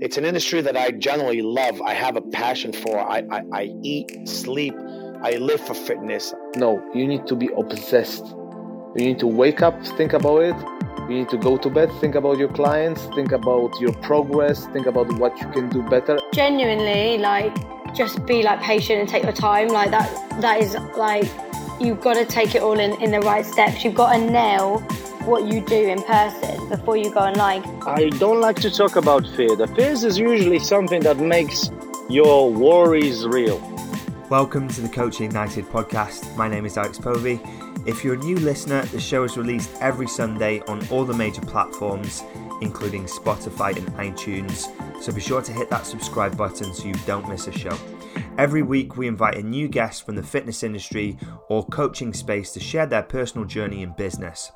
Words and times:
it's 0.00 0.16
an 0.16 0.24
industry 0.24 0.60
that 0.60 0.76
I 0.76 0.92
generally 0.92 1.42
love. 1.42 1.82
I 1.82 1.92
have 1.94 2.16
a 2.16 2.22
passion 2.22 2.72
for. 2.72 2.98
I, 2.98 3.24
I, 3.30 3.42
I 3.52 3.72
eat, 3.82 4.28
sleep, 4.28 4.74
I 5.22 5.32
live 5.38 5.60
for 5.60 5.74
fitness. 5.74 6.32
No, 6.56 6.80
you 6.94 7.06
need 7.06 7.26
to 7.26 7.34
be 7.34 7.48
obsessed. 7.56 8.24
You 8.96 9.04
need 9.04 9.18
to 9.18 9.26
wake 9.26 9.60
up, 9.60 9.84
think 9.96 10.12
about 10.12 10.42
it. 10.42 10.56
You 11.08 11.20
need 11.20 11.28
to 11.30 11.36
go 11.38 11.56
to 11.56 11.70
bed, 11.70 11.90
think 12.00 12.14
about 12.14 12.38
your 12.38 12.48
clients, 12.48 13.06
think 13.14 13.32
about 13.32 13.72
your 13.80 13.92
progress, 13.94 14.66
think 14.66 14.86
about 14.86 15.10
what 15.18 15.38
you 15.40 15.48
can 15.48 15.68
do 15.68 15.82
better. 15.82 16.18
Genuinely, 16.32 17.18
like, 17.18 17.54
just 17.94 18.24
be 18.26 18.42
like 18.42 18.60
patient 18.60 19.00
and 19.00 19.08
take 19.08 19.24
your 19.24 19.32
time. 19.32 19.68
Like 19.68 19.90
that, 19.90 20.40
that 20.40 20.60
is 20.60 20.76
like, 20.96 21.28
you've 21.80 22.00
got 22.00 22.14
to 22.14 22.24
take 22.24 22.54
it 22.54 22.62
all 22.62 22.78
in, 22.78 23.00
in 23.02 23.10
the 23.10 23.20
right 23.20 23.44
steps. 23.44 23.84
You've 23.84 23.94
got 23.94 24.12
to 24.12 24.18
nail 24.18 24.86
what 25.28 25.44
you 25.44 25.60
do 25.60 25.88
in 25.88 26.02
person 26.04 26.68
before 26.70 26.96
you 26.96 27.12
go 27.12 27.20
online. 27.20 27.62
I 27.86 28.08
don't 28.08 28.40
like 28.40 28.56
to 28.60 28.70
talk 28.70 28.96
about 28.96 29.26
fear. 29.36 29.54
The 29.56 29.66
fears 29.66 30.02
is 30.02 30.18
usually 30.18 30.58
something 30.58 31.02
that 31.02 31.18
makes 31.18 31.70
your 32.08 32.50
worries 32.50 33.26
real. 33.26 33.60
Welcome 34.30 34.68
to 34.68 34.80
the 34.80 34.88
Coaching 34.88 35.26
Ignited 35.26 35.66
podcast. 35.66 36.34
My 36.34 36.48
name 36.48 36.64
is 36.64 36.78
Alex 36.78 36.98
Povey. 36.98 37.38
If 37.84 38.02
you're 38.02 38.14
a 38.14 38.24
new 38.24 38.36
listener, 38.36 38.86
the 38.86 39.00
show 39.00 39.22
is 39.22 39.36
released 39.36 39.70
every 39.82 40.08
Sunday 40.08 40.60
on 40.60 40.80
all 40.88 41.04
the 41.04 41.12
major 41.12 41.42
platforms, 41.42 42.22
including 42.62 43.04
Spotify 43.04 43.76
and 43.76 43.86
iTunes. 43.96 44.64
So 45.02 45.12
be 45.12 45.20
sure 45.20 45.42
to 45.42 45.52
hit 45.52 45.68
that 45.68 45.84
subscribe 45.84 46.38
button 46.38 46.72
so 46.72 46.86
you 46.86 46.94
don't 47.06 47.28
miss 47.28 47.48
a 47.48 47.52
show. 47.52 47.76
Every 48.38 48.62
week, 48.62 48.96
we 48.96 49.08
invite 49.08 49.36
a 49.36 49.42
new 49.42 49.66
guest 49.66 50.06
from 50.06 50.14
the 50.14 50.22
fitness 50.22 50.62
industry 50.62 51.18
or 51.48 51.66
coaching 51.66 52.14
space 52.14 52.52
to 52.52 52.60
share 52.60 52.86
their 52.86 53.02
personal 53.02 53.44
journey 53.44 53.82
in 53.82 53.90
business. 53.94 54.52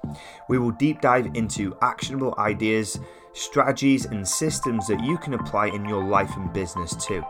We 0.48 0.58
will 0.58 0.70
deep 0.70 1.00
dive 1.00 1.34
into 1.34 1.76
actionable 1.82 2.32
ideas, 2.38 3.00
strategies, 3.32 4.04
and 4.04 4.26
systems 4.26 4.86
that 4.86 5.02
you 5.02 5.18
can 5.18 5.34
apply 5.34 5.66
in 5.70 5.84
your 5.84 6.04
life 6.04 6.30
and 6.36 6.52
business 6.52 6.94
too. 6.94 7.24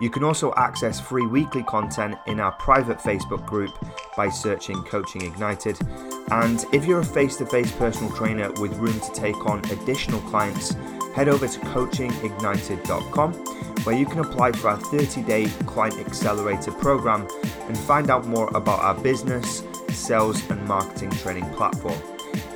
You 0.00 0.08
can 0.08 0.22
also 0.22 0.54
access 0.56 1.00
free 1.00 1.26
weekly 1.26 1.64
content 1.64 2.14
in 2.28 2.38
our 2.38 2.52
private 2.52 2.98
Facebook 2.98 3.44
group 3.44 3.72
by 4.16 4.28
searching 4.28 4.84
Coaching 4.84 5.22
Ignited. 5.22 5.78
And 6.30 6.64
if 6.72 6.84
you're 6.84 7.00
a 7.00 7.04
face 7.04 7.34
to 7.38 7.46
face 7.46 7.72
personal 7.72 8.12
trainer 8.12 8.52
with 8.52 8.76
room 8.76 9.00
to 9.00 9.12
take 9.12 9.46
on 9.46 9.58
additional 9.70 10.20
clients, 10.22 10.76
head 11.14 11.28
over 11.28 11.46
to 11.46 11.60
coachingignited.com 11.60 13.32
where 13.84 13.96
you 13.96 14.06
can 14.06 14.20
apply 14.20 14.52
for 14.52 14.68
our 14.68 14.78
30 14.78 15.22
day 15.22 15.46
Client 15.66 15.98
Accelerator 15.98 16.70
program 16.70 17.26
and 17.66 17.76
find 17.76 18.10
out 18.10 18.26
more 18.26 18.48
about 18.54 18.78
our 18.78 18.94
business, 18.94 19.64
sales, 19.88 20.48
and 20.50 20.64
marketing 20.68 21.10
training 21.10 21.48
platform. 21.54 22.00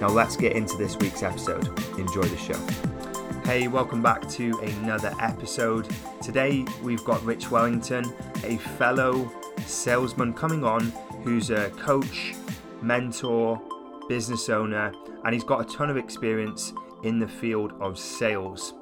Now, 0.01 0.09
let's 0.09 0.37
get 0.37 0.53
into 0.53 0.77
this 0.77 0.97
week's 0.99 1.23
episode. 1.23 1.67
Enjoy 1.99 2.23
the 2.23 2.37
show. 2.37 2.59
Hey, 3.45 3.67
welcome 3.69 4.03
back 4.03 4.29
to 4.31 4.57
another 4.61 5.13
episode. 5.21 5.89
Today 6.23 6.65
we've 6.83 7.05
got 7.05 7.23
Rich 7.25 7.51
Wellington, 7.51 8.05
a 8.45 8.57
fellow 8.57 9.31
salesman 9.65 10.33
coming 10.33 10.65
on 10.65 10.93
who's 11.25 11.51
a 11.51 11.71
coach, 11.71 12.35
mentor, 12.83 13.61
business 14.09 14.49
owner, 14.49 14.93
and 15.25 15.35
he's 15.35 15.45
got 15.45 15.61
a 15.61 15.77
ton 15.77 15.91
of 15.91 15.97
experience 15.97 16.73
in 17.03 17.19
the 17.19 17.29
field 17.29 17.73
of 17.81 17.99
sales. 17.99 18.75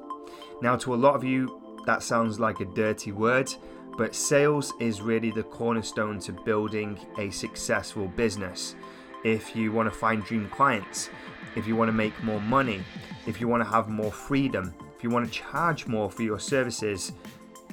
Now, 0.61 0.75
to 0.77 0.93
a 0.93 0.95
lot 0.95 1.15
of 1.15 1.23
you, 1.23 1.61
that 1.85 2.03
sounds 2.03 2.39
like 2.39 2.59
a 2.59 2.65
dirty 2.65 3.11
word, 3.11 3.53
but 3.97 4.15
sales 4.15 4.73
is 4.79 5.01
really 5.01 5.31
the 5.31 5.43
cornerstone 5.43 6.19
to 6.19 6.33
building 6.33 6.99
a 7.17 7.29
successful 7.29 8.07
business. 8.07 8.75
If 9.23 9.55
you 9.55 9.71
want 9.71 9.91
to 9.91 9.97
find 9.97 10.23
dream 10.23 10.49
clients, 10.49 11.09
if 11.55 11.67
you 11.67 11.75
want 11.75 11.89
to 11.89 11.93
make 11.93 12.21
more 12.23 12.41
money, 12.41 12.81
if 13.25 13.39
you 13.39 13.47
want 13.47 13.63
to 13.63 13.69
have 13.69 13.87
more 13.87 14.11
freedom, 14.11 14.73
if 14.97 15.03
you 15.03 15.09
want 15.09 15.25
to 15.25 15.31
charge 15.31 15.87
more 15.87 16.09
for 16.09 16.23
your 16.23 16.39
services, 16.39 17.13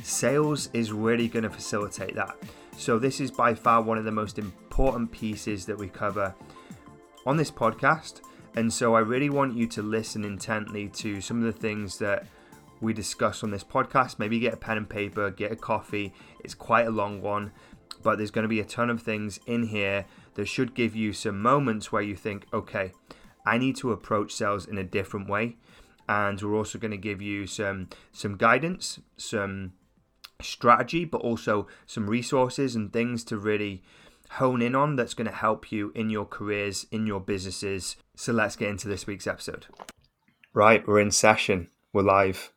sales 0.02 0.68
is 0.72 0.92
really 0.92 1.28
going 1.28 1.42
to 1.42 1.50
facilitate 1.50 2.14
that. 2.14 2.36
So, 2.76 2.98
this 2.98 3.20
is 3.20 3.30
by 3.30 3.54
far 3.54 3.82
one 3.82 3.98
of 3.98 4.04
the 4.04 4.12
most 4.12 4.38
important 4.38 5.12
pieces 5.12 5.66
that 5.66 5.78
we 5.78 5.88
cover 5.88 6.34
on 7.26 7.36
this 7.36 7.50
podcast. 7.50 8.20
And 8.54 8.72
so, 8.72 8.94
I 8.94 9.00
really 9.00 9.30
want 9.30 9.56
you 9.56 9.66
to 9.68 9.82
listen 9.82 10.24
intently 10.24 10.88
to 10.88 11.20
some 11.20 11.38
of 11.38 11.44
the 11.44 11.58
things 11.58 11.98
that 11.98 12.26
we 12.82 12.92
discuss 12.92 13.42
on 13.42 13.50
this 13.50 13.64
podcast. 13.64 14.18
Maybe 14.18 14.38
get 14.38 14.52
a 14.52 14.58
pen 14.58 14.76
and 14.76 14.88
paper, 14.88 15.30
get 15.30 15.52
a 15.52 15.56
coffee. 15.56 16.12
It's 16.44 16.54
quite 16.54 16.86
a 16.86 16.90
long 16.90 17.22
one, 17.22 17.52
but 18.02 18.18
there's 18.18 18.30
going 18.30 18.42
to 18.42 18.48
be 18.48 18.60
a 18.60 18.64
ton 18.64 18.90
of 18.90 19.00
things 19.00 19.40
in 19.46 19.68
here 19.68 20.04
that 20.34 20.46
should 20.46 20.74
give 20.74 20.94
you 20.94 21.12
some 21.12 21.40
moments 21.40 21.92
where 21.92 22.02
you 22.02 22.16
think, 22.16 22.46
okay, 22.52 22.92
I 23.46 23.58
need 23.58 23.76
to 23.76 23.92
approach 23.92 24.32
sales 24.32 24.66
in 24.66 24.78
a 24.78 24.84
different 24.84 25.28
way. 25.28 25.56
And 26.08 26.40
we're 26.42 26.56
also 26.56 26.78
going 26.78 26.90
to 26.90 26.96
give 26.96 27.22
you 27.22 27.46
some 27.46 27.88
some 28.12 28.36
guidance, 28.36 28.98
some 29.16 29.72
strategy, 30.40 31.04
but 31.04 31.20
also 31.20 31.68
some 31.86 32.10
resources 32.10 32.74
and 32.74 32.92
things 32.92 33.24
to 33.24 33.36
really 33.36 33.82
hone 34.30 34.62
in 34.62 34.74
on 34.74 34.96
that's 34.96 35.14
going 35.14 35.28
to 35.28 35.34
help 35.34 35.70
you 35.70 35.92
in 35.94 36.10
your 36.10 36.24
careers, 36.24 36.86
in 36.90 37.06
your 37.06 37.20
businesses. 37.20 37.96
So 38.16 38.32
let's 38.32 38.56
get 38.56 38.68
into 38.68 38.88
this 38.88 39.06
week's 39.06 39.26
episode. 39.26 39.66
Right, 40.52 40.86
we're 40.86 41.00
in 41.00 41.10
session. 41.10 41.68
We're 41.92 42.02
live. 42.02 42.52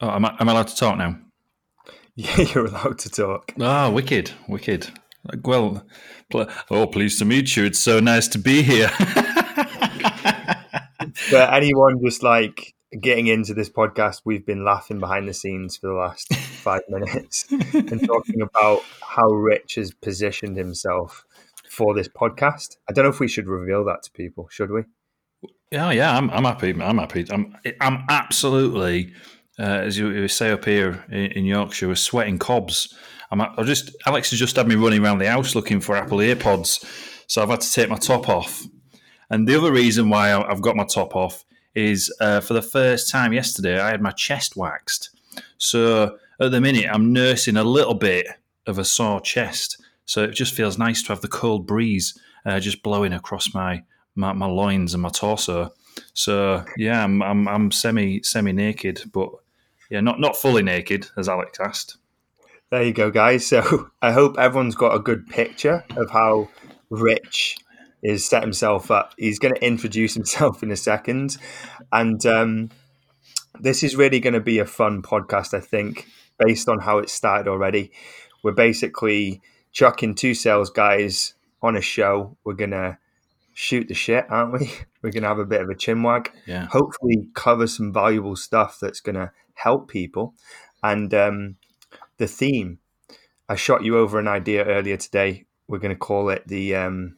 Oh, 0.00 0.10
am 0.10 0.24
I, 0.24 0.34
am 0.40 0.48
I 0.48 0.52
allowed 0.52 0.68
to 0.68 0.76
talk 0.76 0.96
now? 0.96 1.18
Yeah, 2.16 2.40
you're 2.54 2.66
allowed 2.66 2.98
to 3.00 3.10
talk. 3.10 3.52
Ah, 3.60 3.86
oh, 3.86 3.90
wicked, 3.90 4.32
wicked. 4.48 4.88
Well, 5.44 5.86
oh, 6.70 6.86
pleased 6.86 7.18
to 7.20 7.24
meet 7.24 7.56
you. 7.56 7.64
It's 7.64 7.78
so 7.78 8.00
nice 8.00 8.26
to 8.28 8.38
be 8.38 8.62
here. 8.62 8.88
For 11.14 11.36
anyone 11.36 12.00
just 12.02 12.22
like 12.22 12.74
getting 13.00 13.26
into 13.26 13.54
this 13.54 13.68
podcast, 13.68 14.22
we've 14.24 14.46
been 14.46 14.64
laughing 14.64 14.98
behind 14.98 15.28
the 15.28 15.34
scenes 15.34 15.76
for 15.76 15.88
the 15.88 15.94
last 15.94 16.34
five 16.34 16.82
minutes 16.88 17.46
and 17.72 18.06
talking 18.06 18.40
about 18.40 18.80
how 19.00 19.28
Rich 19.30 19.76
has 19.76 19.92
positioned 19.92 20.56
himself 20.56 21.24
for 21.72 21.94
this 21.94 22.08
podcast. 22.08 22.76
I 22.88 22.92
don't 22.92 23.04
know 23.04 23.10
if 23.10 23.18
we 23.18 23.28
should 23.28 23.46
reveal 23.48 23.82
that 23.86 24.02
to 24.02 24.10
people, 24.10 24.46
should 24.50 24.70
we? 24.70 24.82
Yeah, 25.70 25.90
yeah, 25.90 26.14
I'm, 26.16 26.28
I'm 26.30 26.44
happy. 26.44 26.70
I'm 26.70 26.98
happy. 26.98 27.26
I'm, 27.30 27.56
I'm 27.80 28.04
absolutely, 28.10 29.14
uh, 29.58 29.62
as 29.62 29.96
you, 29.96 30.28
say 30.28 30.50
up 30.50 30.66
here 30.66 31.02
in, 31.10 31.32
in 31.32 31.44
Yorkshire, 31.46 31.88
we're 31.88 31.94
sweating 31.94 32.38
cobs. 32.38 32.94
I'm, 33.30 33.40
I 33.40 33.62
just 33.62 33.96
Alex 34.04 34.30
has 34.30 34.38
just 34.38 34.56
had 34.56 34.68
me 34.68 34.74
running 34.74 35.02
around 35.02 35.18
the 35.18 35.30
house 35.30 35.54
looking 35.54 35.80
for 35.80 35.96
Apple 35.96 36.18
AirPods, 36.18 36.84
so 37.26 37.42
I've 37.42 37.48
had 37.48 37.62
to 37.62 37.72
take 37.72 37.88
my 37.88 37.96
top 37.96 38.28
off. 38.28 38.66
And 39.30 39.48
the 39.48 39.56
other 39.56 39.72
reason 39.72 40.10
why 40.10 40.34
I've 40.34 40.60
got 40.60 40.76
my 40.76 40.84
top 40.84 41.16
off 41.16 41.46
is 41.74 42.14
uh, 42.20 42.40
for 42.40 42.52
the 42.52 42.60
first 42.60 43.10
time 43.10 43.32
yesterday, 43.32 43.80
I 43.80 43.88
had 43.88 44.02
my 44.02 44.10
chest 44.10 44.56
waxed. 44.56 45.08
So 45.56 46.18
at 46.38 46.50
the 46.50 46.60
minute, 46.60 46.86
I'm 46.92 47.14
nursing 47.14 47.56
a 47.56 47.64
little 47.64 47.94
bit 47.94 48.26
of 48.66 48.78
a 48.78 48.84
sore 48.84 49.22
chest. 49.22 49.81
So 50.04 50.24
it 50.24 50.32
just 50.32 50.54
feels 50.54 50.78
nice 50.78 51.02
to 51.02 51.08
have 51.10 51.20
the 51.20 51.28
cold 51.28 51.66
breeze 51.66 52.18
uh, 52.44 52.60
just 52.60 52.82
blowing 52.82 53.12
across 53.12 53.54
my, 53.54 53.84
my, 54.14 54.32
my 54.32 54.46
loins 54.46 54.94
and 54.94 55.02
my 55.02 55.10
torso. 55.10 55.72
So 56.14 56.64
yeah, 56.76 57.04
I'm 57.04 57.22
I'm, 57.22 57.48
I'm 57.48 57.70
semi 57.70 58.22
semi 58.22 58.52
naked, 58.52 59.02
but 59.12 59.30
yeah, 59.90 60.00
not 60.00 60.20
not 60.20 60.36
fully 60.36 60.62
naked 60.62 61.08
as 61.16 61.28
Alex 61.28 61.58
asked. 61.60 61.96
There 62.70 62.82
you 62.82 62.92
go, 62.92 63.10
guys. 63.10 63.46
So 63.46 63.90
I 64.02 64.12
hope 64.12 64.38
everyone's 64.38 64.74
got 64.74 64.94
a 64.94 65.00
good 65.00 65.26
picture 65.26 65.84
of 65.96 66.10
how 66.10 66.48
Rich 66.90 67.58
is 68.02 68.26
set 68.26 68.42
himself 68.42 68.90
up. 68.90 69.14
He's 69.18 69.38
going 69.38 69.54
to 69.54 69.64
introduce 69.64 70.14
himself 70.14 70.62
in 70.62 70.70
a 70.70 70.76
second, 70.76 71.36
and 71.92 72.24
um, 72.26 72.70
this 73.60 73.82
is 73.82 73.96
really 73.96 74.20
going 74.20 74.34
to 74.34 74.40
be 74.40 74.58
a 74.58 74.66
fun 74.66 75.02
podcast. 75.02 75.54
I 75.54 75.60
think, 75.60 76.06
based 76.38 76.68
on 76.68 76.80
how 76.80 76.98
it 76.98 77.10
started 77.10 77.48
already, 77.48 77.92
we're 78.42 78.52
basically 78.52 79.40
chucking 79.72 80.14
two 80.14 80.34
sales 80.34 80.70
guys 80.70 81.34
on 81.62 81.76
a 81.76 81.80
show. 81.80 82.36
We're 82.44 82.54
gonna 82.54 82.98
shoot 83.54 83.88
the 83.88 83.94
shit, 83.94 84.26
aren't 84.30 84.52
we? 84.52 84.72
We're 85.02 85.10
gonna 85.10 85.28
have 85.28 85.38
a 85.38 85.44
bit 85.44 85.60
of 85.60 85.68
a 85.68 85.74
chinwag. 85.74 86.28
Yeah. 86.46 86.66
Hopefully, 86.66 87.28
cover 87.34 87.66
some 87.66 87.92
valuable 87.92 88.36
stuff 88.36 88.78
that's 88.80 89.00
gonna 89.00 89.32
help 89.54 89.88
people, 89.88 90.34
and 90.82 91.12
um, 91.14 91.56
the 92.18 92.26
theme. 92.26 92.78
I 93.48 93.56
shot 93.56 93.84
you 93.84 93.98
over 93.98 94.18
an 94.18 94.28
idea 94.28 94.64
earlier 94.64 94.96
today. 94.96 95.44
We're 95.68 95.78
going 95.78 95.94
to 95.94 95.98
call 95.98 96.30
it 96.30 96.46
the 96.46 96.74
um, 96.74 97.16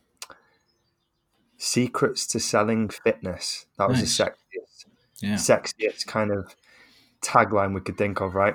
secrets 1.59 2.27
to 2.29 2.41
selling 2.41 2.89
fitness. 2.89 3.67
That 3.79 3.89
was 3.89 3.99
nice. 3.99 4.17
the 4.17 4.25
sexiest, 4.25 4.87
yeah. 5.21 5.35
sexiest 5.35 6.07
kind 6.07 6.33
of 6.33 6.57
tagline 7.23 7.75
we 7.75 7.81
could 7.81 7.99
think 7.99 8.21
of, 8.21 8.35
right? 8.35 8.55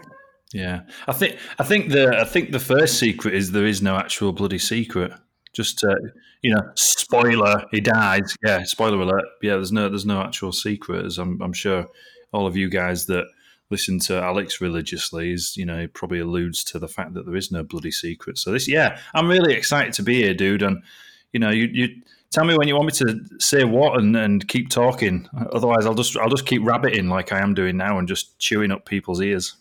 Yeah, 0.54 0.82
I 1.08 1.14
think 1.14 1.38
I 1.60 1.64
think 1.64 1.90
the 1.90 2.18
I 2.18 2.24
think 2.24 2.52
the 2.52 2.60
first 2.60 2.98
secret 2.98 3.36
is 3.36 3.52
there 3.52 3.68
is 3.68 3.82
no 3.82 3.98
actual 3.98 4.34
bloody 4.34 4.58
secret. 4.58 5.12
Just 5.54 5.84
uh, 5.84 5.96
you 6.42 6.54
know, 6.54 6.72
spoiler, 6.76 7.66
he 7.72 7.82
dies. 7.82 8.36
Yeah, 8.44 8.64
spoiler 8.64 9.00
alert. 9.00 9.26
Yeah, 9.42 9.56
there's 9.56 9.72
no 9.72 9.90
there's 9.90 10.06
no 10.06 10.22
actual 10.22 10.52
secret. 10.52 11.06
As 11.06 11.18
I'm, 11.18 11.42
I'm 11.42 11.54
sure 11.54 11.88
all 12.32 12.48
of 12.48 12.56
you 12.56 12.70
guys 12.70 13.06
that 13.08 13.26
listen 13.70 14.00
to 14.00 14.20
Alex 14.20 14.62
religiously 14.62 15.32
is, 15.32 15.56
you 15.56 15.66
know, 15.66 15.88
probably 15.94 16.20
alludes 16.20 16.64
to 16.64 16.80
the 16.80 16.88
fact 16.88 17.14
that 17.14 17.26
there 17.26 17.36
is 17.36 17.52
no 17.52 17.64
bloody 17.64 17.92
secret. 17.92 18.38
So 18.38 18.52
this, 18.52 18.68
yeah, 18.68 19.00
I'm 19.14 19.28
really 19.28 19.54
excited 19.54 19.94
to 19.94 20.04
be 20.04 20.24
here, 20.24 20.34
dude. 20.34 20.64
And 20.64 20.84
you 21.32 21.40
know, 21.40 21.52
you, 21.52 21.70
you 21.72 22.02
tell 22.32 22.46
me 22.46 22.58
when 22.58 22.68
you 22.68 22.76
want 22.76 22.88
me 22.88 23.06
to 23.06 23.20
say 23.40 23.64
what 23.64 24.00
and, 24.00 24.16
and 24.16 24.48
keep 24.48 24.70
talking. 24.70 25.28
Otherwise, 25.52 25.86
I'll 25.86 25.94
just 25.94 26.18
I'll 26.18 26.30
just 26.30 26.46
keep 26.46 26.66
rabbiting 26.66 27.10
like 27.10 27.32
I 27.32 27.40
am 27.40 27.54
doing 27.54 27.78
now 27.78 28.00
and 28.00 28.08
just 28.08 28.40
chewing 28.40 28.72
up 28.72 28.86
people's 28.86 29.22
ears. 29.22 29.56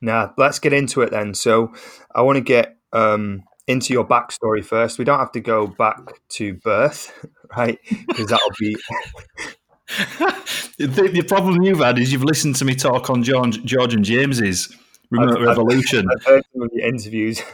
Now, 0.00 0.32
let's 0.38 0.58
get 0.58 0.72
into 0.72 1.02
it 1.02 1.10
then. 1.10 1.34
So, 1.34 1.72
I 2.14 2.22
want 2.22 2.36
to 2.36 2.42
get 2.42 2.76
um, 2.92 3.44
into 3.66 3.92
your 3.92 4.06
backstory 4.06 4.64
first. 4.64 4.98
We 4.98 5.04
don't 5.04 5.18
have 5.18 5.32
to 5.32 5.40
go 5.40 5.66
back 5.66 5.98
to 6.30 6.54
birth, 6.54 7.12
right? 7.56 7.78
Because 8.08 8.26
that'll 8.26 8.48
be. 8.58 8.76
the, 10.78 11.10
the, 11.12 11.24
problem 11.26 11.62
you've 11.62 11.80
had 11.80 11.98
is 11.98 12.12
you've 12.12 12.24
listened 12.24 12.56
to 12.56 12.64
me 12.64 12.74
talk 12.74 13.10
on 13.10 13.22
George, 13.22 13.62
George 13.64 13.94
and 13.94 14.04
James's 14.04 14.74
Remote 15.10 15.38
I've, 15.38 15.46
Revolution. 15.46 16.06
I've 16.10 16.24
heard 16.24 16.42
some 16.52 16.62
of 16.62 16.70
your 16.72 16.86
interviews. 16.86 17.42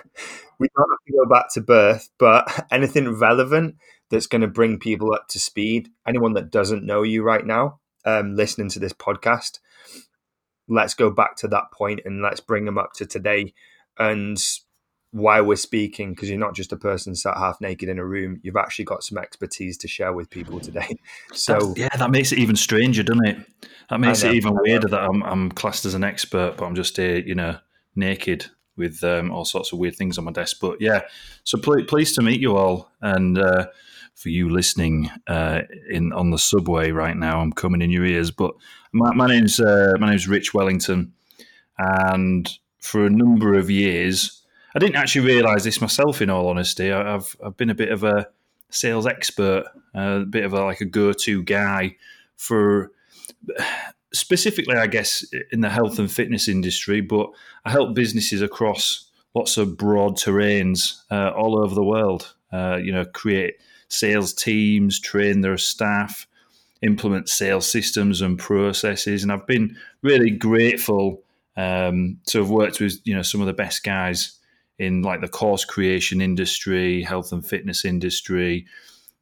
We 0.59 0.69
don't 0.75 0.89
have 0.91 1.07
to 1.07 1.13
go 1.13 1.29
back 1.29 1.53
to 1.53 1.61
birth, 1.61 2.09
but 2.19 2.67
anything 2.71 3.11
relevant 3.11 3.77
that's 4.09 4.27
going 4.27 4.41
to 4.41 4.49
bring 4.49 4.79
people 4.79 5.13
up 5.13 5.29
to 5.29 5.39
speed. 5.39 5.91
Anyone 6.09 6.33
that 6.33 6.51
doesn't 6.51 6.83
know 6.83 7.03
you 7.03 7.23
right 7.23 7.45
now, 7.45 7.81
um, 8.07 8.37
listening 8.37 8.71
to 8.71 8.79
this 8.79 8.95
podcast, 8.95 9.59
let's 10.69 10.95
go 10.95 11.11
back 11.11 11.37
to 11.37 11.49
that 11.49 11.71
point 11.73 12.01
and 12.05 12.23
let's 12.23 12.41
bring 12.41 12.65
them 12.65 12.79
up 12.79 12.93
to 12.95 13.07
today. 13.07 13.55
And 13.99 14.39
why 15.17 15.41
we're 15.41 15.57
speaking 15.57 16.11
because 16.11 16.29
you're 16.29 16.39
not 16.39 16.55
just 16.55 16.73
a 16.73 16.77
person 16.77 17.15
sat 17.15 17.37
half 17.39 17.59
naked 17.61 17.89
in 17.89 17.99
a 17.99 18.05
room 18.05 18.39
you've 18.43 18.57
actually 18.57 18.85
got 18.85 19.03
some 19.03 19.17
expertise 19.17 19.79
to 19.79 19.89
share 19.89 20.13
with 20.13 20.29
people 20.29 20.61
today. 20.61 20.97
So 21.33 21.55
That's, 21.55 21.79
yeah 21.79 21.97
that 21.97 22.11
makes 22.11 22.33
it 22.33 22.39
even 22.39 22.57
stranger 22.57 23.03
doesn't 23.03 23.25
it? 23.25 23.39
That 23.89 24.01
makes 24.01 24.23
know, 24.23 24.31
it 24.31 24.35
even 24.35 24.59
weirder 24.61 24.89
that 24.89 25.05
I'm, 25.05 25.23
I'm 25.23 25.51
classed 25.51 25.87
as 25.87 25.95
an 25.95 26.05
expert 26.05 26.57
but 26.57 26.67
i'm 26.67 26.75
just 26.75 26.97
here 26.97 27.19
you 27.19 27.35
know 27.35 27.57
naked 27.95 28.47
with 28.77 29.03
um, 29.05 29.31
all 29.31 29.47
sorts 29.47 29.73
of 29.73 29.79
weird 29.79 29.97
things 29.97 30.19
on 30.19 30.25
my 30.25 30.33
desk. 30.33 30.59
But 30.61 30.81
yeah 30.81 31.03
so 31.45 31.57
pl- 31.57 31.85
pleased 31.85 32.15
to 32.17 32.23
meet 32.23 32.41
you 32.41 32.57
all. 32.57 32.91
And 33.01 33.39
uh, 33.39 33.67
for 34.17 34.31
you 34.31 34.49
listening 34.49 35.11
uh, 35.29 35.61
in 35.89 36.13
on 36.13 36.31
the 36.31 36.39
subway 36.39 36.91
right 36.91 37.17
now. 37.17 37.41
I'm 37.41 37.53
coming 37.53 37.83
in 37.83 37.91
your 37.91 38.05
ears, 38.05 38.31
but 38.31 38.55
my, 38.93 39.15
my 39.15 39.29
name's 39.29 39.61
uh, 39.61 39.95
my 40.01 40.09
name's 40.09 40.27
Rich 40.27 40.55
Wellington, 40.55 41.13
and 41.79 42.51
for 42.81 43.07
a 43.07 43.11
number 43.11 43.55
of 43.55 43.71
years, 43.71 44.43
I 44.75 44.79
didn't 44.79 44.97
actually 44.97 45.27
realise 45.27 45.65
this 45.65 45.81
myself. 45.81 46.21
In 46.23 46.31
all 46.31 46.49
honesty, 46.49 46.91
I, 46.91 47.13
have 47.13 47.37
I've 47.45 47.57
been 47.57 47.71
a 47.71 47.75
bit 47.75 47.93
of 47.93 48.03
a 48.03 48.29
sales 48.71 49.07
expert, 49.07 49.65
a 49.95 50.21
bit 50.21 50.45
of 50.45 50.55
a, 50.55 50.65
like 50.65 50.81
a 50.81 50.87
go-to 50.87 51.43
guy 51.43 51.97
for 52.37 52.91
specifically, 54.15 54.77
I 54.77 54.87
guess, 54.87 55.25
in 55.53 55.61
the 55.61 55.69
health 55.69 55.99
and 55.99 56.11
fitness 56.11 56.49
industry. 56.49 57.03
But 57.03 57.29
I 57.67 57.71
help 57.71 57.95
businesses 57.95 58.41
across 58.41 59.11
lots 59.35 59.59
of 59.59 59.77
broad 59.77 60.17
terrains 60.17 61.03
uh, 61.11 61.31
all 61.37 61.63
over 61.63 61.75
the 61.75 61.85
world. 61.85 62.35
Uh, 62.51 62.79
you 62.83 62.93
know, 62.93 63.05
create 63.05 63.57
sales 63.89 64.33
teams, 64.33 65.01
train 65.01 65.41
their 65.41 65.59
staff, 65.59 66.27
implement 66.83 67.29
sales 67.29 67.71
systems 67.71 68.21
and 68.21 68.39
processes. 68.39 69.23
And 69.23 69.33
I've 69.33 69.47
been 69.47 69.77
really 70.03 70.31
grateful 70.31 71.23
um, 71.57 72.19
to 72.27 72.39
have 72.39 72.51
worked 72.51 72.81
with 72.81 73.01
you 73.05 73.15
know 73.15 73.23
some 73.23 73.41
of 73.41 73.47
the 73.47 73.53
best 73.53 73.83
guys 73.83 74.39
in 74.79 75.03
like 75.03 75.21
the 75.21 75.29
course 75.29 75.65
creation 75.65 76.21
industry, 76.21 77.03
health 77.03 77.33
and 77.33 77.47
fitness 77.47 77.85
industry. 77.85 78.67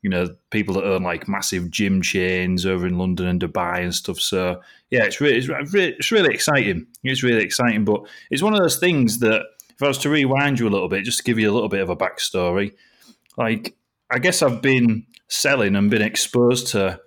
You 0.02 0.10
know, 0.10 0.36
people 0.50 0.74
that 0.74 0.84
own 0.84 1.02
like 1.02 1.28
massive 1.28 1.70
gym 1.70 2.02
chains 2.02 2.66
over 2.66 2.86
in 2.86 2.98
London 2.98 3.26
and 3.26 3.40
Dubai 3.40 3.82
and 3.82 3.94
stuff. 3.94 4.20
So 4.20 4.60
yeah, 4.90 5.04
it's 5.04 5.18
really, 5.18 5.38
it's 5.38 5.48
really, 5.48 5.94
it's 5.98 6.12
really 6.12 6.34
exciting. 6.34 6.86
It's 7.02 7.22
really 7.22 7.42
exciting, 7.42 7.86
but 7.86 8.02
it's 8.30 8.42
one 8.42 8.52
of 8.52 8.60
those 8.60 8.78
things 8.78 9.20
that 9.20 9.46
if 9.70 9.82
I 9.82 9.88
was 9.88 9.96
to 9.98 10.10
rewind 10.10 10.58
you 10.58 10.68
a 10.68 10.70
little 10.70 10.90
bit, 10.90 11.04
just 11.04 11.18
to 11.18 11.24
give 11.24 11.38
you 11.38 11.50
a 11.50 11.54
little 11.54 11.70
bit 11.70 11.80
of 11.80 11.88
a 11.88 11.96
backstory, 11.96 12.74
like 13.38 13.74
I 14.10 14.18
guess 14.18 14.42
I've 14.42 14.62
been 14.62 15.06
selling 15.28 15.76
and 15.76 15.90
been 15.90 16.02
exposed 16.02 16.68
to, 16.68 17.00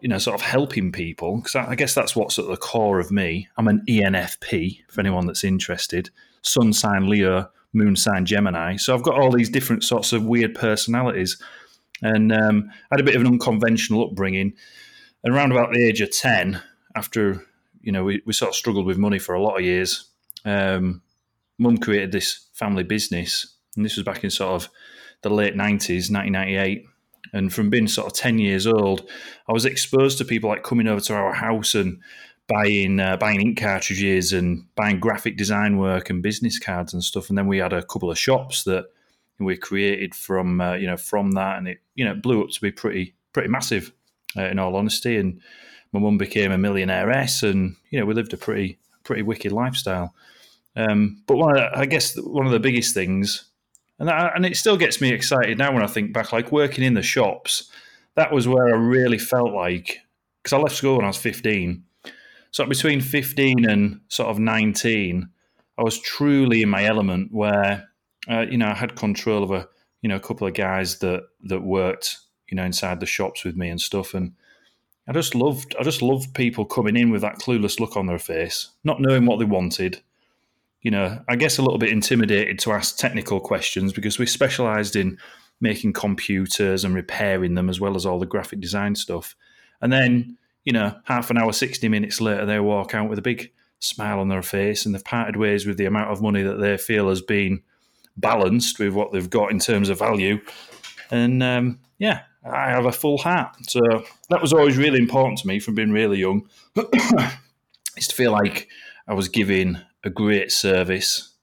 you 0.00 0.08
know, 0.08 0.18
sort 0.18 0.34
of 0.34 0.42
helping 0.42 0.92
people 0.92 1.38
because 1.38 1.56
I, 1.56 1.74
guess 1.74 1.94
that's 1.94 2.14
what's 2.14 2.38
at 2.38 2.46
the 2.46 2.56
core 2.56 2.98
of 3.00 3.10
me. 3.10 3.48
I'm 3.56 3.68
an 3.68 3.82
ENFP 3.88 4.82
for 4.88 5.00
anyone 5.00 5.26
that's 5.26 5.44
interested. 5.44 6.10
Sun 6.42 6.72
sign 6.72 7.08
Leo, 7.08 7.50
Moon 7.72 7.96
sign 7.96 8.24
Gemini. 8.24 8.76
So 8.76 8.94
I've 8.94 9.02
got 9.02 9.18
all 9.18 9.30
these 9.30 9.50
different 9.50 9.84
sorts 9.84 10.12
of 10.12 10.24
weird 10.24 10.54
personalities, 10.54 11.40
and 12.02 12.32
um, 12.32 12.70
I 12.90 12.94
had 12.94 13.00
a 13.00 13.04
bit 13.04 13.16
of 13.16 13.22
an 13.22 13.26
unconventional 13.26 14.08
upbringing. 14.08 14.54
And 15.24 15.34
around 15.34 15.52
about 15.52 15.72
the 15.72 15.84
age 15.84 16.00
of 16.00 16.10
ten, 16.10 16.62
after 16.94 17.44
you 17.80 17.92
know 17.92 18.04
we, 18.04 18.22
we 18.24 18.32
sort 18.32 18.50
of 18.50 18.54
struggled 18.54 18.86
with 18.86 18.98
money 18.98 19.18
for 19.18 19.34
a 19.34 19.42
lot 19.42 19.58
of 19.58 19.64
years, 19.64 20.08
um, 20.44 21.02
Mum 21.58 21.78
created 21.78 22.12
this 22.12 22.46
family 22.54 22.84
business, 22.84 23.56
and 23.76 23.84
this 23.84 23.96
was 23.96 24.04
back 24.04 24.24
in 24.24 24.30
sort 24.30 24.62
of 24.62 24.70
the 25.22 25.30
late 25.30 25.54
90s, 25.54 26.10
1998. 26.10 26.84
And 27.32 27.52
from 27.52 27.68
being 27.70 27.88
sort 27.88 28.06
of 28.06 28.14
10 28.14 28.38
years 28.38 28.66
old, 28.66 29.08
I 29.48 29.52
was 29.52 29.64
exposed 29.64 30.18
to 30.18 30.24
people 30.24 30.48
like 30.48 30.62
coming 30.62 30.88
over 30.88 31.00
to 31.02 31.14
our 31.14 31.34
house 31.34 31.74
and 31.74 32.00
buying 32.48 32.98
uh, 32.98 33.16
buying 33.18 33.40
ink 33.40 33.60
cartridges 33.60 34.32
and 34.32 34.64
buying 34.74 34.98
graphic 34.98 35.36
design 35.36 35.76
work 35.76 36.08
and 36.08 36.22
business 36.22 36.58
cards 36.58 36.94
and 36.94 37.04
stuff. 37.04 37.28
And 37.28 37.36
then 37.36 37.46
we 37.46 37.58
had 37.58 37.72
a 37.72 37.84
couple 37.84 38.10
of 38.10 38.18
shops 38.18 38.64
that 38.64 38.86
we 39.38 39.56
created 39.56 40.14
from 40.14 40.60
uh, 40.60 40.74
you 40.74 40.86
know 40.86 40.96
from 40.96 41.32
that, 41.32 41.58
and 41.58 41.68
it 41.68 41.78
you 41.94 42.04
know 42.04 42.14
blew 42.14 42.42
up 42.42 42.50
to 42.50 42.60
be 42.60 42.70
pretty 42.70 43.14
pretty 43.32 43.48
massive. 43.48 43.92
Uh, 44.36 44.44
in 44.44 44.58
all 44.58 44.76
honesty, 44.76 45.16
and 45.16 45.40
my 45.92 45.98
mum 45.98 46.18
became 46.18 46.52
a 46.52 46.56
millionaireess, 46.56 47.48
and 47.48 47.76
you 47.90 47.98
know 47.98 48.04
we 48.04 48.12
lived 48.12 48.34
a 48.34 48.36
pretty 48.36 48.78
pretty 49.04 49.22
wicked 49.22 49.52
lifestyle. 49.52 50.14
Um, 50.76 51.22
but 51.26 51.36
one 51.38 51.56
of, 51.56 51.72
I 51.74 51.86
guess 51.86 52.14
one 52.14 52.44
of 52.44 52.52
the 52.52 52.60
biggest 52.60 52.92
things 52.92 53.48
and 53.98 54.08
that, 54.08 54.36
and 54.36 54.46
it 54.46 54.56
still 54.56 54.76
gets 54.76 55.00
me 55.00 55.12
excited 55.12 55.58
now 55.58 55.72
when 55.72 55.82
I 55.82 55.88
think 55.88 56.12
back. 56.12 56.32
Like 56.32 56.52
working 56.52 56.84
in 56.84 56.94
the 56.94 57.02
shops, 57.02 57.70
that 58.14 58.32
was 58.32 58.46
where 58.46 58.68
I 58.68 58.78
really 58.78 59.18
felt 59.18 59.52
like 59.52 59.98
because 60.42 60.52
I 60.52 60.58
left 60.58 60.76
school 60.76 60.96
when 60.96 61.04
I 61.04 61.08
was 61.08 61.16
fifteen. 61.16 61.84
So 62.50 62.64
between 62.64 63.00
fifteen 63.00 63.68
and 63.68 64.00
sort 64.08 64.28
of 64.28 64.38
nineteen, 64.38 65.30
I 65.76 65.82
was 65.82 65.98
truly 65.98 66.62
in 66.62 66.68
my 66.68 66.84
element. 66.84 67.32
Where 67.32 67.88
uh, 68.30 68.46
you 68.48 68.58
know 68.58 68.68
I 68.68 68.74
had 68.74 68.96
control 68.96 69.42
of 69.42 69.50
a 69.50 69.68
you 70.02 70.08
know 70.08 70.16
a 70.16 70.20
couple 70.20 70.46
of 70.46 70.54
guys 70.54 70.98
that 71.00 71.24
that 71.44 71.62
worked 71.62 72.18
you 72.48 72.56
know 72.56 72.64
inside 72.64 73.00
the 73.00 73.06
shops 73.06 73.44
with 73.44 73.56
me 73.56 73.68
and 73.68 73.80
stuff 73.80 74.14
and. 74.14 74.32
I 75.10 75.12
just 75.12 75.34
loved 75.34 75.74
I 75.80 75.84
just 75.84 76.02
loved 76.02 76.34
people 76.34 76.66
coming 76.66 76.94
in 76.94 77.10
with 77.10 77.22
that 77.22 77.38
clueless 77.38 77.80
look 77.80 77.96
on 77.96 78.04
their 78.04 78.18
face, 78.18 78.68
not 78.84 79.00
knowing 79.00 79.24
what 79.24 79.38
they 79.38 79.46
wanted, 79.46 80.02
you 80.88 80.92
know, 80.92 81.20
I 81.28 81.36
guess 81.36 81.58
a 81.58 81.62
little 81.62 81.76
bit 81.76 81.90
intimidated 81.90 82.58
to 82.60 82.72
ask 82.72 82.96
technical 82.96 83.40
questions 83.40 83.92
because 83.92 84.18
we 84.18 84.24
specialised 84.24 84.96
in 84.96 85.18
making 85.60 85.92
computers 85.92 86.82
and 86.82 86.94
repairing 86.94 87.56
them 87.56 87.68
as 87.68 87.78
well 87.78 87.94
as 87.94 88.06
all 88.06 88.18
the 88.18 88.24
graphic 88.24 88.58
design 88.58 88.94
stuff. 88.94 89.36
And 89.82 89.92
then, 89.92 90.38
you 90.64 90.72
know, 90.72 90.98
half 91.04 91.28
an 91.28 91.36
hour, 91.36 91.52
60 91.52 91.86
minutes 91.90 92.22
later, 92.22 92.46
they 92.46 92.58
walk 92.58 92.94
out 92.94 93.10
with 93.10 93.18
a 93.18 93.22
big 93.22 93.52
smile 93.80 94.18
on 94.18 94.28
their 94.28 94.40
face 94.40 94.86
and 94.86 94.94
they've 94.94 95.04
parted 95.04 95.36
ways 95.36 95.66
with 95.66 95.76
the 95.76 95.84
amount 95.84 96.10
of 96.10 96.22
money 96.22 96.42
that 96.42 96.58
they 96.58 96.78
feel 96.78 97.10
has 97.10 97.20
been 97.20 97.62
balanced 98.16 98.78
with 98.78 98.94
what 98.94 99.12
they've 99.12 99.28
got 99.28 99.50
in 99.50 99.58
terms 99.58 99.90
of 99.90 99.98
value. 99.98 100.40
And 101.10 101.42
um, 101.42 101.80
yeah, 101.98 102.22
I 102.50 102.70
have 102.70 102.86
a 102.86 102.92
full 102.92 103.18
hat. 103.18 103.54
So 103.68 103.80
that 104.30 104.40
was 104.40 104.54
always 104.54 104.78
really 104.78 105.00
important 105.00 105.36
to 105.40 105.48
me 105.48 105.60
from 105.60 105.74
being 105.74 105.92
really 105.92 106.18
young. 106.18 106.48
is 107.98 108.08
to 108.08 108.14
feel 108.14 108.32
like 108.32 108.70
I 109.06 109.12
was 109.12 109.28
giving 109.28 109.82
a 110.04 110.10
great 110.10 110.52
service, 110.52 111.34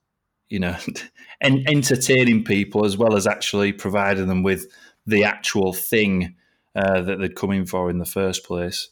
you 0.50 0.60
know, 0.60 0.78
and 1.42 1.68
entertaining 1.70 2.44
people 2.44 2.86
as 2.86 2.98
well 2.98 3.16
as 3.16 3.28
actually 3.28 3.72
providing 3.72 4.28
them 4.28 4.44
with 4.44 4.68
the 5.06 5.24
actual 5.24 5.74
thing 5.74 6.36
uh, 6.76 7.02
that 7.02 7.20
they'd 7.20 7.36
come 7.36 7.52
in 7.52 7.66
for 7.66 7.90
in 7.90 8.00
the 8.00 8.06
first 8.06 8.44
place. 8.46 8.90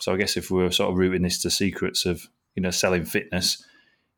So 0.00 0.12
I 0.12 0.16
guess 0.16 0.36
if 0.36 0.50
we 0.50 0.62
were 0.62 0.70
sort 0.70 0.90
of 0.90 0.98
rooting 0.98 1.22
this 1.22 1.38
to 1.42 1.50
secrets 1.50 2.04
of 2.04 2.28
you 2.54 2.62
know 2.62 2.70
selling 2.70 3.04
fitness, 3.04 3.64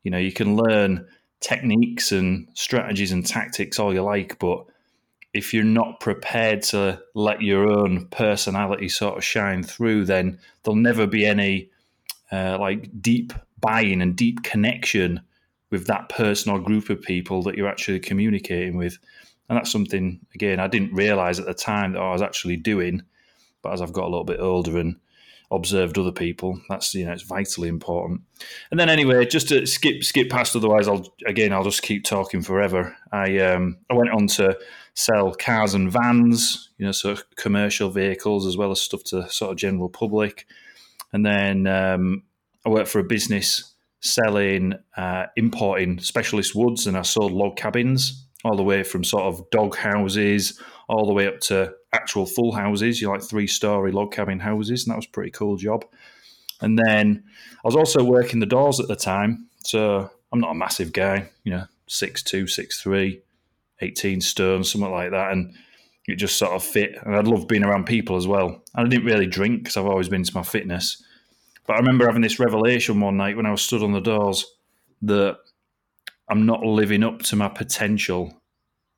you 0.03 0.11
know, 0.11 0.17
you 0.17 0.31
can 0.31 0.55
learn 0.55 1.07
techniques 1.39 2.11
and 2.11 2.47
strategies 2.53 3.11
and 3.11 3.25
tactics 3.25 3.79
all 3.79 3.93
you 3.93 4.01
like, 4.01 4.39
but 4.39 4.65
if 5.33 5.53
you're 5.53 5.63
not 5.63 5.99
prepared 5.99 6.61
to 6.63 7.01
let 7.13 7.41
your 7.41 7.69
own 7.69 8.07
personality 8.07 8.89
sort 8.89 9.17
of 9.17 9.23
shine 9.23 9.63
through, 9.63 10.05
then 10.05 10.39
there'll 10.63 10.75
never 10.75 11.05
be 11.05 11.25
any 11.25 11.69
uh, 12.31 12.57
like 12.59 12.89
deep 13.01 13.33
buy-in 13.59 14.01
and 14.01 14.15
deep 14.15 14.43
connection 14.43 15.21
with 15.69 15.87
that 15.87 16.09
person 16.09 16.51
or 16.51 16.59
group 16.59 16.89
of 16.89 17.01
people 17.01 17.43
that 17.43 17.55
you're 17.55 17.67
actually 17.67 17.99
communicating 17.99 18.77
with. 18.77 18.97
And 19.49 19.57
that's 19.57 19.71
something 19.71 20.19
again 20.35 20.59
I 20.59 20.67
didn't 20.67 20.93
realize 20.93 21.39
at 21.39 21.45
the 21.45 21.53
time 21.53 21.93
that 21.93 22.01
I 22.01 22.11
was 22.11 22.21
actually 22.21 22.57
doing, 22.57 23.03
but 23.61 23.73
as 23.73 23.81
I've 23.81 23.93
got 23.93 24.05
a 24.05 24.09
little 24.09 24.25
bit 24.25 24.39
older 24.39 24.77
and 24.77 24.97
observed 25.49 25.97
other 25.97 26.11
people, 26.11 26.59
that's 26.67 26.93
you 26.93 27.05
know 27.05 27.13
it's 27.13 27.23
vitally 27.23 27.69
important. 27.69 28.21
And 28.71 28.79
then 28.79 28.89
anyway, 28.89 29.25
just 29.25 29.47
to 29.49 29.65
skip 29.65 30.03
skip 30.03 30.29
past, 30.29 30.55
otherwise 30.55 30.87
I'll 30.87 31.07
again 31.25 31.53
I'll 31.53 31.63
just 31.63 31.81
keep 31.81 32.03
talking 32.03 32.41
forever. 32.41 32.95
I 33.11 33.37
um 33.39 33.77
I 33.89 33.93
went 33.93 34.11
on 34.11 34.27
to 34.27 34.57
sell 34.97 35.33
cars 35.35 35.75
and 35.75 35.91
vans, 35.91 36.71
you 36.79 36.85
know, 36.85 36.91
so 36.91 37.15
commercial 37.35 37.91
vehicles 37.91 38.47
as 38.47 38.57
well 38.57 38.71
as 38.71 38.81
stuff 38.81 39.03
to 39.03 39.29
sort 39.29 39.51
of 39.51 39.57
general 39.57 39.89
public. 39.89 40.47
And 41.13 41.23
then 41.23 41.67
um, 41.67 42.23
I 42.67 42.69
worked 42.69 42.89
for 42.89 42.99
a 42.99 43.03
business 43.03 43.73
selling, 44.01 44.73
uh, 44.97 45.27
importing 45.37 45.99
specialist 45.99 46.53
woods, 46.53 46.85
and 46.85 46.97
I 46.97 47.01
sold 47.01 47.31
log 47.31 47.55
cabins 47.55 48.27
all 48.43 48.57
the 48.57 48.63
way 48.63 48.83
from 48.83 49.05
sort 49.05 49.23
of 49.23 49.49
dog 49.49 49.75
houses 49.77 50.61
all 50.89 51.05
the 51.05 51.13
way 51.13 51.27
up 51.27 51.39
to 51.39 51.73
actual 51.93 52.25
full 52.25 52.53
houses, 52.53 53.01
you 53.01 53.09
like 53.09 53.21
three 53.21 53.47
story 53.47 53.91
log 53.91 54.11
cabin 54.11 54.39
houses, 54.39 54.85
and 54.85 54.91
that 54.91 54.97
was 54.97 55.05
pretty 55.05 55.31
cool 55.31 55.55
job. 55.57 55.85
And 56.61 56.77
then 56.77 57.23
I 57.63 57.67
was 57.67 57.75
also 57.75 58.03
working 58.03 58.39
the 58.39 58.45
doors 58.45 58.79
at 58.79 58.87
the 58.87 58.95
time, 58.95 59.47
so 59.63 60.09
I'm 60.31 60.39
not 60.39 60.51
a 60.51 60.55
massive 60.55 60.93
guy, 60.93 61.29
you 61.43 61.51
know, 61.51 61.65
six 61.87 62.23
two, 62.23 62.47
six 62.47 62.81
three, 62.81 63.21
18 63.81 64.21
stone, 64.21 64.63
something 64.63 64.91
like 64.91 65.11
that, 65.11 65.31
and 65.31 65.53
it 66.05 66.15
just 66.15 66.37
sort 66.37 66.53
of 66.53 66.63
fit. 66.63 66.95
And 67.03 67.15
I 67.15 67.21
love 67.21 67.47
being 67.47 67.63
around 67.63 67.85
people 67.85 68.15
as 68.15 68.27
well. 68.27 68.63
And 68.75 68.87
I 68.87 68.89
didn't 68.89 69.05
really 69.05 69.27
drink 69.27 69.63
because 69.63 69.77
I've 69.77 69.85
always 69.85 70.09
been 70.09 70.23
to 70.23 70.35
my 70.35 70.43
fitness. 70.43 71.03
But 71.67 71.75
I 71.75 71.79
remember 71.79 72.07
having 72.07 72.21
this 72.21 72.39
revelation 72.39 72.99
one 73.01 73.17
night 73.17 73.35
when 73.35 73.45
I 73.45 73.51
was 73.51 73.61
stood 73.61 73.83
on 73.83 73.91
the 73.91 73.99
doors 73.99 74.45
that 75.03 75.37
I'm 76.29 76.45
not 76.45 76.63
living 76.63 77.03
up 77.03 77.21
to 77.23 77.35
my 77.35 77.49
potential. 77.49 78.33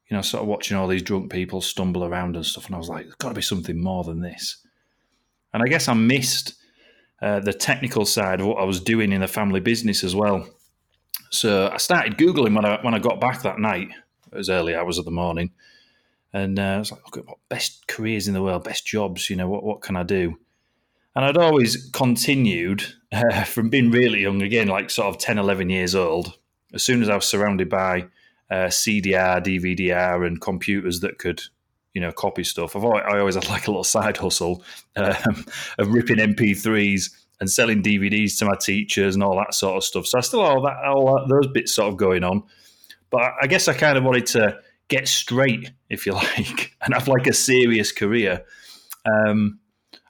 You 0.07 0.15
know, 0.15 0.21
sort 0.21 0.43
of 0.43 0.47
watching 0.47 0.77
all 0.77 0.87
these 0.87 1.03
drunk 1.03 1.31
people 1.31 1.61
stumble 1.61 2.03
around 2.03 2.35
and 2.35 2.45
stuff. 2.45 2.67
And 2.67 2.75
I 2.75 2.77
was 2.77 2.89
like, 2.89 3.03
there's 3.03 3.15
got 3.15 3.29
to 3.29 3.35
be 3.35 3.41
something 3.41 3.79
more 3.79 4.03
than 4.03 4.21
this. 4.21 4.57
And 5.53 5.61
I 5.61 5.67
guess 5.67 5.87
I 5.87 5.93
missed 5.93 6.53
uh, 7.21 7.39
the 7.39 7.53
technical 7.53 8.05
side 8.05 8.39
of 8.39 8.47
what 8.47 8.59
I 8.59 8.63
was 8.63 8.79
doing 8.79 9.11
in 9.11 9.21
the 9.21 9.27
family 9.27 9.59
business 9.59 10.03
as 10.03 10.15
well. 10.15 10.47
So 11.31 11.69
I 11.71 11.77
started 11.77 12.17
Googling 12.17 12.55
when 12.55 12.65
I, 12.65 12.81
when 12.81 12.93
I 12.93 12.99
got 12.99 13.19
back 13.19 13.41
that 13.43 13.59
night. 13.59 13.89
It 14.31 14.37
was 14.37 14.49
early 14.49 14.75
hours 14.75 14.97
of 14.97 15.05
the 15.05 15.11
morning. 15.11 15.51
And 16.33 16.59
uh, 16.59 16.63
I 16.63 16.77
was 16.77 16.91
like, 16.91 17.03
look 17.05 17.17
at 17.17 17.27
what 17.27 17.37
best 17.49 17.87
careers 17.87 18.27
in 18.27 18.33
the 18.35 18.43
world, 18.43 18.63
best 18.63 18.85
jobs, 18.85 19.29
you 19.29 19.35
know, 19.35 19.49
what, 19.49 19.63
what 19.63 19.81
can 19.81 19.95
I 19.95 20.03
do? 20.03 20.37
And 21.15 21.25
I'd 21.25 21.37
always 21.37 21.89
continued 21.91 22.85
uh, 23.11 23.43
from 23.43 23.69
being 23.69 23.91
really 23.91 24.21
young, 24.21 24.41
again, 24.41 24.67
like 24.67 24.89
sort 24.89 25.13
of 25.13 25.19
10, 25.19 25.37
11 25.37 25.69
years 25.69 25.95
old. 25.95 26.37
As 26.73 26.83
soon 26.83 27.01
as 27.01 27.09
I 27.09 27.15
was 27.15 27.25
surrounded 27.25 27.69
by 27.69 28.07
uh, 28.51 28.67
CDR, 28.67 29.43
DVDR, 29.43 30.25
and 30.25 30.39
computers 30.39 30.99
that 31.01 31.17
could, 31.17 31.41
you 31.93 32.01
know, 32.01 32.11
copy 32.11 32.43
stuff, 32.43 32.75
I've 32.75 32.83
always, 32.83 33.03
I 33.07 33.19
always 33.19 33.35
had 33.35 33.49
like 33.49 33.67
a 33.67 33.71
little 33.71 33.83
side 33.83 34.17
hustle 34.17 34.63
um, 34.95 35.45
of 35.77 35.91
ripping 35.91 36.17
MP3s 36.17 37.09
and 37.39 37.49
selling 37.49 37.81
DVDs 37.81 38.37
to 38.39 38.45
my 38.45 38.55
teachers 38.59 39.15
and 39.15 39.23
all 39.23 39.35
that 39.37 39.53
sort 39.53 39.77
of 39.77 39.83
stuff. 39.83 40.05
So 40.05 40.17
I 40.17 40.21
still 40.21 40.41
all 40.41 40.61
that, 40.61 40.77
all 40.85 41.25
those 41.27 41.47
bits 41.47 41.73
sort 41.73 41.89
of 41.89 41.97
going 41.97 42.23
on. 42.23 42.43
But 43.09 43.33
I 43.41 43.47
guess 43.47 43.67
I 43.67 43.73
kind 43.73 43.97
of 43.97 44.03
wanted 44.03 44.27
to 44.27 44.59
get 44.89 45.07
straight, 45.07 45.71
if 45.89 46.05
you 46.05 46.13
like, 46.13 46.75
and 46.81 46.93
have 46.93 47.07
like 47.07 47.27
a 47.27 47.33
serious 47.33 47.91
career. 47.91 48.45
Um, 49.05 49.58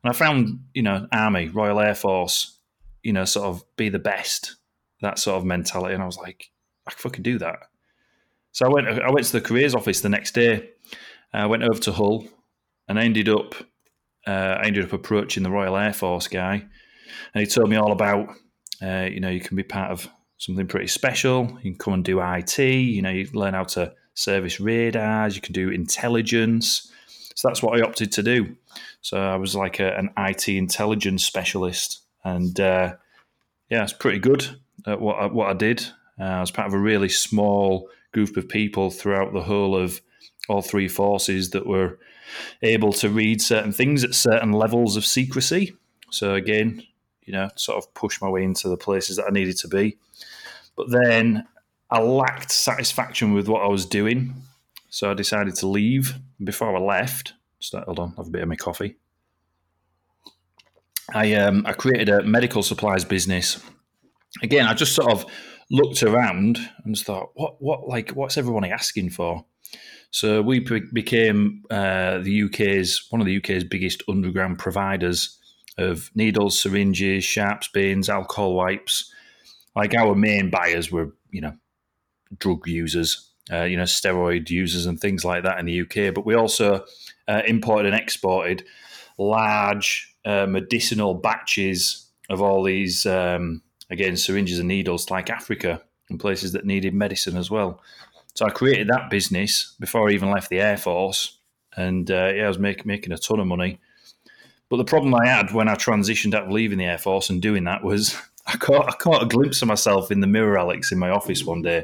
and 0.04 0.10
I 0.10 0.14
found, 0.14 0.60
you 0.74 0.82
know, 0.82 1.08
Army, 1.12 1.48
Royal 1.48 1.80
Air 1.80 1.96
Force, 1.96 2.58
you 3.04 3.14
know, 3.14 3.26
sort 3.26 3.48
of 3.48 3.64
be 3.76 3.90
the 3.90 4.00
best, 4.00 4.56
that 5.02 5.20
sort 5.20 5.38
of 5.38 5.46
mentality. 5.46 5.94
And 5.94 6.04
I 6.04 6.06
was 6.06 6.18
like, 6.18 6.52
I 6.88 6.92
can 6.92 7.00
fucking 7.00 7.24
do 7.24 7.38
that. 7.40 7.58
So 8.52 8.66
I 8.66 8.70
went, 8.70 8.88
I 8.88 9.12
went 9.12 9.26
to 9.28 9.34
the 9.34 9.42
careers 9.42 9.76
office 9.76 10.02
the 10.02 10.10
next 10.10 10.34
day. 10.34 10.70
I 11.34 11.46
went 11.46 11.64
over 11.64 11.80
to 11.82 11.92
Hull, 11.92 12.28
and 12.88 13.00
I 13.00 13.04
ended 13.04 13.30
up, 13.30 13.54
uh, 14.26 14.32
I 14.32 14.66
ended 14.66 14.84
up 14.84 14.94
approaching 14.94 15.44
the 15.44 15.52
Royal 15.52 15.78
Air 15.78 15.94
Force 15.94 16.28
guy, 16.28 16.66
and 17.34 17.42
he 17.42 17.46
told 17.46 17.70
me 17.70 17.76
all 17.76 17.92
about, 17.92 18.30
uh, 18.82 19.08
you 19.12 19.20
know, 19.20 19.30
you 19.30 19.40
can 19.40 19.56
be 19.56 19.64
part 19.64 19.92
of 19.92 20.10
something 20.38 20.68
pretty 20.68 20.88
special. 20.88 21.48
You 21.62 21.72
can 21.72 21.76
come 21.76 21.94
and 21.94 22.04
do 22.04 22.20
IT. 22.22 22.58
You 22.58 23.02
know, 23.02 23.10
you 23.10 23.30
learn 23.34 23.54
how 23.54 23.66
to 23.66 23.94
service 24.16 24.60
radars. 24.60 25.36
You 25.36 25.42
can 25.42 25.54
do 25.54 25.70
intelligence. 25.70 26.92
So 27.40 27.48
that's 27.48 27.64
what 27.64 27.80
I 27.80 27.84
opted 27.84 28.12
to 28.12 28.22
do. 28.22 28.58
So 29.00 29.18
I 29.18 29.38
was 29.38 29.56
like 29.56 29.80
a, 29.80 29.96
an 29.98 30.10
IT 30.18 30.50
intelligence 30.50 31.24
specialist, 31.24 32.02
and 32.26 32.60
uh, 32.60 32.96
yeah, 33.70 33.84
it's 33.84 33.94
pretty 33.94 34.20
good 34.20 34.46
at 34.86 35.00
what 35.00 35.16
I, 35.16 35.28
what 35.28 35.50
I 35.50 35.54
did. 35.54 35.88
Uh, 36.20 36.24
I 36.24 36.42
was 36.42 36.52
part 36.52 36.68
of 36.68 36.74
a 36.74 36.78
really 36.78 37.08
small 37.08 37.88
group 38.12 38.36
of 38.36 38.50
people 38.50 38.92
throughout 38.92 39.32
the 39.32 39.44
whole 39.44 39.74
of 39.74 40.02
all 40.50 40.62
three 40.62 40.90
forces 40.90 41.52
that 41.52 41.66
were 41.66 41.98
able 42.62 42.92
to 42.92 43.08
read 43.08 43.42
certain 43.42 43.72
things 43.72 44.04
at 44.04 44.16
certain 44.16 44.52
levels 44.52 44.98
of 44.98 45.06
secrecy. 45.06 45.74
So 46.12 46.34
again, 46.34 46.84
you 47.24 47.32
know, 47.32 47.52
sort 47.56 47.78
of 47.78 47.94
push 47.94 48.20
my 48.20 48.28
way 48.28 48.44
into 48.44 48.68
the 48.68 48.76
places 48.76 49.16
that 49.16 49.28
I 49.28 49.32
needed 49.32 49.58
to 49.60 49.70
be. 49.70 49.98
But 50.76 50.92
then 50.92 51.48
I 51.90 52.02
lacked 52.02 52.52
satisfaction 52.52 53.34
with 53.34 53.48
what 53.48 53.64
I 53.64 53.68
was 53.68 53.86
doing, 53.86 54.36
so 54.90 55.12
I 55.12 55.14
decided 55.14 55.56
to 55.56 55.68
leave. 55.68 56.16
Before 56.44 56.76
I 56.76 56.80
left, 56.80 57.34
start, 57.60 57.86
hold 57.86 58.00
on, 58.00 58.14
have 58.18 58.28
a 58.28 58.32
bit 58.32 58.42
of 58.42 58.48
my 58.48 58.56
coffee. 58.56 58.98
I 61.14 61.34
um, 61.34 61.64
I 61.66 61.74
created 61.74 62.10
a 62.10 62.24
medical 62.24 62.64
supplies 62.64 63.06
business. 63.06 63.64
Again, 64.44 64.68
I 64.68 64.74
just 64.74 64.94
sort 64.94 65.12
of 65.12 65.26
looked 65.72 66.04
around 66.04 66.60
and 66.84 66.96
just 66.96 67.06
thought, 67.06 67.32
what 67.34 67.62
what 67.62 67.88
like 67.88 68.12
what's 68.12 68.38
everyone 68.38 68.66
asking 68.66 69.12
for? 69.12 69.46
So 70.12 70.42
we 70.42 70.60
became 70.60 71.64
uh, 71.70 72.20
the 72.20 72.44
UK's 72.44 73.08
one 73.10 73.22
of 73.22 73.28
the 73.28 73.38
UK's 73.38 73.64
biggest 73.64 74.02
underground 74.08 74.58
providers 74.58 75.38
of 75.78 76.10
needles, 76.16 76.60
syringes, 76.60 77.24
sharps, 77.24 77.68
bins, 77.68 78.10
alcohol 78.10 78.56
wipes. 78.56 79.12
Like 79.76 79.94
our 79.94 80.16
main 80.16 80.50
buyers 80.50 80.92
were, 80.92 81.14
you 81.32 81.42
know, 81.42 81.54
drug 82.38 82.68
users, 82.68 83.29
uh, 83.52 83.64
you 83.64 83.78
know, 83.78 83.84
steroid 83.84 84.50
users 84.50 84.86
and 84.86 85.00
things 85.00 85.26
like 85.26 85.44
that 85.44 85.60
in 85.60 85.66
the 85.66 85.82
UK. 85.82 86.14
But 86.14 86.26
we 86.26 86.36
also 86.36 86.86
uh, 87.28 87.42
imported 87.48 87.94
and 87.94 88.02
exported 88.02 88.66
large 89.18 90.16
uh, 90.26 90.46
medicinal 90.46 91.14
batches 91.14 92.08
of 92.30 92.42
all 92.42 92.64
these, 92.64 93.06
um, 93.06 93.62
again, 93.90 94.16
syringes 94.18 94.60
and 94.60 94.68
needles 94.68 95.10
like 95.10 95.30
Africa 95.30 95.82
and 96.10 96.20
places 96.20 96.52
that 96.54 96.66
needed 96.66 96.94
medicine 96.94 97.38
as 97.38 97.50
well. 97.50 97.82
So 98.36 98.46
I 98.46 98.52
created 98.52 98.88
that 98.90 99.10
business 99.10 99.76
before 99.80 100.10
I 100.10 100.14
even 100.14 100.32
left 100.32 100.50
the 100.50 100.62
Air 100.62 100.78
Force. 100.78 101.40
And 101.76 102.10
uh, 102.10 102.32
yeah, 102.36 102.46
I 102.46 102.48
was 102.48 102.60
make, 102.60 102.86
making 102.86 103.14
a 103.14 103.18
ton 103.18 103.40
of 103.40 103.48
money. 103.48 103.80
But 104.70 104.78
the 104.78 104.86
problem 104.86 105.16
I 105.16 105.26
had 105.26 105.52
when 105.52 105.68
I 105.68 105.74
transitioned 105.74 106.36
out 106.36 106.44
of 106.46 106.52
leaving 106.52 106.78
the 106.78 106.86
Air 106.86 107.00
Force 107.00 107.30
and 107.30 107.42
doing 107.42 107.64
that 107.64 107.84
was 107.84 108.16
I 108.48 108.58
caught, 108.58 108.88
I 108.88 108.92
caught 108.94 109.24
a 109.24 109.28
glimpse 109.28 109.62
of 109.62 109.68
myself 109.68 110.12
in 110.12 110.22
the 110.22 110.28
mirror, 110.28 110.58
Alex, 110.58 110.92
in 110.92 111.00
my 111.00 111.10
office 111.10 111.44
one 111.44 111.62
day 111.62 111.84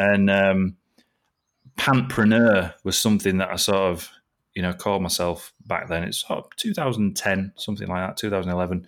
and 0.00 0.30
um, 0.30 0.76
pantpreneur 1.80 2.74
was 2.84 2.98
something 2.98 3.38
that 3.38 3.50
I 3.50 3.56
sort 3.56 3.78
of 3.78 4.10
you 4.54 4.60
know 4.60 4.74
called 4.74 5.02
myself 5.02 5.52
back 5.66 5.88
then. 5.88 6.04
It's 6.04 6.18
sort 6.26 6.40
of 6.40 6.56
2010, 6.56 7.52
something 7.56 7.88
like 7.88 8.06
that, 8.06 8.16
2011, 8.18 8.86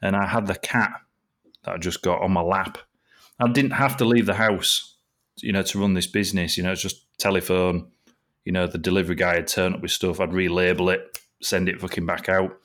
and 0.00 0.16
I 0.16 0.26
had 0.26 0.46
the 0.46 0.54
cat 0.54 0.92
that 1.64 1.74
I 1.74 1.78
just 1.78 2.02
got 2.02 2.22
on 2.22 2.32
my 2.32 2.40
lap. 2.40 2.78
I 3.38 3.48
didn't 3.48 3.72
have 3.72 3.98
to 3.98 4.04
leave 4.06 4.26
the 4.26 4.34
house, 4.34 4.96
you 5.42 5.52
know, 5.52 5.62
to 5.62 5.78
run 5.78 5.94
this 5.94 6.06
business. 6.06 6.56
You 6.56 6.62
know, 6.62 6.72
it's 6.72 6.82
just 6.82 7.04
telephone. 7.18 7.88
You 8.44 8.52
know, 8.52 8.66
the 8.66 8.78
delivery 8.78 9.16
guy 9.16 9.36
would 9.36 9.46
turn 9.46 9.74
up 9.74 9.82
with 9.82 9.90
stuff. 9.90 10.20
I'd 10.20 10.30
relabel 10.30 10.94
it, 10.94 11.18
send 11.42 11.68
it 11.68 11.80
fucking 11.80 12.06
back 12.06 12.28
out. 12.28 12.56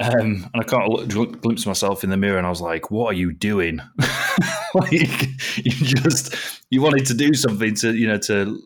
Um, 0.00 0.48
and 0.52 0.62
I 0.62 0.62
caught 0.62 1.02
a 1.02 1.06
glimpse 1.06 1.66
myself 1.66 2.02
in 2.02 2.10
the 2.10 2.16
mirror, 2.16 2.38
and 2.38 2.46
I 2.46 2.50
was 2.50 2.62
like, 2.62 2.90
"What 2.90 3.08
are 3.08 3.16
you 3.16 3.32
doing?" 3.32 3.80
like, 4.74 5.28
you 5.56 5.72
just 5.72 6.34
you 6.70 6.80
wanted 6.80 7.06
to 7.06 7.14
do 7.14 7.34
something 7.34 7.74
to 7.76 7.94
you 7.94 8.06
know 8.06 8.18
to 8.18 8.58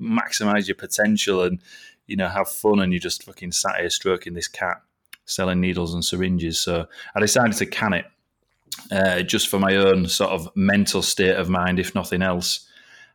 maximize 0.00 0.66
your 0.66 0.74
potential 0.74 1.42
and 1.42 1.60
you 2.06 2.16
know 2.16 2.28
have 2.28 2.48
fun, 2.48 2.80
and 2.80 2.92
you 2.92 2.98
just 2.98 3.24
fucking 3.24 3.52
sat 3.52 3.80
here 3.80 3.90
stroking 3.90 4.32
this 4.32 4.48
cat, 4.48 4.78
selling 5.26 5.60
needles 5.60 5.92
and 5.92 6.04
syringes. 6.04 6.58
So 6.58 6.86
I 7.14 7.20
decided 7.20 7.56
to 7.58 7.66
can 7.66 7.92
it, 7.92 8.06
uh, 8.90 9.22
just 9.22 9.48
for 9.48 9.58
my 9.58 9.76
own 9.76 10.08
sort 10.08 10.30
of 10.30 10.48
mental 10.56 11.02
state 11.02 11.36
of 11.36 11.50
mind, 11.50 11.80
if 11.80 11.94
nothing 11.94 12.22
else. 12.22 12.66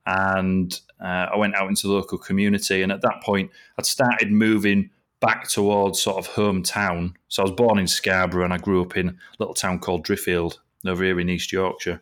And 0.05 0.79
uh, 1.01 1.27
I 1.33 1.37
went 1.37 1.55
out 1.55 1.69
into 1.69 1.87
the 1.87 1.93
local 1.93 2.19
community, 2.19 2.83
and 2.83 2.91
at 2.91 3.01
that 3.01 3.23
point, 3.23 3.49
I'd 3.79 3.87
started 3.87 4.31
moving 4.31 4.91
back 5.19 5.49
towards 5.49 6.01
sort 6.01 6.17
of 6.17 6.33
hometown. 6.33 7.13
So 7.27 7.41
I 7.41 7.45
was 7.45 7.55
born 7.55 7.79
in 7.79 7.87
Scarborough 7.87 8.45
and 8.45 8.53
I 8.53 8.57
grew 8.57 8.81
up 8.81 8.95
in 8.97 9.09
a 9.09 9.15
little 9.39 9.55
town 9.55 9.79
called 9.79 10.05
Driffield 10.05 10.57
over 10.85 11.03
here 11.03 11.19
in 11.19 11.29
East 11.29 11.51
Yorkshire. 11.51 12.01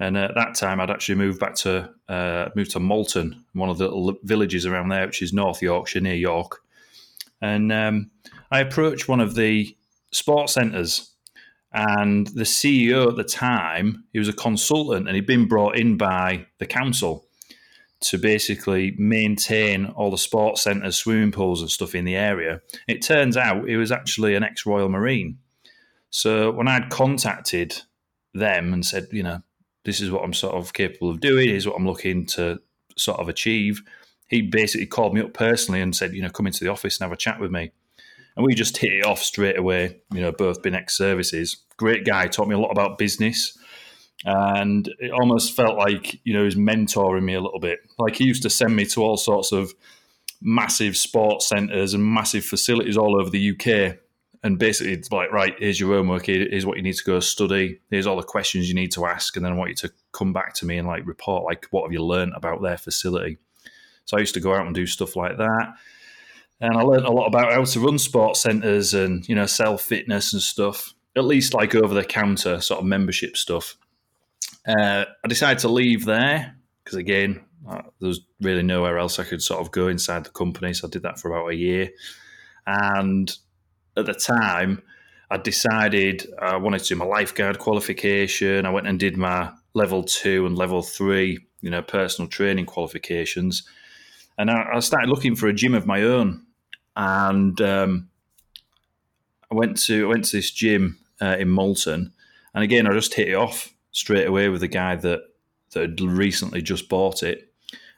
And 0.00 0.16
at 0.16 0.34
that 0.34 0.54
time, 0.54 0.80
I'd 0.80 0.90
actually 0.90 1.14
moved 1.14 1.38
back 1.38 1.54
to 1.56 1.90
uh, 2.08 2.48
moved 2.56 2.72
to 2.72 2.80
Malton, 2.80 3.44
one 3.52 3.68
of 3.68 3.78
the 3.78 3.84
little 3.84 4.16
villages 4.24 4.66
around 4.66 4.88
there, 4.88 5.06
which 5.06 5.22
is 5.22 5.32
North 5.32 5.62
Yorkshire 5.62 6.00
near 6.00 6.14
York. 6.14 6.60
And 7.40 7.72
um, 7.72 8.10
I 8.50 8.60
approached 8.60 9.08
one 9.08 9.20
of 9.20 9.34
the 9.34 9.76
sports 10.10 10.54
centres, 10.54 11.12
and 11.72 12.26
the 12.28 12.44
CEO 12.44 13.08
at 13.08 13.16
the 13.16 13.24
time, 13.24 14.04
he 14.12 14.18
was 14.18 14.28
a 14.28 14.32
consultant, 14.32 15.06
and 15.06 15.14
he'd 15.14 15.26
been 15.26 15.46
brought 15.46 15.76
in 15.76 15.96
by 15.96 16.46
the 16.58 16.66
council 16.66 17.26
to 18.04 18.18
basically 18.18 18.94
maintain 18.98 19.86
all 19.86 20.10
the 20.10 20.18
sports 20.18 20.62
centres, 20.62 20.96
swimming 20.96 21.32
pools, 21.32 21.62
and 21.62 21.70
stuff 21.70 21.94
in 21.94 22.04
the 22.04 22.16
area. 22.16 22.60
It 22.86 23.02
turns 23.02 23.36
out 23.36 23.68
he 23.68 23.76
was 23.76 23.90
actually 23.90 24.34
an 24.34 24.44
ex 24.44 24.66
Royal 24.66 24.88
Marine. 24.88 25.38
So 26.10 26.50
when 26.50 26.68
I'd 26.68 26.90
contacted 26.90 27.82
them 28.34 28.72
and 28.72 28.84
said, 28.84 29.08
you 29.10 29.22
know, 29.22 29.42
this 29.84 30.00
is 30.00 30.10
what 30.10 30.22
I'm 30.22 30.34
sort 30.34 30.54
of 30.54 30.72
capable 30.72 31.10
of 31.10 31.20
doing, 31.20 31.48
is 31.48 31.66
what 31.66 31.76
I'm 31.76 31.86
looking 31.86 32.26
to 32.26 32.60
sort 32.96 33.20
of 33.20 33.28
achieve, 33.28 33.82
he 34.28 34.42
basically 34.42 34.86
called 34.86 35.14
me 35.14 35.22
up 35.22 35.32
personally 35.32 35.80
and 35.80 35.96
said, 35.96 36.12
you 36.12 36.22
know, 36.22 36.30
come 36.30 36.46
into 36.46 36.62
the 36.62 36.70
office 36.70 36.98
and 36.98 37.04
have 37.04 37.12
a 37.12 37.16
chat 37.16 37.40
with 37.40 37.50
me. 37.50 37.72
And 38.36 38.44
we 38.44 38.54
just 38.54 38.76
hit 38.76 38.92
it 38.92 39.06
off 39.06 39.20
straight 39.20 39.58
away, 39.58 40.00
you 40.12 40.20
know, 40.20 40.32
both 40.32 40.62
been 40.62 40.74
ex 40.74 40.96
services. 40.96 41.64
Great 41.78 42.04
guy, 42.04 42.26
taught 42.26 42.48
me 42.48 42.54
a 42.54 42.58
lot 42.58 42.70
about 42.70 42.98
business 42.98 43.56
and 44.24 44.88
it 44.98 45.10
almost 45.10 45.54
felt 45.54 45.76
like 45.76 46.20
you 46.24 46.32
know 46.32 46.40
he 46.40 46.46
was 46.46 46.56
mentoring 46.56 47.24
me 47.24 47.34
a 47.34 47.40
little 47.40 47.60
bit. 47.60 47.80
Like 47.98 48.16
he 48.16 48.24
used 48.24 48.42
to 48.42 48.50
send 48.50 48.74
me 48.74 48.86
to 48.86 49.02
all 49.02 49.16
sorts 49.16 49.52
of 49.52 49.74
massive 50.40 50.96
sports 50.96 51.48
centres 51.48 51.94
and 51.94 52.04
massive 52.04 52.44
facilities 52.44 52.96
all 52.96 53.20
over 53.20 53.30
the 53.30 53.50
UK. 53.50 53.98
And 54.42 54.58
basically, 54.58 54.92
it's 54.92 55.10
like, 55.10 55.32
right, 55.32 55.54
here's 55.58 55.80
your 55.80 55.94
homework. 55.94 56.26
Here's 56.26 56.66
what 56.66 56.76
you 56.76 56.82
need 56.82 56.96
to 56.96 57.04
go 57.04 57.18
study. 57.18 57.80
Here's 57.90 58.06
all 58.06 58.16
the 58.16 58.22
questions 58.22 58.68
you 58.68 58.74
need 58.74 58.92
to 58.92 59.06
ask, 59.06 59.36
and 59.36 59.44
then 59.44 59.52
I 59.52 59.56
want 59.56 59.70
you 59.70 59.76
to 59.76 59.92
come 60.12 60.34
back 60.34 60.52
to 60.56 60.66
me 60.66 60.76
and 60.76 60.86
like 60.86 61.06
report, 61.06 61.44
like, 61.44 61.66
what 61.70 61.84
have 61.84 61.92
you 61.92 62.04
learned 62.04 62.34
about 62.36 62.60
their 62.60 62.76
facility? 62.76 63.38
So 64.04 64.18
I 64.18 64.20
used 64.20 64.34
to 64.34 64.40
go 64.40 64.54
out 64.54 64.66
and 64.66 64.74
do 64.74 64.84
stuff 64.84 65.16
like 65.16 65.38
that, 65.38 65.74
and 66.60 66.76
I 66.76 66.82
learned 66.82 67.06
a 67.06 67.10
lot 67.10 67.26
about 67.26 67.52
how 67.52 67.64
to 67.64 67.80
run 67.80 67.98
sports 67.98 68.40
centres 68.40 68.92
and 68.92 69.26
you 69.26 69.34
know 69.34 69.46
sell 69.46 69.78
fitness 69.78 70.34
and 70.34 70.42
stuff. 70.42 70.92
At 71.16 71.24
least 71.24 71.54
like 71.54 71.74
over 71.74 71.94
the 71.94 72.04
counter 72.04 72.60
sort 72.60 72.80
of 72.80 72.86
membership 72.86 73.38
stuff. 73.38 73.78
Uh, 74.66 75.04
I 75.24 75.28
decided 75.28 75.60
to 75.60 75.68
leave 75.68 76.04
there 76.04 76.56
because 76.82 76.98
again, 76.98 77.44
there 77.66 77.82
was 78.00 78.20
really 78.40 78.62
nowhere 78.62 78.98
else 78.98 79.18
I 79.18 79.24
could 79.24 79.42
sort 79.42 79.60
of 79.60 79.70
go 79.70 79.88
inside 79.88 80.24
the 80.24 80.30
company. 80.30 80.74
So 80.74 80.88
I 80.88 80.90
did 80.90 81.02
that 81.02 81.18
for 81.18 81.30
about 81.30 81.50
a 81.50 81.56
year. 81.56 81.90
And 82.66 83.34
at 83.96 84.06
the 84.06 84.14
time, 84.14 84.82
I 85.30 85.38
decided 85.38 86.26
I 86.40 86.56
wanted 86.56 86.80
to 86.80 86.88
do 86.88 86.96
my 86.96 87.04
lifeguard 87.04 87.58
qualification. 87.58 88.66
I 88.66 88.70
went 88.70 88.86
and 88.86 88.98
did 88.98 89.16
my 89.16 89.52
level 89.72 90.02
two 90.02 90.46
and 90.46 90.56
level 90.56 90.82
three, 90.82 91.38
you 91.60 91.70
know, 91.70 91.82
personal 91.82 92.28
training 92.28 92.66
qualifications. 92.66 93.66
And 94.36 94.50
I, 94.50 94.72
I 94.74 94.80
started 94.80 95.08
looking 95.08 95.34
for 95.34 95.48
a 95.48 95.52
gym 95.52 95.74
of 95.74 95.86
my 95.86 96.02
own. 96.02 96.44
And 96.96 97.60
um, 97.60 98.08
I 99.50 99.54
went 99.54 99.76
to 99.84 100.06
I 100.06 100.08
went 100.08 100.24
to 100.26 100.36
this 100.36 100.50
gym 100.50 100.98
uh, 101.20 101.36
in 101.38 101.48
Malton, 101.48 102.12
and 102.54 102.64
again 102.64 102.86
I 102.86 102.92
just 102.92 103.14
hit 103.14 103.28
it 103.28 103.34
off 103.34 103.73
straight 103.94 104.26
away 104.26 104.50
with 104.50 104.60
the 104.60 104.68
guy 104.68 104.96
that 104.96 105.22
that 105.72 105.80
had 105.80 106.00
recently 106.00 106.60
just 106.60 106.88
bought 106.88 107.22
it, 107.22 107.50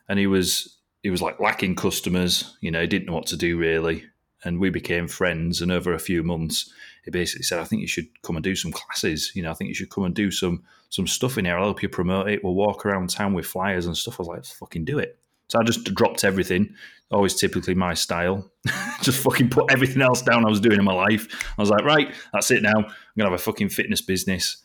and 0.08 0.18
he 0.18 0.28
was 0.28 0.78
he 1.02 1.10
was 1.10 1.22
like 1.22 1.40
lacking 1.40 1.74
customers. 1.74 2.56
You 2.60 2.70
know, 2.70 2.82
he 2.82 2.86
didn't 2.86 3.06
know 3.06 3.14
what 3.14 3.26
to 3.26 3.36
do 3.36 3.58
really, 3.58 4.04
and 4.44 4.60
we 4.60 4.70
became 4.70 5.08
friends. 5.08 5.60
And 5.60 5.72
over 5.72 5.92
a 5.92 5.98
few 5.98 6.22
months, 6.22 6.70
he 7.04 7.10
basically 7.10 7.42
said, 7.42 7.58
"I 7.58 7.64
think 7.64 7.82
you 7.82 7.88
should 7.88 8.06
come 8.22 8.36
and 8.36 8.44
do 8.44 8.54
some 8.54 8.70
classes. 8.72 9.32
You 9.34 9.42
know, 9.42 9.50
I 9.50 9.54
think 9.54 9.68
you 9.68 9.74
should 9.74 9.90
come 9.90 10.04
and 10.04 10.14
do 10.14 10.30
some 10.30 10.62
some 10.90 11.06
stuff 11.06 11.36
in 11.38 11.44
here. 11.46 11.56
I'll 11.56 11.64
help 11.64 11.82
you 11.82 11.88
promote 11.88 12.28
it. 12.28 12.44
We'll 12.44 12.54
walk 12.54 12.86
around 12.86 13.10
town 13.10 13.34
with 13.34 13.46
flyers 13.46 13.86
and 13.86 13.96
stuff." 13.96 14.20
I 14.20 14.22
was 14.22 14.28
like, 14.28 14.44
"Fucking 14.44 14.84
do 14.84 14.98
it." 14.98 15.18
So 15.48 15.60
I 15.60 15.62
just 15.62 15.84
dropped 15.94 16.24
everything. 16.24 16.74
Always 17.10 17.34
typically 17.34 17.74
my 17.74 17.94
style. 17.94 18.50
just 19.02 19.22
fucking 19.22 19.48
put 19.50 19.70
everything 19.70 20.02
else 20.02 20.22
down 20.22 20.44
I 20.44 20.48
was 20.50 20.60
doing 20.60 20.78
in 20.78 20.84
my 20.84 20.92
life. 20.92 21.28
I 21.56 21.62
was 21.62 21.70
like, 21.70 21.84
right, 21.84 22.12
that's 22.32 22.50
it 22.50 22.62
now. 22.62 22.74
I'm 22.74 22.84
gonna 23.16 23.30
have 23.30 23.40
a 23.40 23.42
fucking 23.42 23.68
fitness 23.68 24.00
business. 24.00 24.56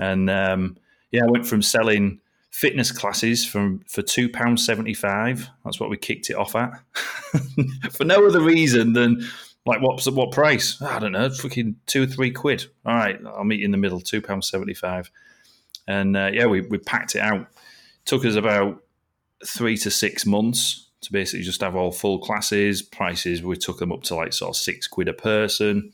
And 0.00 0.30
um, 0.30 0.76
yeah, 1.12 1.24
I 1.24 1.30
went 1.30 1.46
from 1.46 1.62
selling 1.62 2.20
fitness 2.50 2.90
classes 2.90 3.46
from 3.46 3.80
for 3.86 4.02
two 4.02 4.28
pounds 4.28 4.64
seventy 4.64 4.94
five. 4.94 5.48
That's 5.64 5.78
what 5.78 5.90
we 5.90 5.96
kicked 5.96 6.30
it 6.30 6.36
off 6.36 6.56
at, 6.56 6.72
for 7.92 8.04
no 8.04 8.26
other 8.26 8.40
reason 8.40 8.94
than 8.94 9.22
like 9.66 9.80
what's 9.82 10.10
what 10.10 10.32
price? 10.32 10.80
I 10.82 10.98
don't 10.98 11.12
know, 11.12 11.30
fucking 11.30 11.76
two 11.86 12.04
or 12.04 12.06
three 12.06 12.30
quid. 12.30 12.66
All 12.84 12.94
right, 12.94 13.18
I'll 13.26 13.44
meet 13.44 13.60
you 13.60 13.66
in 13.66 13.70
the 13.70 13.76
middle, 13.76 14.00
two 14.00 14.22
pounds 14.22 14.48
seventy 14.48 14.74
five. 14.74 15.10
And 15.86 16.16
uh, 16.16 16.30
yeah, 16.32 16.46
we 16.46 16.62
we 16.62 16.78
packed 16.78 17.14
it 17.14 17.20
out. 17.20 17.46
took 18.04 18.24
us 18.24 18.36
about 18.36 18.82
three 19.46 19.76
to 19.78 19.90
six 19.90 20.26
months 20.26 20.88
to 21.02 21.12
basically 21.12 21.44
just 21.44 21.60
have 21.60 21.76
all 21.76 21.92
full 21.92 22.18
classes. 22.18 22.82
Prices 22.82 23.42
we 23.42 23.56
took 23.56 23.78
them 23.78 23.92
up 23.92 24.02
to 24.04 24.14
like 24.14 24.32
sort 24.32 24.50
of 24.50 24.56
six 24.56 24.86
quid 24.86 25.08
a 25.08 25.12
person. 25.12 25.92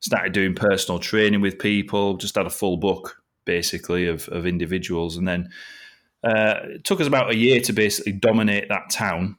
Started 0.00 0.32
doing 0.32 0.54
personal 0.54 0.98
training 0.98 1.40
with 1.40 1.58
people. 1.58 2.16
Just 2.16 2.36
had 2.36 2.46
a 2.46 2.50
full 2.50 2.78
book 2.78 3.19
basically 3.56 4.06
of, 4.06 4.28
of 4.28 4.46
individuals, 4.46 5.16
and 5.16 5.26
then 5.26 5.48
uh, 6.22 6.54
it 6.76 6.84
took 6.84 7.00
us 7.00 7.08
about 7.08 7.32
a 7.32 7.36
year 7.36 7.60
to 7.62 7.72
basically 7.72 8.12
dominate 8.12 8.68
that 8.68 8.90
town. 8.90 9.36